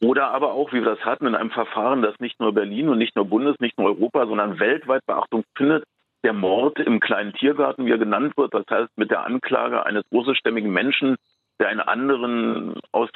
Oder 0.03 0.31
aber 0.31 0.53
auch, 0.53 0.73
wie 0.73 0.83
wir 0.83 0.97
das 0.97 1.05
hatten, 1.05 1.27
in 1.27 1.35
einem 1.35 1.51
Verfahren, 1.51 2.03
das 2.03 2.19
nicht 2.21 2.41
nur 2.41 2.55
Berlin 2.55 2.89
und 2.89 2.99
nicht 2.99 3.17
nur 3.17 3.27
Bundes, 3.27 3.57
nicht 3.61 3.79
nur 3.79 3.89
Europa, 3.89 4.27
sondern 4.27 4.59
weltweit 4.59 5.05
Beachtung 5.07 5.45
findet, 5.57 5.85
der 6.25 6.33
Mord 6.33 6.79
im 6.79 7.01
kleinen 7.01 7.33
Tiergarten, 7.35 7.87
wie 7.87 7.91
er 7.91 7.99
genannt 7.99 8.37
wird, 8.37 8.55
das 8.55 8.65
heißt 8.71 8.91
mit 8.97 9.11
der 9.11 9.25
Anklage 9.25 9.85
eines 9.85 10.05
russischstämmigen 10.13 10.71
Menschen, 10.71 11.17
der 11.59 11.69
einen 11.69 11.81
anderen 11.81 12.75
aus 12.93 13.11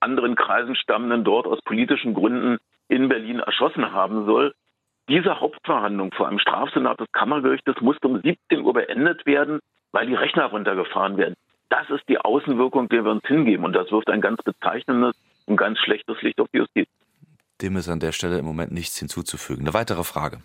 anderen 0.00 0.34
Kreisen 0.34 0.76
stammenden 0.76 1.24
dort 1.24 1.46
aus 1.46 1.60
politischen 1.62 2.14
Gründen 2.14 2.58
in 2.88 3.08
Berlin 3.08 3.40
erschossen 3.40 3.92
haben 3.92 4.26
soll. 4.26 4.54
Diese 5.08 5.40
Hauptverhandlung 5.40 6.12
vor 6.12 6.28
einem 6.28 6.38
Strafsenat 6.38 7.00
des 7.00 7.10
Kammergerichtes 7.12 7.80
musste 7.80 8.08
um 8.08 8.20
17 8.20 8.62
Uhr 8.62 8.72
beendet 8.72 9.26
werden, 9.26 9.60
weil 9.94 10.06
die 10.08 10.14
Rechner 10.14 10.46
runtergefahren 10.46 11.16
werden. 11.16 11.34
Das 11.70 11.88
ist 11.88 12.06
die 12.08 12.18
Außenwirkung, 12.18 12.88
der 12.88 13.04
wir 13.04 13.12
uns 13.12 13.26
hingeben. 13.26 13.64
Und 13.64 13.74
das 13.74 13.90
wirft 13.92 14.10
ein 14.10 14.20
ganz 14.20 14.42
bezeichnendes 14.42 15.14
und 15.46 15.56
ganz 15.56 15.78
schlechtes 15.78 16.20
Licht 16.20 16.40
auf 16.40 16.48
die 16.52 16.58
Justiz. 16.58 16.88
Dem 17.62 17.76
ist 17.76 17.88
an 17.88 18.00
der 18.00 18.10
Stelle 18.10 18.38
im 18.38 18.44
Moment 18.44 18.72
nichts 18.72 18.98
hinzuzufügen. 18.98 19.62
Eine 19.62 19.72
weitere 19.72 20.02
Frage. 20.02 20.38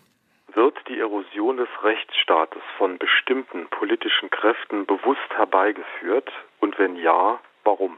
Wird 0.53 0.77
die 0.87 0.99
Erosion 0.99 1.57
des 1.57 1.67
Rechtsstaates 1.83 2.61
von 2.77 2.99
bestimmten 2.99 3.67
politischen 3.71 4.29
Kräften 4.29 4.85
bewusst 4.85 5.29
herbeigeführt? 5.35 6.29
Und 6.59 6.77
wenn 6.77 6.95
ja, 6.95 7.39
warum? 7.63 7.97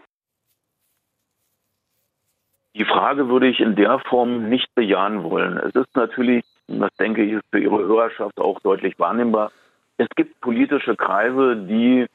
Die 2.76 2.86
Frage 2.86 3.28
würde 3.28 3.48
ich 3.48 3.60
in 3.60 3.76
der 3.76 4.00
Form 4.00 4.48
nicht 4.48 4.74
bejahen 4.74 5.24
wollen. 5.24 5.58
Es 5.58 5.76
ist 5.76 5.94
natürlich, 5.98 6.46
das 6.68 6.94
denke 6.96 7.24
ich, 7.24 7.34
ist 7.34 7.50
für 7.52 7.60
Ihre 7.60 7.80
Hörerschaft 7.80 8.40
auch 8.40 8.62
deutlich 8.62 8.98
wahrnehmbar. 8.98 9.52
Es 10.02 10.10
gibt 10.16 10.42
politische 10.42 10.96
Kreise, 10.96 11.56
die 11.58 12.08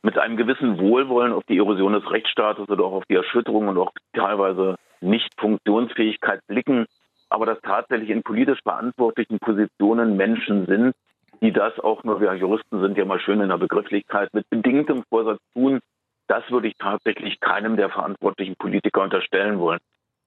mit 0.00 0.16
einem 0.16 0.38
gewissen 0.38 0.78
Wohlwollen 0.80 1.34
auf 1.34 1.44
die 1.44 1.58
Erosion 1.58 1.92
des 1.92 2.10
Rechtsstaates 2.10 2.66
oder 2.66 2.82
auch 2.84 2.92
auf 2.92 3.04
die 3.10 3.14
Erschütterung 3.14 3.68
und 3.68 3.76
auch 3.76 3.92
teilweise 4.14 4.76
Nicht-Funktionsfähigkeit 5.02 6.40
blicken, 6.46 6.86
aber 7.28 7.44
dass 7.44 7.60
tatsächlich 7.60 8.08
in 8.08 8.22
politisch 8.22 8.62
verantwortlichen 8.62 9.38
Positionen 9.38 10.16
Menschen 10.16 10.64
sind, 10.64 10.94
die 11.42 11.52
das 11.52 11.78
auch 11.80 12.04
nur, 12.04 12.22
wir 12.22 12.32
Juristen 12.32 12.80
sind 12.80 12.96
ja 12.96 13.04
mal 13.04 13.20
schön 13.20 13.42
in 13.42 13.50
der 13.50 13.58
Begrifflichkeit, 13.58 14.32
mit 14.32 14.48
bedingtem 14.48 15.04
Vorsatz 15.10 15.40
tun, 15.52 15.80
das 16.28 16.50
würde 16.50 16.68
ich 16.68 16.78
tatsächlich 16.78 17.38
keinem 17.40 17.76
der 17.76 17.90
verantwortlichen 17.90 18.56
Politiker 18.56 19.02
unterstellen 19.02 19.58
wollen. 19.58 19.80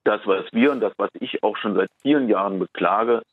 Das, 0.03 0.21
was 0.25 0.45
wir 0.51 0.71
und 0.71 0.81
das, 0.81 0.93
was 0.97 1.09
ich 1.19 1.41
auch 1.41 1.57
schon 1.57 1.73
seit 1.73 1.89
vielen 2.03 2.29
Jahren 2.29 2.59
beklage, 2.59 3.23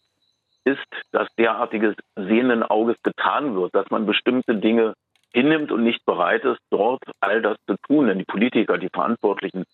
ist, 0.66 0.86
dass 1.12 1.28
derartiges 1.38 1.94
sehenden 2.16 2.62
Auges 2.62 3.00
getan 3.02 3.54
wird, 3.54 3.74
dass 3.74 3.88
man 3.90 4.04
bestimmte 4.04 4.56
Dinge 4.56 4.94
hinnimmt 5.32 5.70
und 5.70 5.84
nicht 5.84 6.04
bereit 6.04 6.44
ist, 6.44 6.60
dort 6.70 7.02
all 7.20 7.40
das 7.40 7.56
zu 7.66 7.76
tun. 7.86 8.08
Denn 8.08 8.18
die 8.18 8.24
Politiker, 8.24 8.76
die 8.76 8.88
Verantwortlichen, 8.88 9.64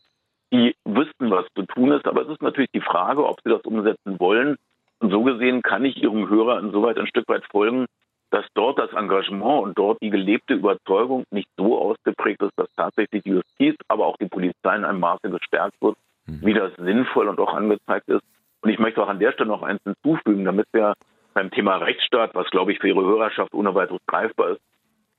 die 0.52 0.76
wüssten, 0.84 1.30
was 1.30 1.46
zu 1.54 1.62
tun 1.62 1.92
ist. 1.92 2.06
Aber 2.06 2.22
es 2.22 2.28
ist 2.28 2.42
natürlich 2.42 2.70
die 2.74 2.80
Frage, 2.80 3.26
ob 3.26 3.40
sie 3.42 3.50
das 3.50 3.62
umsetzen 3.62 4.20
wollen. 4.20 4.56
Und 4.98 5.10
so 5.10 5.22
gesehen 5.22 5.62
kann 5.62 5.84
ich 5.84 6.02
Ihrem 6.02 6.28
Hörer 6.28 6.60
insoweit 6.60 6.98
ein 6.98 7.06
Stück 7.06 7.28
weit 7.28 7.44
folgen, 7.50 7.86
dass 8.30 8.44
dort 8.54 8.78
das 8.78 8.92
Engagement 8.92 9.62
und 9.62 9.78
dort 9.78 10.00
die 10.00 10.10
gelebte 10.10 10.54
Überzeugung 10.54 11.24
nicht 11.30 11.48
so 11.56 11.78
ausgeprägt 11.78 12.42
ist, 12.42 12.52
dass 12.56 12.72
tatsächlich 12.74 13.22
die 13.22 13.30
Justiz, 13.30 13.76
aber 13.88 14.06
auch 14.06 14.16
die 14.16 14.28
Polizei 14.28 14.76
in 14.76 14.84
einem 14.84 15.00
Maße 15.00 15.30
gestärkt 15.30 15.80
wird, 15.80 15.96
mhm. 16.26 16.40
wie 16.42 16.54
das 16.54 16.72
sinnvoll 16.76 17.28
und 17.28 17.38
auch 17.40 17.52
angezeigt 17.52 18.08
ist. 18.08 18.22
Und 18.62 18.70
ich 18.70 18.78
möchte 18.78 19.02
auch 19.02 19.08
an 19.08 19.18
der 19.18 19.32
Stelle 19.32 19.48
noch 19.48 19.62
eins 19.62 19.82
hinzufügen, 19.82 20.44
damit 20.44 20.66
wir 20.72 20.94
beim 21.34 21.50
Thema 21.50 21.76
Rechtsstaat, 21.76 22.34
was 22.34 22.48
glaube 22.50 22.72
ich 22.72 22.78
für 22.78 22.88
Ihre 22.88 23.04
Hörerschaft 23.04 23.52
ohne 23.54 23.74
weiteres 23.74 24.00
greifbar 24.06 24.50
ist, 24.50 24.60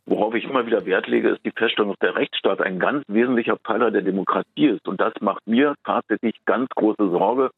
worauf 0.05 0.33
ich 0.33 0.45
immer 0.45 0.65
wieder 0.65 0.85
Wert 0.85 1.07
lege, 1.07 1.29
ist 1.29 1.45
die 1.45 1.51
Feststellung, 1.51 1.91
dass 1.91 1.99
der 1.99 2.15
Rechtsstaat 2.15 2.61
ein 2.61 2.79
ganz 2.79 3.03
wesentlicher 3.07 3.57
Pfeiler 3.57 3.91
der 3.91 4.01
Demokratie 4.01 4.67
ist. 4.67 4.87
Und 4.87 5.01
das 5.01 5.13
macht 5.19 5.45
mir 5.45 5.75
tatsächlich 5.85 6.35
ganz 6.45 6.69
große 6.69 7.09
Sorge. 7.09 7.51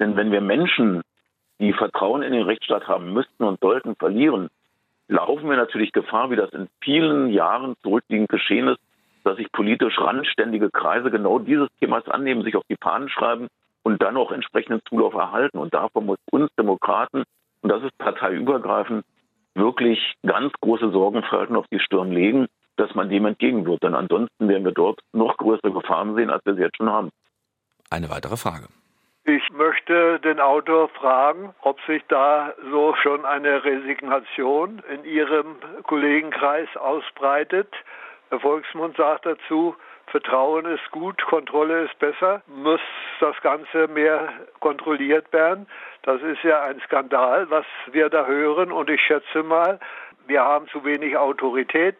Denn 0.00 0.16
wenn 0.16 0.32
wir 0.32 0.40
Menschen, 0.40 1.02
die 1.60 1.72
Vertrauen 1.72 2.22
in 2.22 2.32
den 2.32 2.42
Rechtsstaat 2.42 2.86
haben 2.88 3.12
müssten 3.12 3.44
und 3.44 3.60
sollten, 3.60 3.96
verlieren, 3.96 4.48
laufen 5.08 5.48
wir 5.48 5.56
natürlich 5.56 5.92
Gefahr, 5.92 6.30
wie 6.30 6.36
das 6.36 6.50
in 6.50 6.68
vielen 6.82 7.30
Jahren 7.30 7.74
zurückliegend 7.82 8.28
geschehen 8.28 8.68
ist, 8.68 8.80
dass 9.24 9.36
sich 9.36 9.50
politisch 9.52 9.98
randständige 9.98 10.70
Kreise 10.70 11.10
genau 11.10 11.38
dieses 11.38 11.68
Themas 11.80 12.06
annehmen, 12.08 12.42
sich 12.42 12.56
auf 12.56 12.64
die 12.68 12.76
Fahnen 12.80 13.08
schreiben 13.08 13.48
und 13.82 14.02
dann 14.02 14.16
auch 14.16 14.32
entsprechenden 14.32 14.80
Zulauf 14.88 15.14
erhalten. 15.14 15.58
Und 15.58 15.74
davon 15.74 16.06
muss 16.06 16.18
uns 16.30 16.50
Demokraten, 16.58 17.24
und 17.62 17.68
das 17.70 17.82
ist 17.82 17.96
parteiübergreifend, 17.98 19.04
wirklich 19.54 20.14
ganz 20.24 20.52
große 20.60 20.90
Sorgenfalten 20.90 21.56
auf 21.56 21.66
die 21.72 21.80
Stirn 21.80 22.12
legen, 22.12 22.46
dass 22.76 22.94
man 22.94 23.08
dem 23.08 23.26
entgegenwirkt. 23.26 23.82
Denn 23.82 23.94
ansonsten 23.94 24.48
werden 24.48 24.64
wir 24.64 24.72
dort 24.72 25.00
noch 25.12 25.36
größere 25.36 25.72
Gefahren 25.72 26.14
sehen, 26.14 26.30
als 26.30 26.44
wir 26.46 26.54
sie 26.54 26.62
jetzt 26.62 26.76
schon 26.76 26.90
haben. 26.90 27.10
Eine 27.90 28.10
weitere 28.10 28.36
Frage. 28.36 28.68
Ich 29.24 29.50
möchte 29.50 30.20
den 30.20 30.40
Autor 30.40 30.88
fragen, 30.88 31.54
ob 31.60 31.78
sich 31.82 32.02
da 32.08 32.54
so 32.70 32.94
schon 33.02 33.26
eine 33.26 33.62
Resignation 33.62 34.82
in 34.90 35.04
Ihrem 35.04 35.56
Kollegenkreis 35.82 36.68
ausbreitet. 36.76 37.68
Der 38.30 38.40
Volksmund 38.40 38.96
sagt 38.96 39.26
dazu, 39.26 39.76
Vertrauen 40.10 40.64
ist 40.66 40.90
gut, 40.90 41.20
Kontrolle 41.26 41.84
ist 41.84 41.98
besser. 41.98 42.42
Muss 42.46 42.80
das 43.20 43.40
Ganze 43.42 43.88
mehr 43.88 44.32
kontrolliert 44.60 45.32
werden? 45.32 45.66
Das 46.02 46.22
ist 46.22 46.42
ja 46.42 46.62
ein 46.62 46.80
Skandal, 46.80 47.50
was 47.50 47.66
wir 47.92 48.08
da 48.08 48.26
hören. 48.26 48.72
Und 48.72 48.88
ich 48.88 49.00
schätze 49.02 49.42
mal, 49.42 49.78
wir 50.26 50.42
haben 50.42 50.68
zu 50.68 50.84
wenig 50.84 51.16
Autorität 51.16 51.96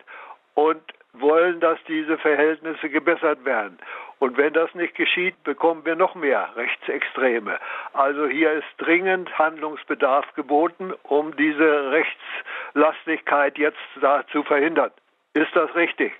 und 0.54 0.80
wollen, 1.12 1.60
dass 1.60 1.78
diese 1.86 2.18
Verhältnisse 2.18 2.88
gebessert 2.88 3.44
werden. 3.44 3.78
Und 4.18 4.36
wenn 4.36 4.52
das 4.52 4.74
nicht 4.74 4.94
geschieht, 4.94 5.42
bekommen 5.44 5.84
wir 5.84 5.94
noch 5.94 6.14
mehr 6.14 6.48
Rechtsextreme. 6.56 7.58
Also 7.92 8.26
hier 8.26 8.52
ist 8.52 8.66
dringend 8.78 9.38
Handlungsbedarf 9.38 10.26
geboten, 10.34 10.92
um 11.04 11.36
diese 11.36 11.92
Rechtslastigkeit 11.92 13.58
jetzt 13.58 13.78
da 14.00 14.26
zu 14.32 14.42
verhindern. 14.42 14.90
Ist 15.34 15.54
das 15.54 15.72
richtig? 15.74 16.12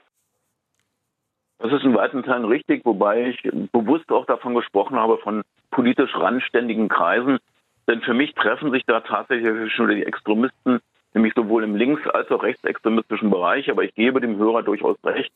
Das 1.59 1.73
ist 1.73 1.85
in 1.85 1.95
weiten 1.95 2.23
Teilen 2.23 2.45
richtig, 2.45 2.85
wobei 2.85 3.29
ich 3.29 3.43
bewusst 3.73 4.11
auch 4.13 4.27
davon 4.27 4.55
gesprochen 4.55 4.97
habe, 4.97 5.19
von 5.19 5.43
politisch 5.71 6.15
randständigen 6.15 6.89
Kreisen. 6.89 7.39
Denn 7.89 8.01
für 8.03 8.15
mich 8.15 8.35
treffen 8.35 8.71
sich 8.71 8.85
da 8.87 9.01
tatsächlich 9.01 9.73
schon 9.73 9.89
die 9.89 10.05
Extremisten, 10.05 10.81
nämlich 11.15 11.33
sowohl 11.35 11.65
im 11.65 11.75
links- 11.75 12.07
als 12.09 12.31
auch 12.31 12.43
rechtsextremistischen 12.43 13.31
Bereich. 13.31 13.71
Aber 13.71 13.83
ich 13.83 13.95
gebe 13.95 14.21
dem 14.21 14.37
Hörer 14.37 14.63
durchaus 14.63 14.97
recht, 15.05 15.33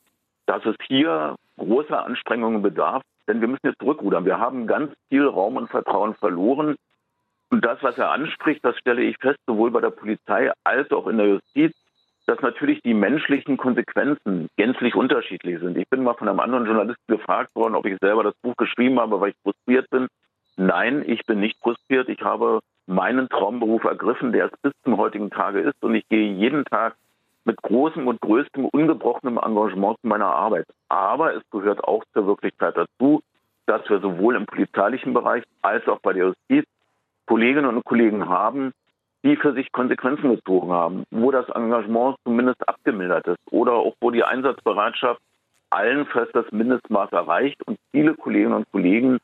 dass 0.47 0.65
es 0.65 0.77
hier 0.87 1.35
großer 1.57 2.05
Anstrengungen 2.05 2.63
bedarf. 2.63 3.03
Denn 3.27 3.41
wir 3.41 3.49
müssen 3.49 3.67
jetzt 3.67 3.81
zurückrudern. 3.81 4.25
Wir 4.25 4.39
haben 4.39 4.67
ganz 4.67 4.93
viel 5.09 5.27
Raum 5.27 5.57
und 5.57 5.71
Vertrauen 5.71 6.15
verloren. 6.15 6.77
Und 7.51 7.65
das, 7.65 7.83
was 7.83 7.99
er 7.99 8.13
anspricht, 8.13 8.65
das 8.65 8.77
stelle 8.79 9.03
ich 9.03 9.17
fest, 9.19 9.39
sowohl 9.47 9.71
bei 9.71 9.81
der 9.81 9.91
Polizei 9.91 10.53
als 10.65 10.91
auch 10.93 11.07
in 11.07 11.19
der 11.19 11.29
Justiz 11.29 11.75
dass 12.27 12.41
natürlich 12.41 12.83
die 12.83 12.95
menschlichen 12.95 13.57
Konsequenzen 13.57 14.49
gänzlich 14.57 14.95
unterschiedlich 14.95 15.59
sind. 15.61 15.77
Ich 15.77 15.89
bin 15.89 16.05
mal 16.05 16.15
von 16.15 16.29
einem 16.29 16.41
anderen 16.41 16.67
Journalisten 16.67 17.17
gefragt 17.17 17.55
worden, 17.55 17.75
ob 17.75 17.87
ich 17.87 17.99
selber 18.01 18.23
das 18.23 18.35
Buch 18.43 18.57
geschrieben 18.57 19.01
habe, 19.01 19.21
weil 19.21 19.31
ich 19.31 19.37
frustriert 19.43 19.91
bin. 19.91 20.07
Nein, 20.57 21.03
ich 21.07 21.25
bin 21.27 21.41
nicht 21.41 21.59
frustriert. 21.61 22.09
Ich 22.09 22.21
habe 22.23 22.61
meinen 22.87 23.29
Traumberuf 23.29 23.85
ergriffen, 23.85 24.33
der 24.33 24.47
es 24.47 24.61
bis 24.61 24.73
zum 24.85 24.97
heutigen 24.99 25.31
Tage 25.31 25.61
ist. 25.61 25.83
Und 25.83 25.95
ich 25.95 26.09
gehe 26.09 26.33
jeden 26.33 26.65
Tag 26.65 26.95
mit 27.45 27.61
großem 27.61 28.07
und 28.07 28.21
größtem 28.21 28.67
ungebrochenem 28.67 29.39
Engagement 29.39 29.99
zu 30.01 30.07
meiner 30.07 30.27
Arbeit. 30.27 30.67
Aber 30.89 31.35
es 31.35 31.43
gehört 31.51 31.83
auch 31.85 32.05
zur 32.13 32.27
Wirklichkeit 32.27 32.77
dazu, 32.77 33.23
dass 33.67 33.89
wir 33.89 34.01
sowohl 34.01 34.37
im 34.37 34.47
polizeilichen 34.47 35.13
Bereich 35.13 35.43
als 35.63 35.87
auch 35.89 36.01
bei 36.01 36.13
der 36.13 36.27
Justiz 36.27 36.67
Kolleginnen 37.27 37.77
und 37.77 37.85
Kollegen 37.85 38.29
haben, 38.29 38.73
die 39.25 39.37
für 39.37 39.53
sich 39.53 39.71
Konsequenzen 39.73 40.35
gezogen 40.35 40.73
haben, 40.73 41.05
wo 41.11 41.31
das 41.31 41.49
Engagement 41.51 42.17
zumindest 42.25 42.69
abgemildert 42.69 43.27
ist 43.29 43.39
oder 43.51 43.73
auch 43.73 43.95
wo 44.01 44.11
die 44.11 44.25
Einsatzbereitschaft 44.25 45.21
allenfalls 45.71 46.31
das 46.33 46.51
Mindestmaß 46.51 47.13
erreicht 47.13 47.63
und 47.67 47.79
viele 47.93 48.15
Kolleginnen 48.15 48.55
und 48.55 48.71
Kollegen 48.73 49.19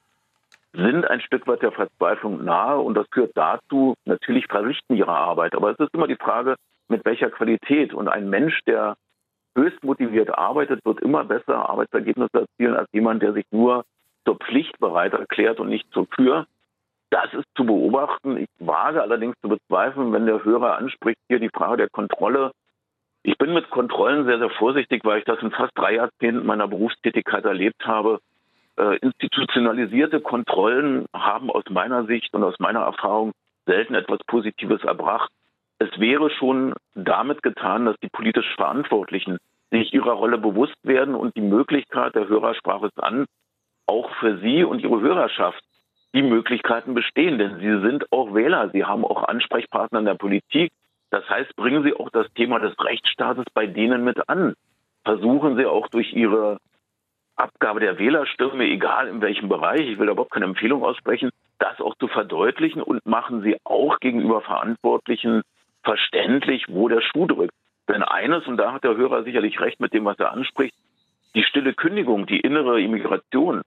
sind 0.73 1.09
ein 1.11 1.21
Stück 1.21 1.47
weit 1.47 1.63
der 1.63 1.73
Verzweiflung 1.73 2.45
nahe 2.45 2.79
und 2.79 2.95
das 2.95 3.07
führt 3.13 3.33
dazu, 3.35 3.95
natürlich 4.05 4.47
verrichten 4.47 4.97
ihre 4.97 5.13
Arbeit. 5.13 5.55
Aber 5.55 5.71
es 5.71 5.79
ist 5.79 5.95
immer 5.95 6.07
die 6.07 6.17
Frage, 6.17 6.57
mit 6.89 7.05
welcher 7.05 7.31
Qualität. 7.31 7.95
Und 7.95 8.09
ein 8.09 8.29
Mensch, 8.29 8.61
der 8.67 8.97
höchst 9.57 9.83
motiviert 9.83 10.37
arbeitet, 10.37 10.85
wird 10.85 11.01
immer 11.01 11.25
besser 11.25 11.69
Arbeitsergebnisse 11.69 12.41
erzielen 12.41 12.77
als 12.77 12.89
jemand, 12.93 13.23
der 13.23 13.33
sich 13.33 13.47
nur 13.51 13.85
zur 14.25 14.37
Pflicht 14.37 14.79
bereit 14.79 15.15
erklärt 15.15 15.59
und 15.59 15.69
nicht 15.69 15.91
zur 15.93 16.09
Kür. 16.09 16.47
Das 17.11 17.33
ist 17.33 17.47
zu 17.57 17.65
beobachten. 17.65 18.37
Ich 18.37 18.49
wage 18.59 19.03
allerdings 19.03 19.35
zu 19.41 19.49
bezweifeln, 19.49 20.13
wenn 20.13 20.27
der 20.27 20.45
Hörer 20.45 20.77
anspricht, 20.77 21.19
hier 21.29 21.41
die 21.41 21.49
Frage 21.49 21.79
der 21.79 21.89
Kontrolle. 21.91 22.53
Ich 23.23 23.37
bin 23.39 23.55
mit 23.55 23.71
Kontrollen 23.71 24.27
sehr, 24.27 24.39
sehr 24.39 24.51
vorsichtig, 24.51 25.05
weil 25.05 25.19
ich 25.19 25.25
das 25.25 25.43
in 25.43 25.51
fast 25.51 25.73
drei 25.75 25.95
Jahrzehnten 25.95 26.47
meiner 26.47 26.69
Berufstätigkeit 26.69 27.45
erlebt 27.45 27.85
habe. 27.85 28.21
Äh, 28.77 28.97
institutionalisierte 28.99 30.21
Kontrollen 30.21 31.07
haben 31.15 31.51
aus 31.51 31.65
meiner 31.71 32.05
Sicht 32.05 32.33
und 32.35 32.45
aus 32.45 32.55
meiner 32.59 32.81
Erfahrung 32.81 33.33
selten 33.67 33.95
etwas 33.95 34.19
Positives 34.27 34.83
erbracht. 34.85 35.31
Es 35.79 35.99
wäre 35.99 36.31
schon 36.31 36.75
damit 36.95 37.43
getan, 37.43 37.87
dass 37.87 37.97
die 38.03 38.09
politisch 38.09 38.55
Verantwortlichen 38.57 39.39
sich 39.71 39.93
ihrer 39.93 40.13
Rolle 40.13 40.39
bewusst 40.39 40.77
werden 40.83 41.15
und 41.15 41.37
die 41.37 41.43
Möglichkeit, 41.43 42.15
der 42.15 42.29
Hörer 42.29 42.55
sprach 42.55 42.83
es 42.83 42.97
an, 42.99 43.27
auch 43.87 44.11
für 44.21 44.39
Sie 44.39 44.65
und 44.65 44.81
Ihre 44.81 45.01
Hörerschaft 45.01 45.63
die 46.15 46.23
Möglichkeiten 46.23 46.95
bestehen, 46.95 47.39
denn 47.39 47.59
Sie 47.59 47.81
sind 47.87 48.11
auch 48.13 48.35
Wähler, 48.35 48.71
Sie 48.71 48.85
haben 48.85 49.05
auch 49.05 49.25
Ansprechpartner 49.25 49.99
in 50.01 50.05
der 50.07 50.15
Politik. 50.15 50.73
Das 51.11 51.29
heißt, 51.29 51.55
bringen 51.57 51.83
Sie 51.83 51.95
auch 51.95 52.11
das 52.11 52.27
Thema 52.35 52.59
des 52.59 52.75
Rechtsstaates 52.79 53.45
bei 53.55 53.67
denen 53.67 54.05
mit 54.05 54.29
an. 54.29 54.55
Versuchen 55.05 55.57
Sie 55.57 55.67
auch 55.67 55.89
durch 55.89 56.13
Ihre 56.13 56.59
Abgabe 57.37 57.81
der 57.81 57.99
Wählerstimme, 57.99 58.65
egal 58.65 59.09
in 59.09 59.21
welchem 59.21 59.49
Bereich, 59.49 59.83
ich 59.83 59.99
will 59.99 60.07
da 60.07 60.13
überhaupt 60.13 60.33
keine 60.33 60.47
Empfehlung 60.47 60.83
aussprechen, 60.83 61.31
das 61.59 61.81
auch 61.81 61.95
zu 61.97 62.09
verdeutlichen 62.09 62.83
und 62.83 63.07
machen 63.07 63.43
Sie 63.43 63.57
auch 63.65 64.01
gegenüber 64.01 64.41
Verantwortlichen 64.41 65.43
verständlich, 65.85 66.65
wo 66.69 66.89
der 66.89 67.01
Schuh 67.01 67.27
drückt. 67.27 67.55
Denn 67.89 68.03
eines, 68.03 68.47
und 68.47 68.57
da 68.57 68.73
hat 68.73 68.85
der 68.85 68.97
Hörer 68.97 69.23
sicherlich 69.23 69.61
recht 69.61 69.81
mit 69.81 69.95
dem, 69.95 70.05
was 70.05 70.19
er 70.19 70.33
anspricht, 70.33 70.75
die 71.35 71.45
stille 71.45 71.75
Kündigung, 71.75 72.27
die 72.27 72.41
innere 72.41 72.81
Immigration, 72.81 73.63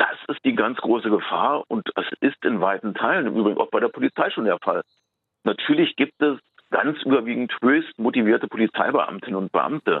das 0.00 0.16
ist 0.28 0.42
die 0.46 0.54
ganz 0.54 0.78
große 0.78 1.10
Gefahr 1.10 1.62
und 1.68 1.90
es 1.94 2.06
ist 2.20 2.42
in 2.42 2.62
weiten 2.62 2.94
Teilen, 2.94 3.26
im 3.26 3.36
Übrigen 3.36 3.60
auch 3.60 3.68
bei 3.68 3.80
der 3.80 3.88
Polizei 3.88 4.30
schon 4.30 4.46
der 4.46 4.58
Fall. 4.58 4.82
Natürlich 5.44 5.94
gibt 5.94 6.20
es 6.22 6.38
ganz 6.70 7.02
überwiegend 7.02 7.54
höchst 7.60 7.98
motivierte 7.98 8.48
Polizeibeamtinnen 8.48 9.36
und 9.36 9.52
Beamte. 9.52 10.00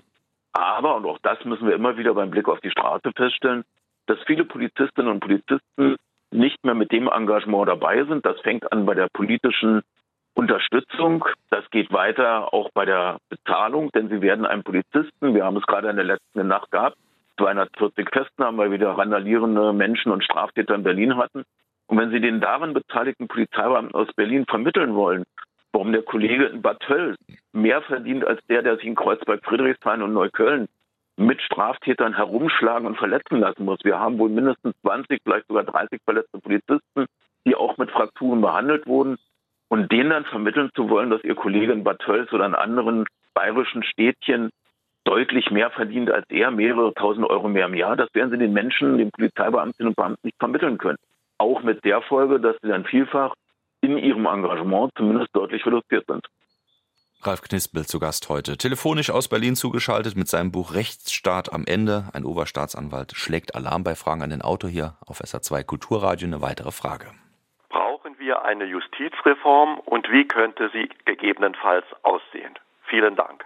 Aber, 0.54 0.96
und 0.96 1.04
auch 1.04 1.18
das 1.22 1.44
müssen 1.44 1.66
wir 1.66 1.74
immer 1.74 1.98
wieder 1.98 2.14
beim 2.14 2.30
Blick 2.30 2.48
auf 2.48 2.60
die 2.60 2.70
Straße 2.70 3.12
feststellen, 3.14 3.62
dass 4.06 4.18
viele 4.26 4.46
Polizistinnen 4.46 5.12
und 5.12 5.20
Polizisten 5.20 5.96
nicht 6.30 6.64
mehr 6.64 6.74
mit 6.74 6.92
dem 6.92 7.06
Engagement 7.06 7.68
dabei 7.68 8.02
sind. 8.04 8.24
Das 8.24 8.40
fängt 8.40 8.72
an 8.72 8.86
bei 8.86 8.94
der 8.94 9.08
politischen 9.12 9.82
Unterstützung. 10.32 11.26
Das 11.50 11.68
geht 11.70 11.92
weiter 11.92 12.54
auch 12.54 12.70
bei 12.72 12.86
der 12.86 13.18
Bezahlung, 13.28 13.90
denn 13.92 14.08
sie 14.08 14.22
werden 14.22 14.46
einem 14.46 14.62
Polizisten, 14.62 15.34
wir 15.34 15.44
haben 15.44 15.58
es 15.58 15.66
gerade 15.66 15.90
in 15.90 15.96
der 15.96 16.06
letzten 16.06 16.46
Nacht 16.48 16.70
gehabt, 16.70 16.96
240 17.40 18.08
Festnahmen, 18.12 18.58
weil 18.58 18.70
wir 18.70 18.78
wieder 18.78 18.92
randalierende 18.92 19.72
Menschen 19.72 20.12
und 20.12 20.22
Straftäter 20.22 20.74
in 20.74 20.82
Berlin 20.82 21.16
hatten. 21.16 21.44
Und 21.86 21.98
wenn 21.98 22.10
Sie 22.10 22.20
den 22.20 22.40
darin 22.40 22.74
beteiligten 22.74 23.28
Polizeibeamten 23.28 23.94
aus 23.94 24.12
Berlin 24.14 24.44
vermitteln 24.46 24.94
wollen, 24.94 25.24
warum 25.72 25.92
der 25.92 26.02
Kollege 26.02 26.46
in 26.46 26.62
Bad 26.62 26.80
Tölz 26.80 27.16
mehr 27.52 27.82
verdient 27.82 28.24
als 28.24 28.40
der, 28.48 28.62
der 28.62 28.76
sich 28.76 28.84
in 28.84 28.94
Kreuzberg, 28.94 29.44
Friedrichshain 29.44 30.02
und 30.02 30.12
Neukölln 30.12 30.68
mit 31.16 31.40
Straftätern 31.42 32.14
herumschlagen 32.14 32.86
und 32.86 32.96
verletzen 32.96 33.40
lassen 33.40 33.64
muss. 33.64 33.80
Wir 33.84 33.98
haben 33.98 34.18
wohl 34.18 34.30
mindestens 34.30 34.74
20, 34.82 35.20
vielleicht 35.22 35.48
sogar 35.48 35.64
30 35.64 36.00
verletzte 36.04 36.38
Polizisten, 36.38 37.06
die 37.46 37.56
auch 37.56 37.76
mit 37.78 37.90
Frakturen 37.90 38.40
behandelt 38.40 38.86
wurden. 38.86 39.18
Und 39.68 39.92
denen 39.92 40.10
dann 40.10 40.24
vermitteln 40.24 40.70
zu 40.74 40.88
wollen, 40.90 41.10
dass 41.10 41.22
ihr 41.22 41.36
Kollege 41.36 41.72
in 41.72 41.84
Bad 41.84 42.00
Tölz 42.00 42.32
oder 42.32 42.46
in 42.46 42.54
anderen 42.54 43.06
bayerischen 43.34 43.84
Städtchen 43.84 44.50
deutlich 45.04 45.50
mehr 45.50 45.70
verdient 45.70 46.10
als 46.10 46.26
er, 46.30 46.50
mehrere 46.50 46.92
tausend 46.94 47.28
Euro 47.28 47.48
mehr 47.48 47.66
im 47.66 47.74
Jahr, 47.74 47.96
das 47.96 48.08
werden 48.14 48.30
sie 48.30 48.38
den 48.38 48.52
Menschen, 48.52 48.98
den 48.98 49.10
Polizeibeamtinnen 49.10 49.88
und 49.88 49.96
Beamten 49.96 50.26
nicht 50.26 50.38
vermitteln 50.38 50.78
können. 50.78 50.98
Auch 51.38 51.62
mit 51.62 51.84
der 51.84 52.02
Folge, 52.02 52.40
dass 52.40 52.56
sie 52.62 52.68
dann 52.68 52.84
vielfach 52.84 53.34
in 53.80 53.96
ihrem 53.98 54.26
Engagement 54.26 54.92
zumindest 54.96 55.28
deutlich 55.34 55.64
reduziert 55.64 56.04
sind. 56.06 56.26
Ralf 57.22 57.42
Knispel 57.42 57.84
zu 57.84 57.98
Gast 57.98 58.30
heute. 58.30 58.56
Telefonisch 58.56 59.10
aus 59.10 59.28
Berlin 59.28 59.54
zugeschaltet 59.54 60.16
mit 60.16 60.26
seinem 60.28 60.52
Buch 60.52 60.72
Rechtsstaat 60.72 61.52
am 61.52 61.64
Ende. 61.66 62.04
Ein 62.14 62.24
Oberstaatsanwalt 62.24 63.12
schlägt 63.14 63.54
Alarm 63.54 63.84
bei 63.84 63.94
Fragen 63.94 64.22
an 64.22 64.30
den 64.30 64.40
Auto 64.40 64.68
hier 64.68 64.96
auf 65.06 65.20
SA2 65.20 65.64
Kulturradio. 65.64 66.26
Eine 66.26 66.40
weitere 66.40 66.72
Frage. 66.72 67.12
Brauchen 67.68 68.18
wir 68.18 68.42
eine 68.46 68.64
Justizreform 68.64 69.80
und 69.80 70.10
wie 70.10 70.26
könnte 70.26 70.70
sie 70.72 70.88
gegebenenfalls 71.04 71.84
aussehen? 72.04 72.54
Vielen 72.84 73.16
Dank. 73.16 73.44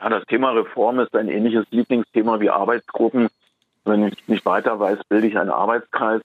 Ja, 0.00 0.08
das 0.08 0.24
Thema 0.26 0.50
Reform 0.50 1.00
ist 1.00 1.14
ein 1.14 1.28
ähnliches 1.28 1.66
Lieblingsthema 1.70 2.40
wie 2.40 2.50
Arbeitsgruppen. 2.50 3.28
Wenn 3.84 4.08
ich 4.08 4.28
nicht 4.28 4.44
weiter 4.46 4.78
weiß, 4.78 5.00
bilde 5.08 5.26
ich 5.26 5.38
einen 5.38 5.50
Arbeitskreis. 5.50 6.22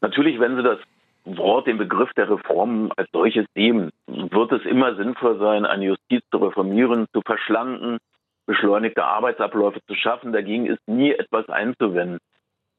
Natürlich, 0.00 0.40
wenn 0.40 0.56
Sie 0.56 0.62
das 0.62 0.78
Wort, 1.24 1.68
den 1.68 1.78
Begriff 1.78 2.12
der 2.14 2.28
Reform 2.28 2.92
als 2.96 3.08
solches 3.12 3.46
nehmen, 3.54 3.92
wird 4.06 4.52
es 4.52 4.64
immer 4.64 4.96
sinnvoll 4.96 5.38
sein, 5.38 5.64
eine 5.64 5.86
Justiz 5.86 6.24
zu 6.30 6.38
reformieren, 6.38 7.06
zu 7.12 7.22
verschlanken, 7.22 7.98
beschleunigte 8.46 9.04
Arbeitsabläufe 9.04 9.80
zu 9.86 9.94
schaffen. 9.94 10.32
Dagegen 10.32 10.66
ist 10.66 10.86
nie 10.88 11.12
etwas 11.12 11.48
einzuwenden. 11.48 12.18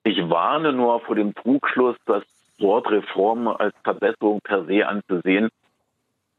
Ich 0.03 0.30
warne 0.30 0.74
nur 0.74 0.99
vor 0.99 1.16
dem 1.16 1.34
Trugschluss, 1.34 1.95
das 2.05 2.24
Wort 2.59 2.91
Reform 2.91 3.47
als 3.47 3.74
Verbesserung 3.84 4.41
per 4.43 4.66
se 4.66 4.86
anzusehen. 4.86 5.49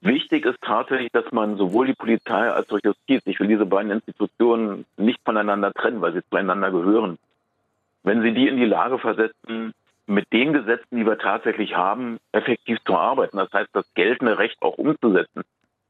Wichtig 0.04 0.44
ist 0.44 0.60
tatsächlich, 0.60 1.10
dass 1.12 1.32
man 1.32 1.56
sowohl 1.56 1.86
die 1.86 1.94
Polizei 1.94 2.50
als 2.50 2.70
auch 2.70 2.78
Justiz, 2.84 3.22
ich 3.24 3.40
will 3.40 3.48
diese 3.48 3.64
beiden 3.64 3.90
Institutionen 3.90 4.84
nicht 4.98 5.18
voneinander 5.24 5.72
trennen, 5.72 6.02
weil 6.02 6.12
sie 6.12 6.22
zueinander 6.28 6.70
gehören. 6.70 7.16
Wenn 8.02 8.20
Sie 8.20 8.34
die 8.34 8.46
in 8.46 8.58
die 8.58 8.66
Lage 8.66 8.98
versetzen, 8.98 9.72
mit 10.06 10.30
den 10.30 10.52
Gesetzen, 10.52 10.98
die 10.98 11.06
wir 11.06 11.16
tatsächlich 11.16 11.74
haben, 11.74 12.18
effektiv 12.32 12.76
zu 12.84 12.94
arbeiten. 12.94 13.38
Das 13.38 13.50
heißt, 13.50 13.70
das 13.72 13.86
geltende 13.94 14.36
Recht 14.36 14.60
auch 14.60 14.76
umzusetzen. 14.76 15.42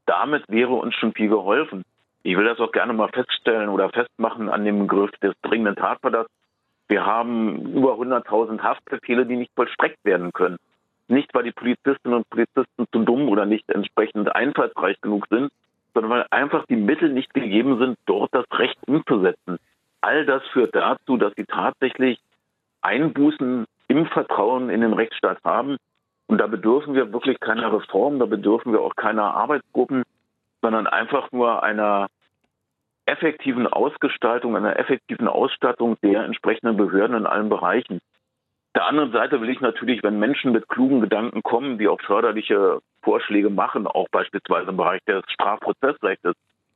Damit 0.05 0.47
wäre 0.47 0.71
uns 0.75 0.95
schon 0.95 1.11
viel 1.11 1.27
geholfen. 1.27 1.83
Ich 2.23 2.37
will 2.37 2.45
das 2.45 2.59
auch 2.59 2.71
gerne 2.71 2.93
mal 2.93 3.09
feststellen 3.09 3.67
oder 3.67 3.89
festmachen 3.89 4.47
an 4.47 4.63
dem 4.63 4.79
Begriff 4.79 5.11
des 5.21 5.35
dringenden 5.41 5.75
Tatverdachts. 5.75 6.31
Wir 6.87 7.05
haben 7.05 7.73
über 7.73 7.95
100.000 7.95 8.61
Haftbefehle, 8.61 9.25
die 9.25 9.35
nicht 9.35 9.51
vollstreckt 9.55 10.05
werden 10.05 10.31
können. 10.31 10.57
Nicht, 11.07 11.33
weil 11.33 11.43
die 11.43 11.51
Polizistinnen 11.51 12.17
und 12.17 12.29
Polizisten 12.29 12.85
zu 12.91 12.99
dumm 12.99 13.29
oder 13.29 13.45
nicht 13.45 13.69
entsprechend 13.69 14.35
einfallsreich 14.35 14.99
genug 15.01 15.27
sind, 15.29 15.51
sondern 15.93 16.11
weil 16.11 16.25
einfach 16.31 16.65
die 16.65 16.75
Mittel 16.75 17.09
nicht 17.09 17.33
gegeben 17.33 17.77
sind, 17.79 17.97
dort 18.05 18.33
das 18.33 18.45
Recht 18.51 18.77
umzusetzen. 18.87 19.59
All 20.01 20.25
das 20.25 20.43
führt 20.47 20.75
dazu, 20.75 21.17
dass 21.17 21.33
sie 21.35 21.45
tatsächlich 21.45 22.19
Einbußen 22.81 23.65
im 23.87 24.05
Vertrauen 24.07 24.69
in 24.69 24.81
den 24.81 24.93
Rechtsstaat 24.93 25.39
haben. 25.43 25.77
Und 26.27 26.39
da 26.39 26.47
bedürfen 26.47 26.95
wir 26.95 27.13
wirklich 27.13 27.39
keiner 27.39 27.71
Reform, 27.71 28.19
da 28.19 28.25
bedürfen 28.25 28.71
wir 28.71 28.81
auch 28.81 28.95
keiner 28.95 29.35
Arbeitsgruppen, 29.35 30.03
sondern 30.61 30.87
einfach 30.87 31.31
nur 31.31 31.63
einer 31.63 32.07
effektiven 33.05 33.67
Ausgestaltung, 33.67 34.55
einer 34.55 34.79
effektiven 34.79 35.27
Ausstattung 35.27 35.97
der 36.01 36.23
entsprechenden 36.23 36.77
Behörden 36.77 37.15
in 37.17 37.25
allen 37.27 37.49
Bereichen. 37.49 37.99
Der 38.75 38.87
anderen 38.87 39.13
Seite 39.13 39.39
will 39.39 39.49
ich 39.49 39.61
natürlich, 39.61 40.03
wenn 40.03 40.19
Menschen 40.19 40.51
mit 40.51 40.67
klugen 40.67 40.99
Gedanken 40.99 41.41
kommen, 41.43 41.77
die 41.77 41.87
auch 41.87 42.01
förderliche 42.01 42.79
Vorschläge 43.01 43.49
machen, 43.49 43.87
auch 43.87 44.07
beispielsweise 44.11 44.69
im 44.69 44.77
Bereich 44.77 45.01
des 45.07 45.23
Strafprozessrechts, 45.31 46.33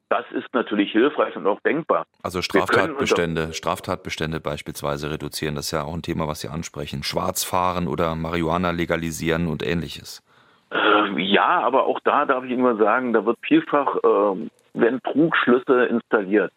das 0.09 0.25
ist 0.31 0.47
natürlich 0.53 0.91
hilfreich 0.91 1.35
und 1.35 1.45
auch 1.45 1.59
denkbar. 1.61 2.05
Also 2.23 2.41
Straftatbestände, 2.41 3.53
Straftatbestände 3.53 4.39
beispielsweise 4.39 5.11
reduzieren, 5.11 5.55
das 5.55 5.65
ist 5.65 5.71
ja 5.71 5.83
auch 5.83 5.93
ein 5.93 6.01
Thema, 6.01 6.27
was 6.27 6.39
Sie 6.39 6.47
ansprechen. 6.47 7.03
Schwarzfahren 7.03 7.87
oder 7.87 8.15
Marihuana 8.15 8.71
legalisieren 8.71 9.47
und 9.47 9.61
ähnliches. 9.61 10.23
Äh, 10.71 11.21
ja, 11.21 11.59
aber 11.59 11.85
auch 11.85 11.99
da 12.03 12.25
darf 12.25 12.43
ich 12.45 12.51
Ihnen 12.51 12.63
mal 12.63 12.77
sagen, 12.77 13.13
da 13.13 13.25
wird 13.25 13.37
vielfach 13.41 13.97
äh, 13.97 14.49
werden 14.73 15.01
Trugschlüsse 15.03 15.85
installiert. 15.85 16.51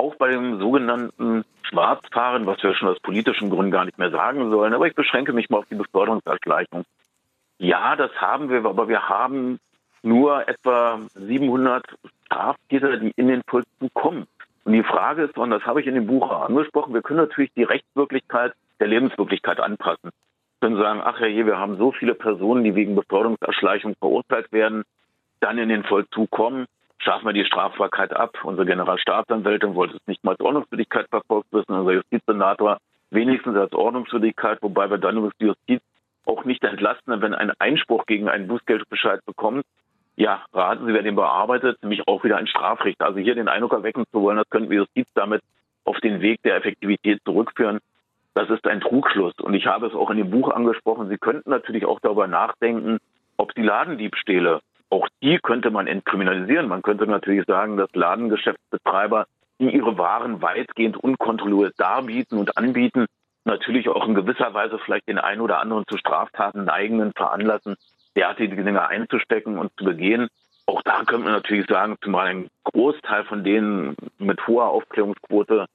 Auch 0.00 0.14
bei 0.14 0.30
dem 0.30 0.58
sogenannten 0.58 1.44
Schwarzfahren, 1.64 2.46
was 2.46 2.62
wir 2.62 2.72
schon 2.74 2.88
aus 2.88 2.98
politischen 3.00 3.50
Gründen 3.50 3.70
gar 3.70 3.84
nicht 3.84 3.98
mehr 3.98 4.10
sagen 4.10 4.50
sollen, 4.50 4.72
aber 4.72 4.86
ich 4.86 4.94
beschränke 4.94 5.34
mich 5.34 5.50
mal 5.50 5.58
auf 5.58 5.66
die 5.70 5.74
Beförderungsgleichung. 5.74 6.84
Ja, 7.58 7.96
das 7.96 8.10
haben 8.16 8.48
wir, 8.48 8.64
aber 8.64 8.88
wir 8.88 9.10
haben 9.10 9.58
nur 10.02 10.48
etwa 10.48 11.00
700 11.16 11.84
Straftäter, 12.24 12.96
die 12.96 13.12
in 13.16 13.28
den 13.28 13.42
Vollzug 13.46 13.92
kommen. 13.92 14.26
Und 14.64 14.72
die 14.72 14.82
Frage 14.82 15.24
ist, 15.24 15.36
und 15.36 15.50
das 15.50 15.66
habe 15.66 15.82
ich 15.82 15.86
in 15.86 15.96
dem 15.96 16.06
Buch 16.06 16.30
angesprochen, 16.30 16.94
wir 16.94 17.02
können 17.02 17.20
natürlich 17.20 17.52
die 17.54 17.64
Rechtswirklichkeit 17.64 18.54
der 18.78 18.86
Lebenswirklichkeit 18.88 19.60
anpassen. 19.60 20.12
Wir 20.60 20.68
können 20.68 20.80
sagen, 20.80 21.02
ach 21.04 21.20
ja, 21.20 21.26
je, 21.26 21.44
wir 21.44 21.58
haben 21.58 21.76
so 21.76 21.92
viele 21.92 22.14
Personen, 22.14 22.64
die 22.64 22.74
wegen 22.74 22.94
Beförderungserschleichung 22.94 23.96
verurteilt 23.96 24.50
werden, 24.50 24.84
dann 25.40 25.58
in 25.58 25.68
den 25.68 25.84
Vollzug 25.84 26.30
kommen, 26.30 26.64
schaffen 27.00 27.26
wir 27.26 27.32
die 27.32 27.44
Strafbarkeit 27.44 28.14
ab. 28.14 28.38
Unsere 28.44 28.66
Generalstaatsanwältin 28.66 29.74
wollte 29.74 29.96
es 29.96 30.06
nicht 30.06 30.22
mal 30.22 30.32
als 30.32 30.40
Ordnungswidrigkeit 30.40 31.08
verfolgt 31.08 31.48
wissen, 31.52 31.74
unser 31.74 31.92
Justizsenator 31.92 32.78
wenigstens 33.10 33.56
als 33.56 33.72
Ordnungswidrigkeit, 33.72 34.62
wobei 34.62 34.88
wir 34.88 34.98
dann 34.98 35.16
über 35.16 35.30
die 35.40 35.46
Justiz 35.46 35.82
auch 36.26 36.44
nicht 36.44 36.62
entlasten, 36.62 37.20
wenn 37.22 37.34
ein 37.34 37.52
Einspruch 37.58 38.06
gegen 38.06 38.28
einen 38.28 38.46
Bußgeldbescheid 38.46 39.24
bekommt, 39.24 39.64
ja, 40.16 40.44
raten 40.52 40.86
Sie, 40.86 40.92
wer 40.92 41.02
den 41.02 41.16
bearbeitet, 41.16 41.82
nämlich 41.82 42.06
auch 42.06 42.22
wieder 42.24 42.36
ein 42.36 42.46
Strafrichter. 42.46 43.06
Also 43.06 43.18
hier 43.18 43.34
den 43.34 43.48
Eindruck 43.48 43.72
erwecken 43.72 44.04
zu 44.12 44.20
wollen, 44.20 44.36
das 44.36 44.50
könnten 44.50 44.68
wir 44.68 44.78
Justiz 44.78 45.08
damit 45.14 45.40
auf 45.84 45.98
den 46.00 46.20
Weg 46.20 46.42
der 46.42 46.56
Effektivität 46.56 47.22
zurückführen. 47.24 47.78
Das 48.34 48.50
ist 48.50 48.66
ein 48.66 48.82
Trugschluss. 48.82 49.32
Und 49.40 49.54
ich 49.54 49.66
habe 49.66 49.86
es 49.86 49.94
auch 49.94 50.10
in 50.10 50.18
dem 50.18 50.30
Buch 50.30 50.50
angesprochen. 50.50 51.08
Sie 51.08 51.16
könnten 51.16 51.48
natürlich 51.50 51.86
auch 51.86 52.00
darüber 52.00 52.26
nachdenken, 52.26 52.98
ob 53.38 53.54
die 53.54 53.62
Ladendiebstähle, 53.62 54.60
auch 54.90 55.08
die 55.22 55.38
könnte 55.38 55.70
man 55.70 55.86
entkriminalisieren. 55.86 56.68
Man 56.68 56.82
könnte 56.82 57.06
natürlich 57.06 57.46
sagen, 57.46 57.76
dass 57.76 57.94
Ladengeschäftsbetreiber, 57.94 59.26
die 59.60 59.70
ihre 59.70 59.96
Waren 59.98 60.42
weitgehend 60.42 60.96
unkontrolliert 60.96 61.74
darbieten 61.78 62.38
und 62.38 62.56
anbieten, 62.58 63.06
natürlich 63.44 63.88
auch 63.88 64.06
in 64.06 64.14
gewisser 64.14 64.52
Weise 64.52 64.78
vielleicht 64.78 65.08
den 65.08 65.18
einen 65.18 65.40
oder 65.40 65.60
anderen 65.60 65.84
zu 65.88 65.96
Straftaten 65.96 66.64
neigenden 66.64 67.12
veranlassen, 67.14 67.76
derartige 68.16 68.62
Dinge 68.62 68.86
einzustecken 68.86 69.58
und 69.58 69.70
zu 69.76 69.84
begehen. 69.84 70.28
Auch 70.66 70.82
da 70.82 71.04
könnte 71.04 71.24
man 71.24 71.32
natürlich 71.32 71.66
sagen, 71.66 71.96
zumal 72.02 72.26
ein 72.26 72.48
Großteil 72.64 73.24
von 73.24 73.44
denen 73.44 73.96
mit 74.18 74.46
hoher 74.46 74.68
Aufklärungsquote 74.68 75.66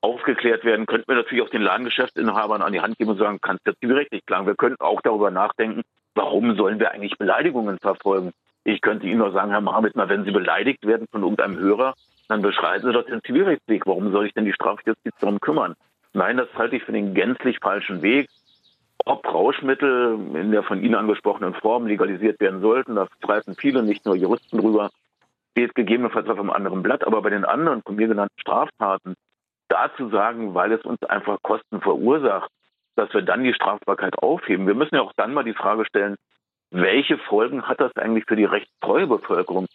aufgeklärt 0.00 0.64
werden, 0.64 0.86
könnten 0.86 1.08
wir 1.08 1.16
natürlich 1.16 1.42
auch 1.42 1.50
den 1.50 1.62
Ladengeschäftsinhabern 1.62 2.62
an 2.62 2.72
die 2.72 2.80
Hand 2.80 2.96
geben 2.98 3.10
und 3.10 3.18
sagen, 3.18 3.38
kannst 3.40 3.66
jetzt 3.66 3.80
berechtigt 3.80 4.26
klagen. 4.26 4.46
Wir 4.46 4.54
könnten 4.54 4.82
auch 4.82 5.00
darüber 5.00 5.30
nachdenken, 5.30 5.82
warum 6.14 6.54
sollen 6.56 6.78
wir 6.78 6.92
eigentlich 6.92 7.18
Beleidigungen 7.18 7.78
verfolgen? 7.78 8.32
Ich 8.68 8.80
könnte 8.80 9.06
Ihnen 9.06 9.18
nur 9.18 9.30
sagen, 9.30 9.52
Herr 9.52 9.60
Mohammed, 9.60 9.92
wenn 9.94 10.24
Sie 10.24 10.32
beleidigt 10.32 10.84
werden 10.84 11.06
von 11.12 11.22
irgendeinem 11.22 11.56
Hörer, 11.56 11.94
dann 12.26 12.42
beschreiten 12.42 12.84
Sie 12.84 12.92
doch 12.92 13.06
den 13.06 13.22
Zivilrechtsweg. 13.22 13.86
Warum 13.86 14.10
soll 14.10 14.26
ich 14.26 14.34
denn 14.34 14.44
die 14.44 14.52
Strafjustiz 14.52 15.14
darum 15.20 15.38
kümmern? 15.38 15.76
Nein, 16.14 16.36
das 16.36 16.48
halte 16.56 16.74
ich 16.74 16.82
für 16.82 16.90
den 16.90 17.14
gänzlich 17.14 17.58
falschen 17.60 18.02
Weg. 18.02 18.28
Ob 19.04 19.24
Rauschmittel 19.24 20.18
in 20.34 20.50
der 20.50 20.64
von 20.64 20.82
Ihnen 20.82 20.96
angesprochenen 20.96 21.54
Form 21.54 21.86
legalisiert 21.86 22.40
werden 22.40 22.60
sollten, 22.60 22.96
da 22.96 23.06
streiten 23.18 23.54
viele, 23.54 23.84
nicht 23.84 24.04
nur 24.04 24.16
Juristen 24.16 24.58
drüber, 24.58 24.90
steht 25.52 25.76
gegebenenfalls 25.76 26.28
auf 26.28 26.40
einem 26.40 26.50
anderen 26.50 26.82
Blatt. 26.82 27.06
Aber 27.06 27.22
bei 27.22 27.30
den 27.30 27.44
anderen 27.44 27.82
von 27.82 27.94
mir 27.94 28.08
genannten 28.08 28.40
Straftaten, 28.40 29.14
da 29.68 29.92
zu 29.96 30.08
sagen, 30.08 30.54
weil 30.54 30.72
es 30.72 30.84
uns 30.84 31.00
einfach 31.04 31.40
Kosten 31.40 31.80
verursacht, 31.80 32.50
dass 32.96 33.14
wir 33.14 33.22
dann 33.22 33.44
die 33.44 33.54
Strafbarkeit 33.54 34.18
aufheben. 34.18 34.66
Wir 34.66 34.74
müssen 34.74 34.96
ja 34.96 35.02
auch 35.02 35.12
dann 35.16 35.34
mal 35.34 35.44
die 35.44 35.54
Frage 35.54 35.84
stellen, 35.84 36.16
welche 36.76 37.16
Folgen 37.16 37.62
hat 37.62 37.80
das 37.80 37.96
eigentlich 37.96 38.24
für 38.26 38.36
die 38.36 38.44
rechtstreue 38.44 39.06
Bevölkerung? 39.06 39.66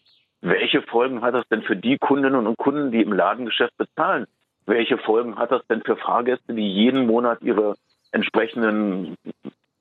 Welche 0.42 0.82
Folgen 0.84 1.22
hat 1.22 1.34
das 1.34 1.48
denn 1.50 1.64
für 1.64 1.76
die 1.76 1.98
Kundinnen 1.98 2.48
und 2.48 2.58
Kunden, 2.58 2.92
die 2.92 3.02
im 3.02 3.14
Ladengeschäft 3.14 3.76
bezahlen? 3.78 4.28
Welche 4.68 4.98
Folgen 5.00 5.38
hat 5.38 5.52
das 5.52 5.66
denn 5.68 5.82
für 5.82 5.96
Fahrgäste, 5.96 6.54
die 6.54 6.72
jeden 6.72 7.08
Monat 7.08 7.42
ihre 7.42 7.76
entsprechenden 8.12 9.16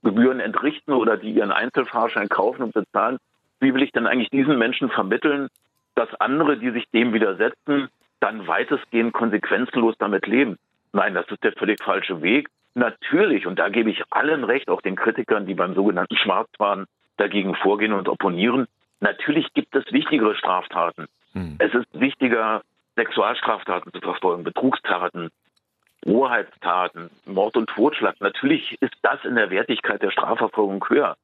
Gebühren 0.02 0.40
entrichten 0.40 0.92
oder 0.92 1.18
die 1.18 1.32
ihren 1.32 1.52
Einzelfahrschein 1.52 2.28
kaufen 2.28 2.62
und 2.62 2.74
bezahlen? 2.74 3.18
Wie 3.60 3.74
will 3.74 3.82
ich 3.82 3.92
denn 3.92 4.06
eigentlich 4.06 4.30
diesen 4.30 4.58
Menschen 4.58 4.88
vermitteln, 4.88 5.48
dass 5.94 6.08
andere, 6.20 6.56
die 6.56 6.70
sich 6.70 6.88
dem 6.94 7.12
widersetzen, 7.12 7.88
dann 8.20 8.46
weitestgehend 8.46 9.12
konsequenzlos 9.12 9.94
damit 9.98 10.26
leben? 10.26 10.56
Nein, 10.92 11.14
das 11.14 11.28
ist 11.28 11.44
der 11.44 11.52
völlig 11.52 11.82
falsche 11.82 12.22
Weg. 12.22 12.48
Natürlich, 12.74 13.46
und 13.46 13.58
da 13.58 13.68
gebe 13.68 13.90
ich 13.90 14.02
allen 14.10 14.44
recht, 14.44 14.70
auch 14.70 14.80
den 14.80 14.96
Kritikern, 14.96 15.44
die 15.44 15.54
beim 15.54 15.74
sogenannten 15.74 16.16
Schwarzfahren 16.16 16.86
dagegen 17.20 17.54
vorgehen 17.54 17.92
und 17.92 18.08
opponieren. 18.08 18.66
Natürlich 19.00 19.52
gibt 19.54 19.74
es 19.76 19.84
wichtigere 19.92 20.34
Straftaten. 20.34 21.06
Hm. 21.32 21.56
Es 21.58 21.72
ist 21.74 21.86
wichtiger, 21.92 22.62
Sexualstraftaten 22.96 23.92
zu 23.92 24.00
verfolgen, 24.00 24.42
Betrugstaten, 24.42 25.30
Hoheitstaten, 26.06 27.10
Mord 27.26 27.56
und 27.56 27.68
Totschlag. 27.68 28.16
Natürlich 28.20 28.76
ist 28.80 28.94
das 29.02 29.24
in 29.24 29.36
der 29.36 29.50
Wertigkeit 29.50 30.02
der 30.02 30.10
Strafverfolgung 30.10 30.84
höher. 30.88 31.16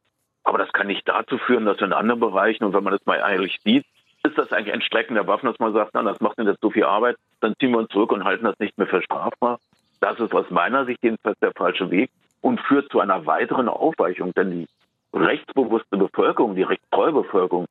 Aber 0.44 0.58
das 0.58 0.72
kann 0.72 0.86
nicht 0.86 1.08
dazu 1.08 1.38
führen, 1.38 1.64
dass 1.64 1.80
in 1.80 1.92
anderen 1.92 2.20
Bereichen, 2.20 2.64
und 2.64 2.72
wenn 2.72 2.84
man 2.84 2.92
das 2.92 3.04
mal 3.04 3.16
ehrlich 3.16 3.58
sieht, 3.64 3.84
ist 4.22 4.38
das 4.38 4.52
eigentlich 4.52 4.74
ein 4.74 4.82
Strecken 4.82 5.14
der 5.14 5.26
Waffen, 5.26 5.46
dass 5.46 5.58
man 5.58 5.72
sagt, 5.72 5.90
na, 5.94 6.02
das 6.02 6.20
macht 6.20 6.38
denn 6.38 6.46
jetzt 6.46 6.60
so 6.60 6.70
viel 6.70 6.84
Arbeit, 6.84 7.16
dann 7.40 7.54
ziehen 7.58 7.72
wir 7.72 7.78
uns 7.78 7.90
zurück 7.90 8.12
und 8.12 8.24
halten 8.24 8.44
das 8.44 8.58
nicht 8.58 8.76
mehr 8.78 8.86
für 8.86 9.02
strafbar. 9.02 9.58
Das 10.00 10.20
ist 10.20 10.34
aus 10.34 10.50
meiner 10.50 10.84
Sicht 10.84 11.02
jedenfalls 11.02 11.38
der 11.40 11.52
falsche 11.52 11.90
Weg 11.90 12.10
und 12.42 12.60
führt 12.60 12.90
zu 12.90 13.00
einer 13.00 13.26
weiteren 13.26 13.68
Aufweichung. 13.68 14.32
Denn 14.34 14.50
die 14.50 14.68
rechtsbewusste 15.16 15.96
Bevölkerung, 15.96 16.54
die 16.54 16.62
rechtstreue 16.62 17.12
Bevölkerung, 17.12 17.66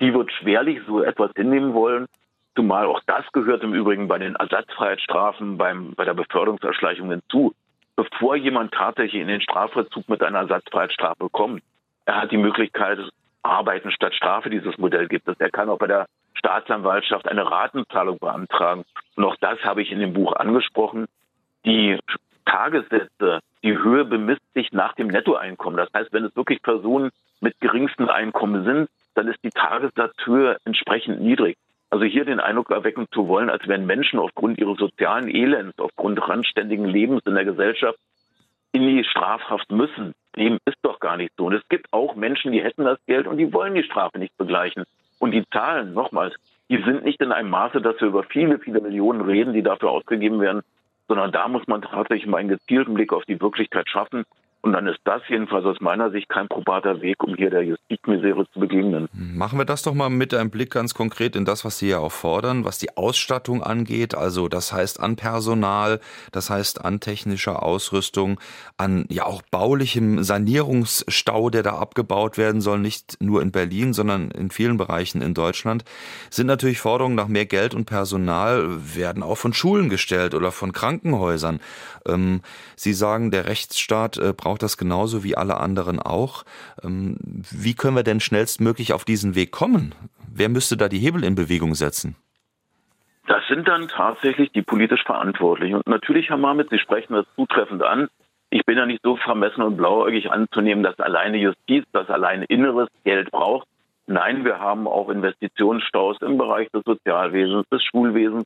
die 0.00 0.12
wird 0.12 0.32
schwerlich 0.32 0.80
so 0.86 1.02
etwas 1.02 1.30
hinnehmen 1.36 1.74
wollen, 1.74 2.06
zumal 2.54 2.86
auch 2.86 3.00
das 3.06 3.24
gehört 3.32 3.62
im 3.62 3.74
Übrigen 3.74 4.08
bei 4.08 4.18
den 4.18 4.36
Ersatzfreiheitsstrafen, 4.36 5.58
beim, 5.58 5.94
bei 5.94 6.04
der 6.04 6.14
Beförderungserschleichung 6.14 7.10
hinzu. 7.10 7.54
Bevor 7.96 8.36
jemand 8.36 8.72
tatsächlich 8.72 9.22
in 9.22 9.28
den 9.28 9.40
Strafvollzug 9.40 10.08
mit 10.08 10.22
einer 10.22 10.40
Ersatzfreiheitsstrafe 10.40 11.28
kommt, 11.30 11.62
er 12.06 12.20
hat 12.20 12.32
die 12.32 12.36
Möglichkeit, 12.36 12.98
Arbeiten 13.42 13.90
statt 13.90 14.14
Strafe, 14.14 14.50
dieses 14.50 14.76
Modell 14.78 15.06
gibt 15.06 15.28
es. 15.28 15.38
Er 15.38 15.50
kann 15.50 15.68
auch 15.68 15.78
bei 15.78 15.86
der 15.86 16.06
Staatsanwaltschaft 16.34 17.28
eine 17.28 17.48
Ratenzahlung 17.48 18.18
beantragen. 18.18 18.84
Und 19.16 19.24
auch 19.24 19.36
das 19.36 19.58
habe 19.62 19.82
ich 19.82 19.92
in 19.92 20.00
dem 20.00 20.14
Buch 20.14 20.34
angesprochen. 20.34 21.06
Die 21.64 21.98
Tagessätze, 22.46 23.40
die 23.64 23.76
Höhe 23.78 24.04
bemisst 24.04 24.42
sich 24.52 24.72
nach 24.72 24.92
dem 24.92 25.08
Nettoeinkommen. 25.08 25.78
Das 25.78 25.88
heißt, 25.94 26.12
wenn 26.12 26.24
es 26.24 26.36
wirklich 26.36 26.62
Personen 26.62 27.10
mit 27.40 27.58
geringsten 27.60 28.08
Einkommen 28.08 28.64
sind, 28.64 28.88
dann 29.14 29.26
ist 29.26 29.42
die 29.42 29.50
Tagessatzhöhe 29.50 30.58
entsprechend 30.64 31.22
niedrig. 31.22 31.56
Also 31.88 32.04
hier 32.04 32.24
den 32.24 32.40
Eindruck 32.40 32.70
erwecken 32.70 33.06
zu 33.12 33.26
wollen, 33.26 33.48
als 33.48 33.66
wären 33.66 33.86
Menschen 33.86 34.18
aufgrund 34.18 34.58
ihres 34.58 34.78
sozialen 34.78 35.28
Elends, 35.28 35.78
aufgrund 35.78 36.20
randständigen 36.28 36.84
Lebens 36.84 37.22
in 37.24 37.34
der 37.34 37.44
Gesellschaft 37.44 37.98
in 38.72 38.82
die 38.82 39.04
Strafhaft 39.04 39.70
müssen, 39.70 40.14
dem 40.36 40.58
ist 40.64 40.78
doch 40.82 40.98
gar 40.98 41.16
nicht 41.16 41.32
so. 41.36 41.46
Und 41.46 41.54
es 41.54 41.66
gibt 41.68 41.86
auch 41.92 42.16
Menschen, 42.16 42.52
die 42.52 42.62
hätten 42.62 42.84
das 42.84 42.98
Geld 43.06 43.26
und 43.26 43.38
die 43.38 43.52
wollen 43.52 43.74
die 43.74 43.84
Strafe 43.84 44.18
nicht 44.18 44.36
begleichen. 44.36 44.84
Und 45.20 45.30
die 45.30 45.44
Zahlen, 45.50 45.94
nochmals, 45.94 46.34
die 46.68 46.82
sind 46.82 47.04
nicht 47.04 47.20
in 47.20 47.30
einem 47.30 47.50
Maße, 47.50 47.80
dass 47.80 48.00
wir 48.00 48.08
über 48.08 48.24
viele, 48.24 48.58
viele 48.58 48.80
Millionen 48.80 49.20
reden, 49.20 49.52
die 49.52 49.62
dafür 49.62 49.90
ausgegeben 49.90 50.40
werden, 50.40 50.62
sondern 51.08 51.32
da 51.32 51.48
muss 51.48 51.66
man 51.66 51.82
tatsächlich 51.82 52.26
mal 52.26 52.38
einen 52.38 52.48
gezielten 52.48 52.94
Blick 52.94 53.12
auf 53.12 53.24
die 53.24 53.40
Wirklichkeit 53.40 53.88
schaffen 53.88 54.24
und 54.64 54.72
dann 54.72 54.86
ist 54.86 54.98
das 55.04 55.20
jedenfalls 55.28 55.66
aus 55.66 55.76
meiner 55.80 56.10
Sicht 56.10 56.30
kein 56.30 56.48
probater 56.48 57.02
Weg, 57.02 57.22
um 57.22 57.36
hier 57.36 57.50
der 57.50 57.62
Justizmisere 57.64 58.46
zu 58.50 58.60
begegnen. 58.60 59.10
Machen 59.12 59.58
wir 59.58 59.66
das 59.66 59.82
doch 59.82 59.92
mal 59.92 60.08
mit 60.08 60.32
einem 60.32 60.48
Blick 60.48 60.70
ganz 60.70 60.94
konkret 60.94 61.36
in 61.36 61.44
das, 61.44 61.66
was 61.66 61.78
Sie 61.78 61.90
ja 61.90 61.98
auch 61.98 62.12
fordern, 62.12 62.64
was 62.64 62.78
die 62.78 62.96
Ausstattung 62.96 63.62
angeht. 63.62 64.14
Also 64.14 64.48
das 64.48 64.72
heißt 64.72 65.00
an 65.00 65.16
Personal, 65.16 66.00
das 66.32 66.48
heißt 66.48 66.82
an 66.82 67.00
technischer 67.00 67.62
Ausrüstung, 67.62 68.40
an 68.78 69.04
ja 69.10 69.26
auch 69.26 69.42
baulichem 69.50 70.22
Sanierungsstau, 70.22 71.50
der 71.50 71.62
da 71.62 71.72
abgebaut 71.76 72.38
werden 72.38 72.62
soll, 72.62 72.78
nicht 72.78 73.18
nur 73.20 73.42
in 73.42 73.52
Berlin, 73.52 73.92
sondern 73.92 74.30
in 74.30 74.50
vielen 74.50 74.78
Bereichen 74.78 75.20
in 75.20 75.34
Deutschland, 75.34 75.84
sind 76.30 76.46
natürlich 76.46 76.80
Forderungen 76.80 77.16
nach 77.16 77.28
mehr 77.28 77.44
Geld 77.44 77.74
und 77.74 77.84
Personal, 77.84 78.66
werden 78.96 79.22
auch 79.22 79.36
von 79.36 79.52
Schulen 79.52 79.90
gestellt 79.90 80.34
oder 80.34 80.50
von 80.52 80.72
Krankenhäusern. 80.72 81.60
Ähm, 82.08 82.42
Sie 82.76 82.92
sagen, 82.92 83.30
der 83.30 83.46
Rechtsstaat 83.46 84.18
äh, 84.18 84.32
braucht 84.36 84.62
das 84.62 84.76
genauso 84.76 85.24
wie 85.24 85.36
alle 85.36 85.58
anderen 85.58 86.00
auch. 86.00 86.44
Ähm, 86.82 87.16
wie 87.50 87.74
können 87.74 87.96
wir 87.96 88.02
denn 88.02 88.20
schnellstmöglich 88.20 88.92
auf 88.92 89.04
diesen 89.04 89.34
Weg 89.34 89.52
kommen? 89.52 89.94
Wer 90.32 90.48
müsste 90.48 90.76
da 90.76 90.88
die 90.88 90.98
Hebel 90.98 91.24
in 91.24 91.34
Bewegung 91.34 91.74
setzen? 91.74 92.16
Das 93.26 93.46
sind 93.48 93.66
dann 93.68 93.88
tatsächlich 93.88 94.52
die 94.52 94.62
politisch 94.62 95.02
Verantwortlichen. 95.04 95.76
Und 95.76 95.86
natürlich, 95.86 96.28
Herr 96.28 96.36
Marmit, 96.36 96.68
Sie 96.70 96.78
sprechen 96.78 97.14
das 97.14 97.26
zutreffend 97.36 97.82
an. 97.82 98.08
Ich 98.50 98.64
bin 98.66 98.76
ja 98.76 98.86
nicht 98.86 99.00
so 99.02 99.16
vermessen 99.16 99.62
und 99.62 99.76
blauäugig 99.76 100.30
anzunehmen, 100.30 100.84
dass 100.84 100.98
alleine 101.00 101.38
Justiz, 101.38 101.84
dass 101.92 102.08
alleine 102.10 102.44
Inneres 102.44 102.88
Geld 103.04 103.30
braucht. 103.30 103.66
Nein, 104.06 104.44
wir 104.44 104.60
haben 104.60 104.86
auch 104.86 105.08
Investitionsstaus 105.08 106.18
im 106.20 106.36
Bereich 106.36 106.68
des 106.70 106.82
Sozialwesens, 106.84 107.66
des 107.70 107.82
Schulwesens. 107.82 108.44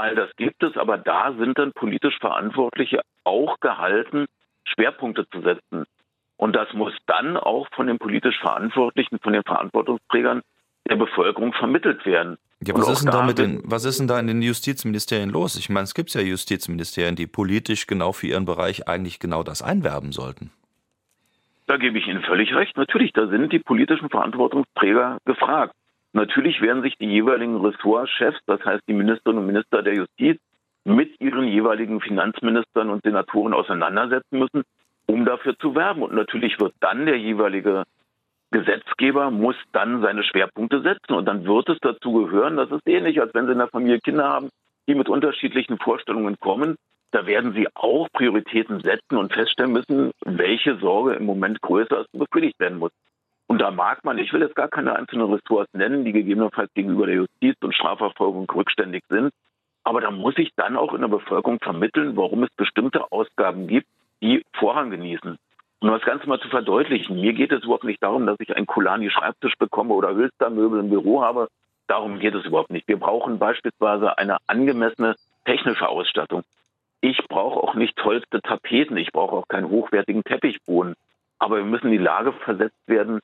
All 0.00 0.14
das 0.14 0.34
gibt 0.36 0.62
es, 0.62 0.78
aber 0.78 0.96
da 0.96 1.34
sind 1.38 1.58
dann 1.58 1.72
politisch 1.72 2.16
Verantwortliche 2.20 3.02
auch 3.24 3.60
gehalten, 3.60 4.24
Schwerpunkte 4.64 5.28
zu 5.28 5.42
setzen. 5.42 5.84
Und 6.38 6.56
das 6.56 6.72
muss 6.72 6.94
dann 7.04 7.36
auch 7.36 7.68
von 7.74 7.86
den 7.86 7.98
politisch 7.98 8.38
Verantwortlichen, 8.40 9.18
von 9.18 9.34
den 9.34 9.42
Verantwortungsträgern 9.42 10.40
der 10.88 10.96
Bevölkerung 10.96 11.52
vermittelt 11.52 12.06
werden. 12.06 12.38
Ja, 12.62 12.74
was 12.76 12.88
ist, 12.88 13.04
denn 13.04 13.10
da 13.10 13.26
mit 13.26 13.36
den, 13.36 13.60
was 13.62 13.84
ist 13.84 14.00
denn 14.00 14.08
da 14.08 14.18
in 14.18 14.26
den 14.26 14.40
Justizministerien 14.40 15.28
los? 15.28 15.56
Ich 15.56 15.68
meine, 15.68 15.84
es 15.84 15.92
gibt 15.92 16.14
ja 16.14 16.22
Justizministerien, 16.22 17.14
die 17.14 17.26
politisch 17.26 17.86
genau 17.86 18.12
für 18.12 18.28
ihren 18.28 18.46
Bereich 18.46 18.88
eigentlich 18.88 19.18
genau 19.18 19.42
das 19.42 19.60
einwerben 19.60 20.12
sollten. 20.12 20.50
Da 21.66 21.76
gebe 21.76 21.98
ich 21.98 22.06
Ihnen 22.06 22.22
völlig 22.22 22.54
recht. 22.54 22.74
Natürlich, 22.78 23.12
da 23.12 23.26
sind 23.26 23.52
die 23.52 23.58
politischen 23.58 24.08
Verantwortungsträger 24.08 25.18
gefragt. 25.26 25.74
Natürlich 26.12 26.60
werden 26.60 26.82
sich 26.82 26.96
die 26.98 27.06
jeweiligen 27.06 27.64
Ressortchefs, 27.64 28.40
das 28.46 28.64
heißt 28.64 28.82
die 28.88 28.94
Ministerinnen 28.94 29.42
und 29.42 29.46
Minister 29.46 29.82
der 29.82 29.94
Justiz, 29.94 30.40
mit 30.84 31.20
ihren 31.20 31.46
jeweiligen 31.46 32.00
Finanzministern 32.00 32.90
und 32.90 33.02
Senatoren 33.02 33.54
auseinandersetzen 33.54 34.38
müssen, 34.38 34.62
um 35.06 35.24
dafür 35.24 35.56
zu 35.58 35.74
werben. 35.74 36.02
Und 36.02 36.14
natürlich 36.14 36.58
wird 36.58 36.74
dann 36.80 37.06
der 37.06 37.18
jeweilige 37.18 37.84
Gesetzgeber 38.50 39.30
muss 39.30 39.54
dann 39.72 40.02
seine 40.02 40.24
Schwerpunkte 40.24 40.82
setzen. 40.82 41.14
Und 41.14 41.26
dann 41.26 41.44
wird 41.46 41.68
es 41.68 41.78
dazu 41.80 42.12
gehören, 42.12 42.56
das 42.56 42.70
ist 42.70 42.86
ähnlich, 42.86 43.20
als 43.20 43.32
wenn 43.34 43.46
Sie 43.46 43.52
in 43.52 43.58
der 43.58 43.68
Familie 43.68 44.00
Kinder 44.00 44.28
haben, 44.28 44.50
die 44.88 44.94
mit 44.94 45.08
unterschiedlichen 45.08 45.78
Vorstellungen 45.78 46.38
kommen. 46.40 46.76
Da 47.12 47.26
werden 47.26 47.52
Sie 47.52 47.68
auch 47.74 48.08
Prioritäten 48.12 48.80
setzen 48.80 49.16
und 49.16 49.32
feststellen 49.32 49.72
müssen, 49.72 50.10
welche 50.24 50.76
Sorge 50.78 51.14
im 51.14 51.26
Moment 51.26 51.60
größer 51.60 52.00
ist 52.00 52.08
und 52.12 52.20
befriedigt 52.20 52.58
werden 52.58 52.78
muss. 52.78 52.92
Und 53.50 53.58
da 53.58 53.72
mag 53.72 54.04
man, 54.04 54.18
ich 54.18 54.32
will 54.32 54.42
jetzt 54.42 54.54
gar 54.54 54.68
keine 54.68 54.94
einzelnen 54.94 55.28
Ressorts 55.28 55.74
nennen, 55.74 56.04
die 56.04 56.12
gegebenenfalls 56.12 56.72
gegenüber 56.72 57.06
der 57.06 57.16
Justiz 57.16 57.56
und 57.60 57.74
Strafverfolgung 57.74 58.48
rückständig 58.48 59.02
sind. 59.08 59.32
Aber 59.82 60.00
da 60.00 60.12
muss 60.12 60.38
ich 60.38 60.52
dann 60.54 60.76
auch 60.76 60.94
in 60.94 61.00
der 61.00 61.08
Bevölkerung 61.08 61.58
vermitteln, 61.58 62.16
warum 62.16 62.44
es 62.44 62.50
bestimmte 62.56 63.10
Ausgaben 63.10 63.66
gibt, 63.66 63.88
die 64.22 64.44
Vorrang 64.52 64.90
genießen. 64.90 65.36
Um 65.80 65.88
das 65.88 66.02
Ganze 66.02 66.28
mal 66.28 66.38
zu 66.38 66.48
verdeutlichen, 66.48 67.20
mir 67.20 67.32
geht 67.32 67.50
es 67.50 67.64
überhaupt 67.64 67.82
nicht 67.82 68.00
darum, 68.00 68.24
dass 68.24 68.38
ich 68.38 68.54
einen 68.54 68.66
Kulani-Schreibtisch 68.66 69.54
bekomme 69.58 69.94
oder 69.94 70.14
Hülster-Möbel 70.14 70.78
im 70.78 70.90
Büro 70.90 71.20
habe. 71.20 71.48
Darum 71.88 72.20
geht 72.20 72.36
es 72.36 72.44
überhaupt 72.44 72.70
nicht. 72.70 72.86
Wir 72.86 73.00
brauchen 73.00 73.40
beispielsweise 73.40 74.16
eine 74.16 74.36
angemessene 74.46 75.16
technische 75.44 75.88
Ausstattung. 75.88 76.44
Ich 77.00 77.18
brauche 77.26 77.58
auch 77.58 77.74
nicht 77.74 77.96
tollste 77.96 78.42
Tapeten, 78.42 78.96
ich 78.96 79.10
brauche 79.10 79.34
auch 79.34 79.48
keinen 79.48 79.70
hochwertigen 79.70 80.22
Teppichboden. 80.22 80.94
Aber 81.40 81.56
wir 81.56 81.64
müssen 81.64 81.86
in 81.86 81.98
die 81.98 81.98
Lage 81.98 82.32
versetzt 82.32 82.86
werden, 82.86 83.18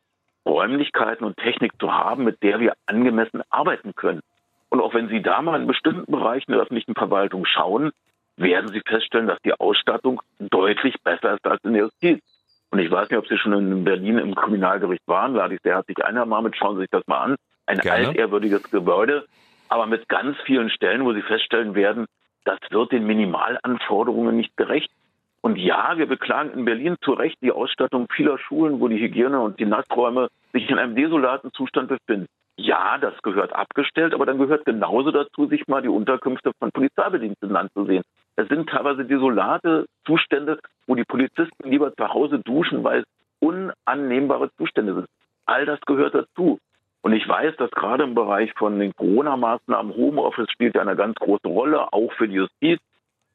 Räumlichkeiten 0.47 1.25
und 1.25 1.37
Technik 1.37 1.73
zu 1.81 1.93
haben, 1.93 2.25
mit 2.25 2.43
der 2.43 2.61
wir 2.61 2.75
angemessen 2.87 3.43
arbeiten 3.51 3.95
können. 3.95 4.21
Und 4.69 4.81
auch 4.81 4.95
wenn 4.95 5.09
Sie 5.09 5.23
da 5.23 5.43
mal 5.43 5.61
in 5.61 5.67
bestimmten 5.67 6.11
Bereichen 6.11 6.53
der 6.53 6.61
öffentlichen 6.61 6.95
Verwaltung 6.95 7.45
schauen, 7.45 7.93
werden 8.37 8.69
Sie 8.73 8.83
feststellen, 8.87 9.27
dass 9.27 9.41
die 9.43 9.55
Ausstattung 9.55 10.23
deutlich 10.39 10.95
besser 11.03 11.35
ist 11.35 11.47
als 11.47 11.63
in 11.65 11.73
der 11.73 11.83
Justiz. 11.83 12.23
Und 12.71 12.79
ich 12.79 12.91
weiß 12.91 13.09
nicht, 13.11 13.19
ob 13.19 13.27
Sie 13.29 13.39
schon 13.39 13.53
in 13.53 13.85
Berlin 13.85 14.19
im 14.19 14.35
Kriminalgericht 14.35 15.07
waren, 15.07 15.35
lade 15.35 15.55
ich 15.55 15.61
sehr 15.63 15.77
herzlich 15.77 16.05
ein, 16.05 16.15
Herr 16.15 16.27
Marmit, 16.27 16.57
schauen 16.57 16.77
Sie 16.77 16.83
sich 16.83 16.91
das 16.91 17.07
mal 17.07 17.19
an. 17.19 17.37
Ein 17.67 17.79
Gerne. 17.79 18.09
altehrwürdiges 18.09 18.71
Gebäude, 18.71 19.27
aber 19.69 19.87
mit 19.87 20.09
ganz 20.09 20.37
vielen 20.45 20.71
Stellen, 20.71 21.05
wo 21.05 21.13
Sie 21.13 21.23
feststellen 21.23 21.75
werden, 21.75 22.07
das 22.45 22.59
wird 22.71 22.93
den 22.93 23.07
Minimalanforderungen 23.07 24.37
nicht 24.37 24.57
gerecht. 24.57 24.91
Und 25.47 25.59
ja, 25.59 25.97
wir 25.97 26.07
beklagen 26.07 26.51
in 26.59 26.65
Berlin 26.65 26.97
zu 27.03 27.13
Recht 27.13 27.39
die 27.41 27.53
Ausstattung 27.53 28.09
vieler 28.11 28.37
Schulen, 28.37 28.81
wo 28.81 28.89
die 28.89 28.99
Hygiene 28.99 29.41
und 29.41 29.61
die 29.61 29.65
Nassräume 29.65 30.27
sich 30.53 30.69
in 30.69 30.77
einem 30.77 30.97
desolaten 30.97 31.53
Zustand 31.53 31.87
befinden. 31.89 32.27
Ja, 32.57 32.99
das 32.99 33.15
gehört 33.23 33.55
abgestellt, 33.55 34.13
aber 34.13 34.27
dann 34.27 34.39
gehört 34.39 34.65
genauso 34.65 35.13
dazu, 35.13 35.47
sich 35.47 35.69
mal 35.69 35.83
die 35.83 35.89
Unterkünfte 35.89 36.51
von 36.59 36.73
Polizeibediensteten 36.73 37.55
anzusehen. 37.55 38.03
Es 38.35 38.49
sind 38.49 38.69
teilweise 38.69 39.05
desolate 39.05 39.87
Zustände, 40.05 40.59
wo 40.89 40.97
die 40.97 41.05
Polizisten 41.05 41.71
lieber 41.71 41.95
zu 41.95 42.09
Hause 42.13 42.41
duschen, 42.41 42.83
weil 42.83 43.03
es 43.03 43.07
unannehmbare 43.39 44.51
Zustände 44.57 44.95
sind. 44.95 45.07
All 45.45 45.65
das 45.65 45.81
gehört 45.83 46.17
dazu. 46.17 46.59
Und 47.03 47.13
ich 47.13 47.29
weiß, 47.29 47.55
dass 47.59 47.71
gerade 47.71 48.03
im 48.03 48.17
Bereich 48.17 48.53
von 48.55 48.81
den 48.81 48.93
Corona-Maßnahmen 48.97 49.95
Homeoffice 49.95 50.51
spielt 50.51 50.77
eine 50.77 50.97
ganz 50.97 51.15
große 51.21 51.47
Rolle, 51.47 51.93
auch 51.93 52.13
für 52.15 52.27
die 52.27 52.35
Justiz. 52.35 52.81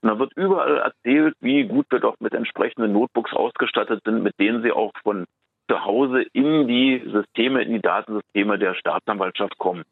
Und 0.01 0.09
da 0.09 0.19
wird 0.19 0.33
überall 0.35 0.77
erzählt, 0.77 1.35
wie 1.41 1.63
gut 1.65 1.85
wir 1.89 1.99
doch 1.99 2.15
mit 2.19 2.33
entsprechenden 2.33 2.93
Notebooks 2.93 3.33
ausgestattet 3.33 4.01
sind, 4.03 4.23
mit 4.23 4.39
denen 4.39 4.63
sie 4.63 4.71
auch 4.71 4.91
von 5.03 5.25
zu 5.69 5.85
Hause 5.85 6.23
in 6.33 6.67
die 6.67 7.01
Systeme, 7.11 7.61
in 7.61 7.73
die 7.73 7.81
Datensysteme 7.81 8.57
der 8.57 8.73
Staatsanwaltschaft 8.73 9.57
kommen. 9.57 9.83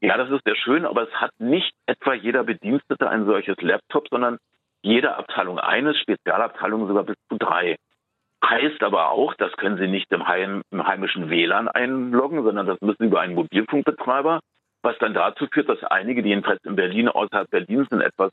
Ja, 0.00 0.16
das 0.16 0.30
ist 0.30 0.44
sehr 0.44 0.56
schön, 0.56 0.84
aber 0.84 1.02
es 1.02 1.14
hat 1.14 1.32
nicht 1.38 1.74
etwa 1.86 2.14
jeder 2.14 2.44
Bedienstete 2.44 3.08
ein 3.08 3.26
solches 3.26 3.56
Laptop, 3.60 4.08
sondern 4.08 4.38
jede 4.82 5.16
Abteilung 5.16 5.58
eines, 5.58 5.98
Spezialabteilungen 5.98 6.86
sogar 6.88 7.04
bis 7.04 7.16
zu 7.28 7.36
drei. 7.36 7.76
Heißt 8.44 8.82
aber 8.82 9.10
auch, 9.10 9.34
das 9.34 9.52
können 9.52 9.78
Sie 9.78 9.88
nicht 9.88 10.10
im, 10.12 10.26
Heim, 10.26 10.62
im 10.70 10.86
heimischen 10.86 11.28
WLAN 11.28 11.68
einloggen, 11.68 12.44
sondern 12.44 12.66
das 12.66 12.80
müssen 12.80 12.98
Sie 13.00 13.06
über 13.06 13.20
einen 13.20 13.34
Mobilfunkbetreiber, 13.34 14.40
was 14.82 14.96
dann 14.98 15.14
dazu 15.14 15.46
führt, 15.52 15.68
dass 15.68 15.82
einige, 15.84 16.22
die 16.22 16.28
jedenfalls 16.28 16.64
in 16.64 16.76
Berlin 16.76 17.08
außerhalb 17.08 17.50
Berlins 17.50 17.88
in 17.90 18.00
etwas 18.00 18.32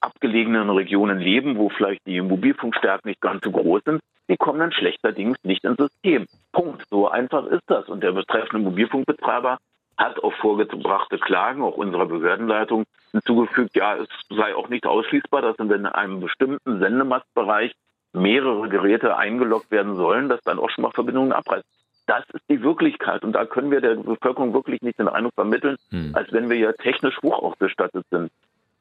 abgelegenen 0.00 0.70
Regionen 0.70 1.18
leben, 1.18 1.56
wo 1.56 1.68
vielleicht 1.68 2.06
die 2.06 2.20
Mobilfunkstärken 2.20 3.08
nicht 3.08 3.20
ganz 3.20 3.44
so 3.44 3.50
groß 3.50 3.82
sind, 3.84 4.00
die 4.28 4.36
kommen 4.36 4.60
dann 4.60 4.72
schlechterdings 4.72 5.36
nicht 5.42 5.64
ins 5.64 5.76
System. 5.76 6.26
Punkt. 6.52 6.86
So 6.88 7.08
einfach 7.08 7.46
ist 7.46 7.64
das. 7.66 7.88
Und 7.88 8.02
der 8.02 8.12
betreffende 8.12 8.64
Mobilfunkbetreiber 8.64 9.58
hat 9.96 10.18
auf 10.20 10.34
vorgebrachte 10.36 11.18
Klagen, 11.18 11.62
auch 11.62 11.76
unserer 11.76 12.06
Behördenleitung, 12.06 12.84
hinzugefügt, 13.12 13.76
ja, 13.76 13.96
es 13.96 14.08
sei 14.30 14.54
auch 14.54 14.68
nicht 14.68 14.86
ausschließbar, 14.86 15.42
dass 15.42 15.56
in 15.58 15.86
einem 15.86 16.20
bestimmten 16.20 16.78
Sendemastbereich 16.78 17.74
mehrere 18.12 18.68
Geräte 18.68 19.16
eingeloggt 19.16 19.70
werden 19.70 19.96
sollen, 19.96 20.28
dass 20.28 20.40
dann 20.42 20.58
auch 20.58 20.70
schon 20.70 20.82
mal 20.82 20.92
Verbindungen 20.92 21.32
abreißen. 21.32 21.68
Das 22.06 22.24
ist 22.32 22.42
die 22.48 22.62
Wirklichkeit 22.62 23.22
und 23.22 23.32
da 23.32 23.44
können 23.44 23.70
wir 23.70 23.80
der 23.80 23.96
Bevölkerung 23.96 24.54
wirklich 24.54 24.80
nicht 24.80 24.98
den 24.98 25.08
Eindruck 25.08 25.34
vermitteln, 25.34 25.76
hm. 25.90 26.12
als 26.14 26.32
wenn 26.32 26.48
wir 26.48 26.56
ja 26.56 26.72
technisch 26.72 27.16
hoch 27.22 27.38
ausgestattet 27.40 28.06
sind. 28.10 28.32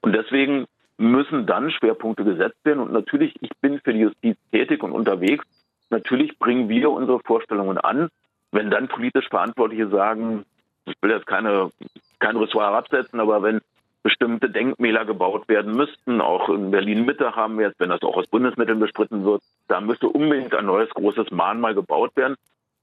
Und 0.01 0.13
deswegen 0.13 0.65
müssen 1.00 1.45
dann 1.45 1.72
Schwerpunkte 1.72 2.24
gesetzt 2.24 2.58
werden 2.64 2.80
und 2.80 2.91
natürlich, 2.91 3.36
ich 3.41 3.52
bin 3.62 3.80
für 3.80 3.93
die 3.93 4.02
Justiz 4.02 4.38
tätig 4.52 4.84
und 4.84 4.91
unterwegs. 4.91 5.45
Natürlich 5.89 6.38
bringen 6.38 6.70
wir 6.70 6.91
unsere 6.91 7.20
Vorstellungen 7.20 7.78
an. 7.78 8.10
Wenn 8.52 8.70
dann 8.70 8.88
politisch 8.88 9.28
Verantwortliche 9.30 9.89
sagen, 9.89 10.45
ich 10.86 10.95
will 11.02 11.12
jetzt 11.12 11.28
keine, 11.28 11.72
kein 12.20 12.36
Ressort 12.36 12.74
absetzen, 12.74 13.20
aber 13.20 13.41
wenn 13.43 13.62
bestimmte 14.04 14.50
Denkmäler 14.50 15.06
gebaut 15.06 15.47
werden 15.47 15.76
müssten. 15.76 16.22
Auch 16.22 16.50
in 16.50 16.72
Berlin-Mitte 16.72 17.36
haben 17.36 17.58
wir 17.58 17.68
jetzt, 17.68 17.80
wenn 17.80 17.89
das 17.89 18.02
auch 18.02 18.16
aus 18.16 18.28
Bundesmitteln 18.28 18.80
bestritten 18.80 19.24
wird, 19.26 19.41
da 19.68 19.82
müsste 19.82 20.08
unbedingt 20.08 20.56
ein 20.56 20.66
neues 20.66 20.89
großes 20.89 21.32
Mahnmal 21.32 21.76
gebaut 21.76 22.16
werden. 22.16 22.36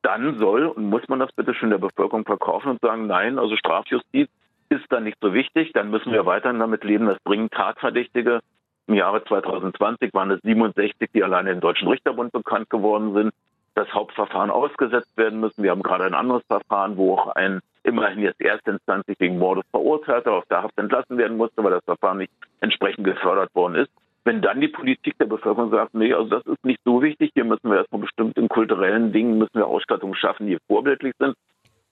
Dann 0.03 0.39
soll 0.39 0.67
und 0.67 0.85
muss 0.85 1.09
man 1.09 1.19
das 1.19 1.33
bitte 1.33 1.55
schön 1.55 1.71
der 1.71 1.79
Bevölkerung 1.79 2.25
verkaufen 2.25 2.71
und 2.71 2.81
sagen, 2.81 3.07
nein, 3.07 3.39
also 3.39 3.57
Strafjustiz 3.57 4.29
ist 4.69 4.91
dann 4.91 5.05
nicht 5.05 5.19
so 5.21 5.35
wichtig. 5.35 5.73
Dann 5.73 5.91
müssen 5.91 6.13
wir 6.13 6.27
weiterhin 6.27 6.59
damit 6.59 6.85
leben, 6.85 7.07
dass 7.07 7.19
dringend 7.25 7.53
Tatverdächtige 7.53 8.41
im 8.87 8.95
Jahre 8.95 9.25
2020 9.25 10.15
waren 10.15 10.31
es 10.31 10.41
67, 10.43 11.11
die 11.13 11.25
alleine 11.25 11.51
im 11.51 11.61
Deutschen 11.61 11.89
Richterbund 11.89 12.33
bekannt 12.33 12.71
geworden 12.71 13.15
sind, 13.15 13.33
das 13.75 13.93
Hauptverfahren 13.93 14.51
ausgesetzt 14.51 15.17
werden 15.17 15.41
müssen. 15.41 15.63
Wir 15.63 15.73
haben 15.73 15.83
gerade 15.83 16.05
ein 16.05 16.15
anderes 16.15 16.45
Verfahren, 16.47 16.97
wo 16.97 17.15
auch 17.15 17.35
ein 17.35 17.61
immerhin 17.83 18.21
jetzt 18.21 18.41
erstinstanzlich 18.41 19.19
wegen 19.21 19.39
Mordes 19.39 19.65
verurteilter 19.71 20.33
aus 20.33 20.45
der 20.49 20.63
Haft 20.63 20.77
entlassen 20.79 21.19
werden 21.19 21.37
musste, 21.37 21.63
weil 21.63 21.73
das 21.73 21.85
Verfahren 21.85 22.19
nicht 22.19 22.33
entsprechend 22.61 23.05
gefördert 23.05 23.55
worden 23.55 23.77
ist. 23.77 23.91
Wenn 24.25 24.43
dann 24.43 24.61
die 24.61 24.69
Politik 24.69 25.17
der 25.19 25.27
Bevölkerung 25.27 25.71
sagt, 25.71 25.95
nee, 25.95 26.13
also 26.13 26.29
das 26.29 26.45
ist 26.47 26.65
nicht 26.65 26.81
so 26.85 27.01
wichtig, 27.01 27.31
hier 27.35 27.45
müssen 27.45 27.71
wir 27.71 27.79
erstmal 27.79 28.01
bestimmt 28.01 28.37
in 28.37 28.49
kulturellen 28.49 29.13
Dingen 29.13 29.39
müssen 29.39 29.55
wir 29.55 29.67
Ausstattungen 29.67 30.17
schaffen, 30.17 30.49
die 30.49 30.59
vorbildlich 30.67 31.15
sind, 31.19 31.37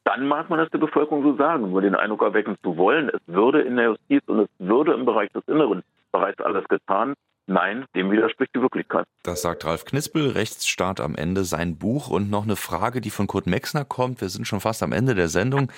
dann 0.05 0.27
mag 0.27 0.51
man 0.51 0.59
das 0.59 0.71
der 0.71 0.79
Bevölkerung 0.79 1.23
so 1.23 1.37
sagen, 1.37 1.71
nur 1.71 1.81
den 1.81 1.95
Eindruck 1.95 2.23
erwecken 2.23 2.57
zu 2.63 2.77
wollen, 2.77 3.09
es 3.09 3.21
würde 3.27 3.63
in 3.63 3.77
der 3.77 3.87
Justiz 3.87 4.23
und 4.27 4.41
es 4.41 4.49
würde 4.59 4.93
im 4.93 5.05
Bereich 5.05 5.31
des 5.33 5.47
Inneren 5.49 5.83
bereits 6.13 6.41
alles 6.41 6.67
getan, 6.69 7.15
Nein, 7.47 7.85
dem 7.95 8.11
widerspricht 8.11 8.55
die 8.55 8.63
Wirklichkeit. 8.63 9.07
Das 9.23 9.43
sagt 9.43 9.67
Ralf 9.67 9.85
Knispel, 9.85 10.31
Rechtsstaat 10.31 10.99
am 10.99 11.15
Ende, 11.15 11.45
sein 11.45 11.77
Buch. 11.77 12.09
Und 12.09 12.31
noch 12.31 12.45
eine 12.45 12.57
Frage, 12.57 13.03
die 13.03 13.11
von 13.11 13.27
Kurt 13.27 13.47
Mexner 13.47 13.85
kommt. 13.85 14.23
Wir 14.23 14.31
sind 14.31 14.47
schon 14.47 14.61
fast 14.61 14.83
am 14.83 14.93
Ende 14.93 15.15
der 15.15 15.29
Sendung. 15.29 15.71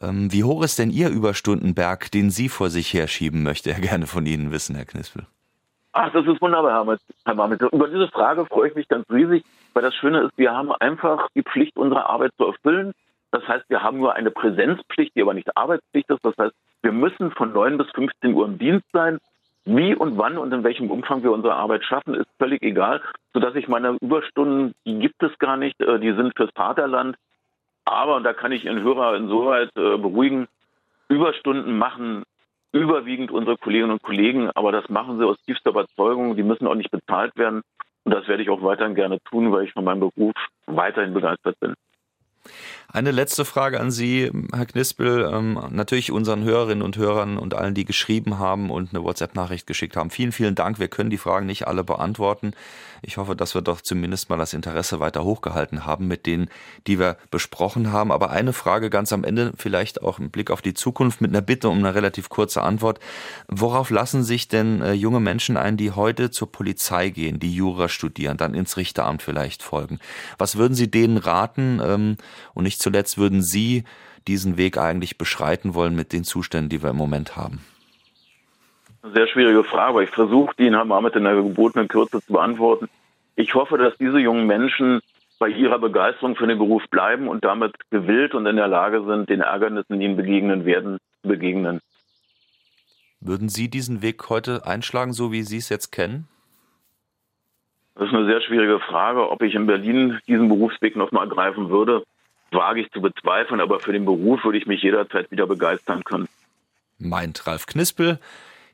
Ähm, 0.00 0.32
wie 0.32 0.44
hoch 0.44 0.64
ist 0.64 0.78
denn 0.78 0.88
Ihr 0.88 1.10
Überstundenberg, 1.10 2.10
den 2.10 2.30
Sie 2.30 2.48
vor 2.48 2.70
sich 2.70 2.94
herschieben, 2.94 3.42
möchte 3.42 3.70
er 3.70 3.80
gerne 3.80 4.06
von 4.06 4.24
Ihnen 4.24 4.50
wissen, 4.50 4.74
Herr 4.74 4.86
Knispel? 4.86 5.26
Ach, 5.92 6.10
das 6.12 6.24
ist 6.26 6.40
wunderbar, 6.40 6.86
Herr 7.26 7.34
Marmit. 7.34 7.60
Über 7.70 7.88
diese 7.88 8.08
Frage 8.08 8.46
freue 8.46 8.70
ich 8.70 8.74
mich 8.74 8.88
ganz 8.88 9.04
riesig, 9.10 9.44
weil 9.74 9.82
das 9.82 9.94
Schöne 9.94 10.22
ist, 10.22 10.38
wir 10.38 10.52
haben 10.52 10.72
einfach 10.72 11.28
die 11.34 11.42
Pflicht, 11.42 11.76
unsere 11.76 12.06
Arbeit 12.06 12.32
zu 12.38 12.46
erfüllen. 12.46 12.92
Das 13.32 13.46
heißt, 13.46 13.64
wir 13.68 13.82
haben 13.82 13.98
nur 13.98 14.14
eine 14.14 14.30
Präsenzpflicht, 14.30 15.14
die 15.14 15.22
aber 15.22 15.34
nicht 15.34 15.56
Arbeitspflicht 15.56 16.10
ist. 16.10 16.24
Das 16.24 16.36
heißt, 16.36 16.54
wir 16.82 16.92
müssen 16.92 17.30
von 17.32 17.52
9 17.52 17.78
bis 17.78 17.90
15 17.90 18.34
Uhr 18.34 18.46
im 18.46 18.58
Dienst 18.58 18.86
sein 18.92 19.18
wie 19.64 19.94
und 19.94 20.16
wann 20.16 20.38
und 20.38 20.52
in 20.52 20.64
welchem 20.64 20.90
Umfang 20.90 21.22
wir 21.22 21.32
unsere 21.32 21.54
Arbeit 21.54 21.84
schaffen, 21.84 22.14
ist 22.14 22.28
völlig 22.38 22.62
egal, 22.62 23.02
sodass 23.34 23.54
ich 23.54 23.68
meine 23.68 23.96
Überstunden, 24.00 24.74
die 24.86 24.98
gibt 24.98 25.22
es 25.22 25.38
gar 25.38 25.56
nicht, 25.56 25.80
äh, 25.80 25.98
die 25.98 26.12
sind 26.12 26.34
fürs 26.34 26.50
Vaterland. 26.54 27.16
Aber, 27.84 28.16
und 28.16 28.24
da 28.24 28.32
kann 28.32 28.52
ich 28.52 28.64
Ihren 28.64 28.82
Hörer 28.82 29.16
insoweit 29.16 29.68
äh, 29.76 29.98
beruhigen, 29.98 30.48
Überstunden 31.08 31.76
machen 31.76 32.24
überwiegend 32.72 33.30
unsere 33.32 33.56
Kolleginnen 33.56 33.90
und 33.90 34.02
Kollegen, 34.02 34.50
aber 34.54 34.70
das 34.70 34.88
machen 34.88 35.18
sie 35.18 35.26
aus 35.26 35.40
tiefster 35.42 35.70
Überzeugung. 35.70 36.36
Die 36.36 36.42
müssen 36.44 36.66
auch 36.66 36.76
nicht 36.76 36.90
bezahlt 36.90 37.36
werden. 37.36 37.62
Und 38.04 38.14
das 38.14 38.28
werde 38.28 38.42
ich 38.42 38.48
auch 38.48 38.62
weiterhin 38.62 38.94
gerne 38.94 39.18
tun, 39.22 39.52
weil 39.52 39.64
ich 39.64 39.72
von 39.72 39.84
meinem 39.84 40.00
Beruf 40.00 40.34
weiterhin 40.66 41.12
begeistert 41.12 41.58
bin. 41.60 41.74
Eine 42.92 43.12
letzte 43.12 43.44
Frage 43.44 43.78
an 43.78 43.92
Sie, 43.92 44.32
Herr 44.52 44.66
Knispel. 44.66 45.30
Ähm, 45.32 45.60
natürlich 45.70 46.10
unseren 46.10 46.42
Hörerinnen 46.42 46.82
und 46.82 46.96
Hörern 46.96 47.38
und 47.38 47.54
allen, 47.54 47.72
die 47.72 47.84
geschrieben 47.84 48.40
haben 48.40 48.68
und 48.68 48.92
eine 48.92 49.04
WhatsApp-Nachricht 49.04 49.68
geschickt 49.68 49.96
haben. 49.96 50.10
Vielen, 50.10 50.32
vielen 50.32 50.56
Dank. 50.56 50.80
Wir 50.80 50.88
können 50.88 51.08
die 51.08 51.16
Fragen 51.16 51.46
nicht 51.46 51.68
alle 51.68 51.84
beantworten. 51.84 52.52
Ich 53.02 53.16
hoffe, 53.16 53.36
dass 53.36 53.54
wir 53.54 53.62
doch 53.62 53.80
zumindest 53.80 54.28
mal 54.28 54.38
das 54.38 54.54
Interesse 54.54 54.98
weiter 54.98 55.22
hochgehalten 55.22 55.86
haben 55.86 56.08
mit 56.08 56.26
denen, 56.26 56.48
die 56.88 56.98
wir 56.98 57.16
besprochen 57.30 57.92
haben. 57.92 58.10
Aber 58.10 58.30
eine 58.30 58.52
Frage 58.52 58.90
ganz 58.90 59.12
am 59.12 59.22
Ende, 59.22 59.52
vielleicht 59.56 60.02
auch 60.02 60.18
im 60.18 60.30
Blick 60.30 60.50
auf 60.50 60.60
die 60.60 60.74
Zukunft 60.74 61.20
mit 61.20 61.30
einer 61.30 61.42
Bitte 61.42 61.68
um 61.68 61.78
eine 61.78 61.94
relativ 61.94 62.28
kurze 62.28 62.62
Antwort. 62.62 62.98
Worauf 63.46 63.90
lassen 63.90 64.24
sich 64.24 64.48
denn 64.48 64.82
äh, 64.82 64.94
junge 64.94 65.20
Menschen 65.20 65.56
ein, 65.56 65.76
die 65.76 65.92
heute 65.92 66.32
zur 66.32 66.50
Polizei 66.50 67.10
gehen, 67.10 67.38
die 67.38 67.54
Jura 67.54 67.88
studieren, 67.88 68.36
dann 68.36 68.54
ins 68.54 68.76
Richteramt 68.76 69.22
vielleicht 69.22 69.62
folgen? 69.62 70.00
Was 70.38 70.56
würden 70.56 70.74
Sie 70.74 70.90
denen 70.90 71.18
raten? 71.18 71.80
Ähm, 71.84 72.16
und 72.54 72.64
nicht 72.64 72.82
zuletzt 72.82 73.18
würden 73.18 73.42
Sie 73.42 73.84
diesen 74.28 74.56
Weg 74.56 74.78
eigentlich 74.78 75.18
beschreiten 75.18 75.74
wollen 75.74 75.94
mit 75.94 76.12
den 76.12 76.24
Zuständen, 76.24 76.68
die 76.68 76.82
wir 76.82 76.90
im 76.90 76.96
Moment 76.96 77.36
haben? 77.36 77.60
Eine 79.02 79.14
sehr 79.14 79.28
schwierige 79.28 79.64
Frage, 79.64 79.88
aber 79.88 80.02
ich 80.02 80.10
versuche, 80.10 80.54
die 80.58 80.66
in 80.66 80.74
Ahmed 80.74 81.16
in 81.16 81.24
der 81.24 81.36
gebotenen 81.36 81.88
Kürze 81.88 82.20
zu 82.20 82.32
beantworten. 82.32 82.88
Ich 83.34 83.54
hoffe, 83.54 83.78
dass 83.78 83.96
diese 83.96 84.18
jungen 84.18 84.46
Menschen 84.46 85.00
bei 85.38 85.48
ihrer 85.48 85.78
Begeisterung 85.78 86.36
für 86.36 86.46
den 86.46 86.58
Beruf 86.58 86.82
bleiben 86.90 87.26
und 87.26 87.44
damit 87.44 87.72
gewillt 87.90 88.34
und 88.34 88.44
in 88.44 88.56
der 88.56 88.68
Lage 88.68 89.02
sind, 89.06 89.30
den 89.30 89.40
Ärgernissen, 89.40 89.98
die 89.98 90.04
ihnen 90.04 90.16
begegnen 90.16 90.66
werden, 90.66 90.98
zu 91.22 91.28
begegnen. 91.28 91.80
Würden 93.20 93.48
Sie 93.48 93.68
diesen 93.68 94.02
Weg 94.02 94.28
heute 94.28 94.66
einschlagen, 94.66 95.14
so 95.14 95.32
wie 95.32 95.42
Sie 95.42 95.56
es 95.56 95.70
jetzt 95.70 95.92
kennen? 95.92 96.28
Das 97.94 98.08
ist 98.08 98.14
eine 98.14 98.26
sehr 98.26 98.40
schwierige 98.42 98.80
Frage. 98.80 99.30
Ob 99.30 99.42
ich 99.42 99.54
in 99.54 99.66
Berlin 99.66 100.18
diesen 100.26 100.48
Berufsweg 100.48 100.96
nochmal 100.96 101.28
ergreifen 101.28 101.70
würde, 101.70 102.02
wage 102.52 102.80
ich 102.80 102.90
zu 102.92 103.00
bezweifeln, 103.00 103.60
aber 103.60 103.80
für 103.80 103.92
den 103.92 104.04
Beruf 104.04 104.44
würde 104.44 104.58
ich 104.58 104.66
mich 104.66 104.82
jederzeit 104.82 105.30
wieder 105.30 105.46
begeistern 105.46 106.04
können. 106.04 106.28
Meint 106.98 107.46
Ralf 107.46 107.66
Knispel. 107.66 108.18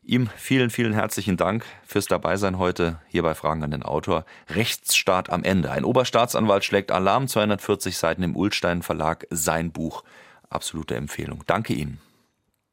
Ihm 0.02 0.28
vielen, 0.36 0.70
vielen 0.70 0.92
herzlichen 0.92 1.36
Dank 1.36 1.64
fürs 1.84 2.06
Dabeisein 2.06 2.58
heute 2.58 3.00
hier 3.08 3.22
bei 3.22 3.34
Fragen 3.34 3.64
an 3.64 3.72
den 3.72 3.82
Autor. 3.82 4.24
Rechtsstaat 4.48 5.30
am 5.30 5.42
Ende. 5.42 5.70
Ein 5.72 5.84
Oberstaatsanwalt 5.84 6.64
schlägt 6.64 6.92
Alarm, 6.92 7.26
240 7.26 7.96
Seiten 7.96 8.22
im 8.22 8.36
Ulstein 8.36 8.82
Verlag, 8.82 9.26
sein 9.30 9.72
Buch. 9.72 10.04
Absolute 10.48 10.94
Empfehlung. 10.94 11.42
Danke 11.48 11.74
Ihnen. 11.74 11.98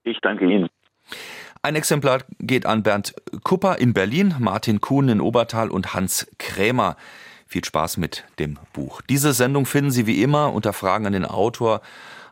Ich 0.03 0.19
danke 0.21 0.45
Ihnen. 0.45 0.69
Ein 1.63 1.75
Exemplar 1.75 2.19
geht 2.39 2.65
an 2.67 2.83
Bernd 2.83 3.15
Kupper 3.43 3.79
in 3.79 3.93
Berlin, 3.93 4.35
Martin 4.37 4.79
Kuhn 4.79 5.09
in 5.09 5.21
Obertal 5.21 5.71
und 5.71 5.93
Hans 5.95 6.27
Krämer. 6.37 6.97
Viel 7.53 7.63
Spaß 7.63 7.97
mit 7.97 8.23
dem 8.39 8.57
Buch. 8.73 9.03
Diese 9.03 9.31
Sendung 9.31 9.67
finden 9.67 9.91
Sie 9.91 10.07
wie 10.07 10.23
immer 10.23 10.53
unter 10.53 10.73
Fragen 10.73 11.05
an 11.05 11.13
den 11.13 11.23
Autor 11.23 11.81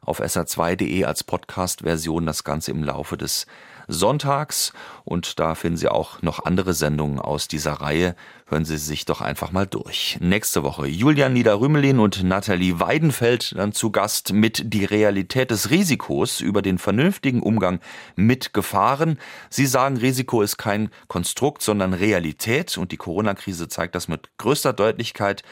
auf 0.03 0.19
sr2.de 0.19 1.05
als 1.05 1.23
Podcast-Version. 1.23 2.25
Das 2.25 2.43
Ganze 2.43 2.71
im 2.71 2.83
Laufe 2.83 3.17
des 3.17 3.45
sonntags. 3.91 4.73
Und 5.03 5.39
da 5.39 5.55
finden 5.55 5.77
Sie 5.77 5.87
auch 5.87 6.21
noch 6.21 6.45
andere 6.45 6.73
Sendungen 6.73 7.19
aus 7.19 7.47
dieser 7.47 7.73
Reihe. 7.73 8.15
Hören 8.47 8.65
Sie 8.65 8.77
sich 8.77 9.05
doch 9.05 9.21
einfach 9.21 9.51
mal 9.51 9.65
durch. 9.65 10.17
Nächste 10.19 10.63
Woche 10.63 10.87
Julian 10.87 11.33
Niederrümelin 11.33 11.99
und 11.99 12.23
Nathalie 12.23 12.79
Weidenfeld 12.79 13.55
dann 13.57 13.71
zu 13.71 13.91
Gast 13.91 14.33
mit 14.33 14.73
die 14.73 14.85
Realität 14.85 15.51
des 15.51 15.69
Risikos 15.69 16.41
über 16.41 16.61
den 16.61 16.77
vernünftigen 16.77 17.41
Umgang 17.41 17.79
mit 18.15 18.53
Gefahren. 18.53 19.17
Sie 19.49 19.65
sagen, 19.65 19.97
Risiko 19.97 20.41
ist 20.41 20.57
kein 20.57 20.89
Konstrukt, 21.07 21.61
sondern 21.61 21.93
Realität. 21.93 22.77
Und 22.77 22.91
die 22.91 22.97
Corona-Krise 22.97 23.67
zeigt 23.67 23.95
das 23.95 24.07
mit 24.07 24.29
größter 24.37 24.73
Deutlichkeit. 24.73 25.43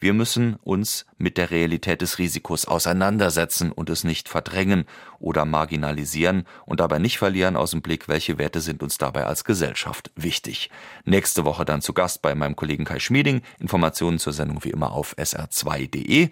Wir 0.00 0.14
müssen 0.14 0.54
uns 0.62 1.06
mit 1.16 1.38
der 1.38 1.50
Realität 1.50 2.02
des 2.02 2.18
Risikos 2.18 2.66
auseinandersetzen 2.66 3.72
und 3.72 3.90
es 3.90 4.04
nicht 4.04 4.28
verdrängen 4.28 4.84
oder 5.18 5.44
marginalisieren 5.44 6.46
und 6.66 6.78
dabei 6.78 7.00
nicht 7.00 7.18
verlieren 7.18 7.56
aus 7.56 7.72
dem 7.72 7.82
Blick, 7.82 8.06
welche 8.08 8.38
Werte 8.38 8.60
sind 8.60 8.82
uns 8.82 8.98
dabei 8.98 9.24
als 9.24 9.42
Gesellschaft 9.42 10.12
wichtig. 10.14 10.70
Nächste 11.04 11.44
Woche 11.44 11.64
dann 11.64 11.82
zu 11.82 11.92
Gast 11.92 12.22
bei 12.22 12.36
meinem 12.36 12.54
Kollegen 12.54 12.84
Kai 12.84 13.00
Schmieding. 13.00 13.42
Informationen 13.58 14.20
zur 14.20 14.32
Sendung 14.32 14.62
wie 14.62 14.70
immer 14.70 14.92
auf 14.92 15.16
sr2.de. 15.16 16.30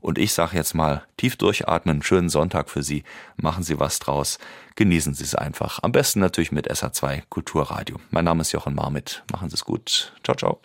Und 0.00 0.18
ich 0.18 0.32
sage 0.32 0.56
jetzt 0.56 0.74
mal 0.74 1.04
tief 1.16 1.36
durchatmen, 1.36 2.02
schönen 2.02 2.28
Sonntag 2.28 2.70
für 2.70 2.82
Sie. 2.82 3.04
Machen 3.36 3.62
Sie 3.62 3.78
was 3.78 3.98
draus. 4.00 4.38
Genießen 4.74 5.14
Sie 5.14 5.22
es 5.22 5.34
einfach. 5.34 5.80
Am 5.82 5.92
besten 5.92 6.18
natürlich 6.18 6.50
mit 6.50 6.68
SR2 6.68 7.22
Kulturradio. 7.28 7.98
Mein 8.10 8.24
Name 8.24 8.40
ist 8.40 8.52
Jochen 8.52 8.74
Marmit. 8.74 9.22
Machen 9.30 9.50
Sie 9.50 9.54
es 9.54 9.64
gut. 9.64 10.12
Ciao, 10.24 10.34
ciao. 10.34 10.62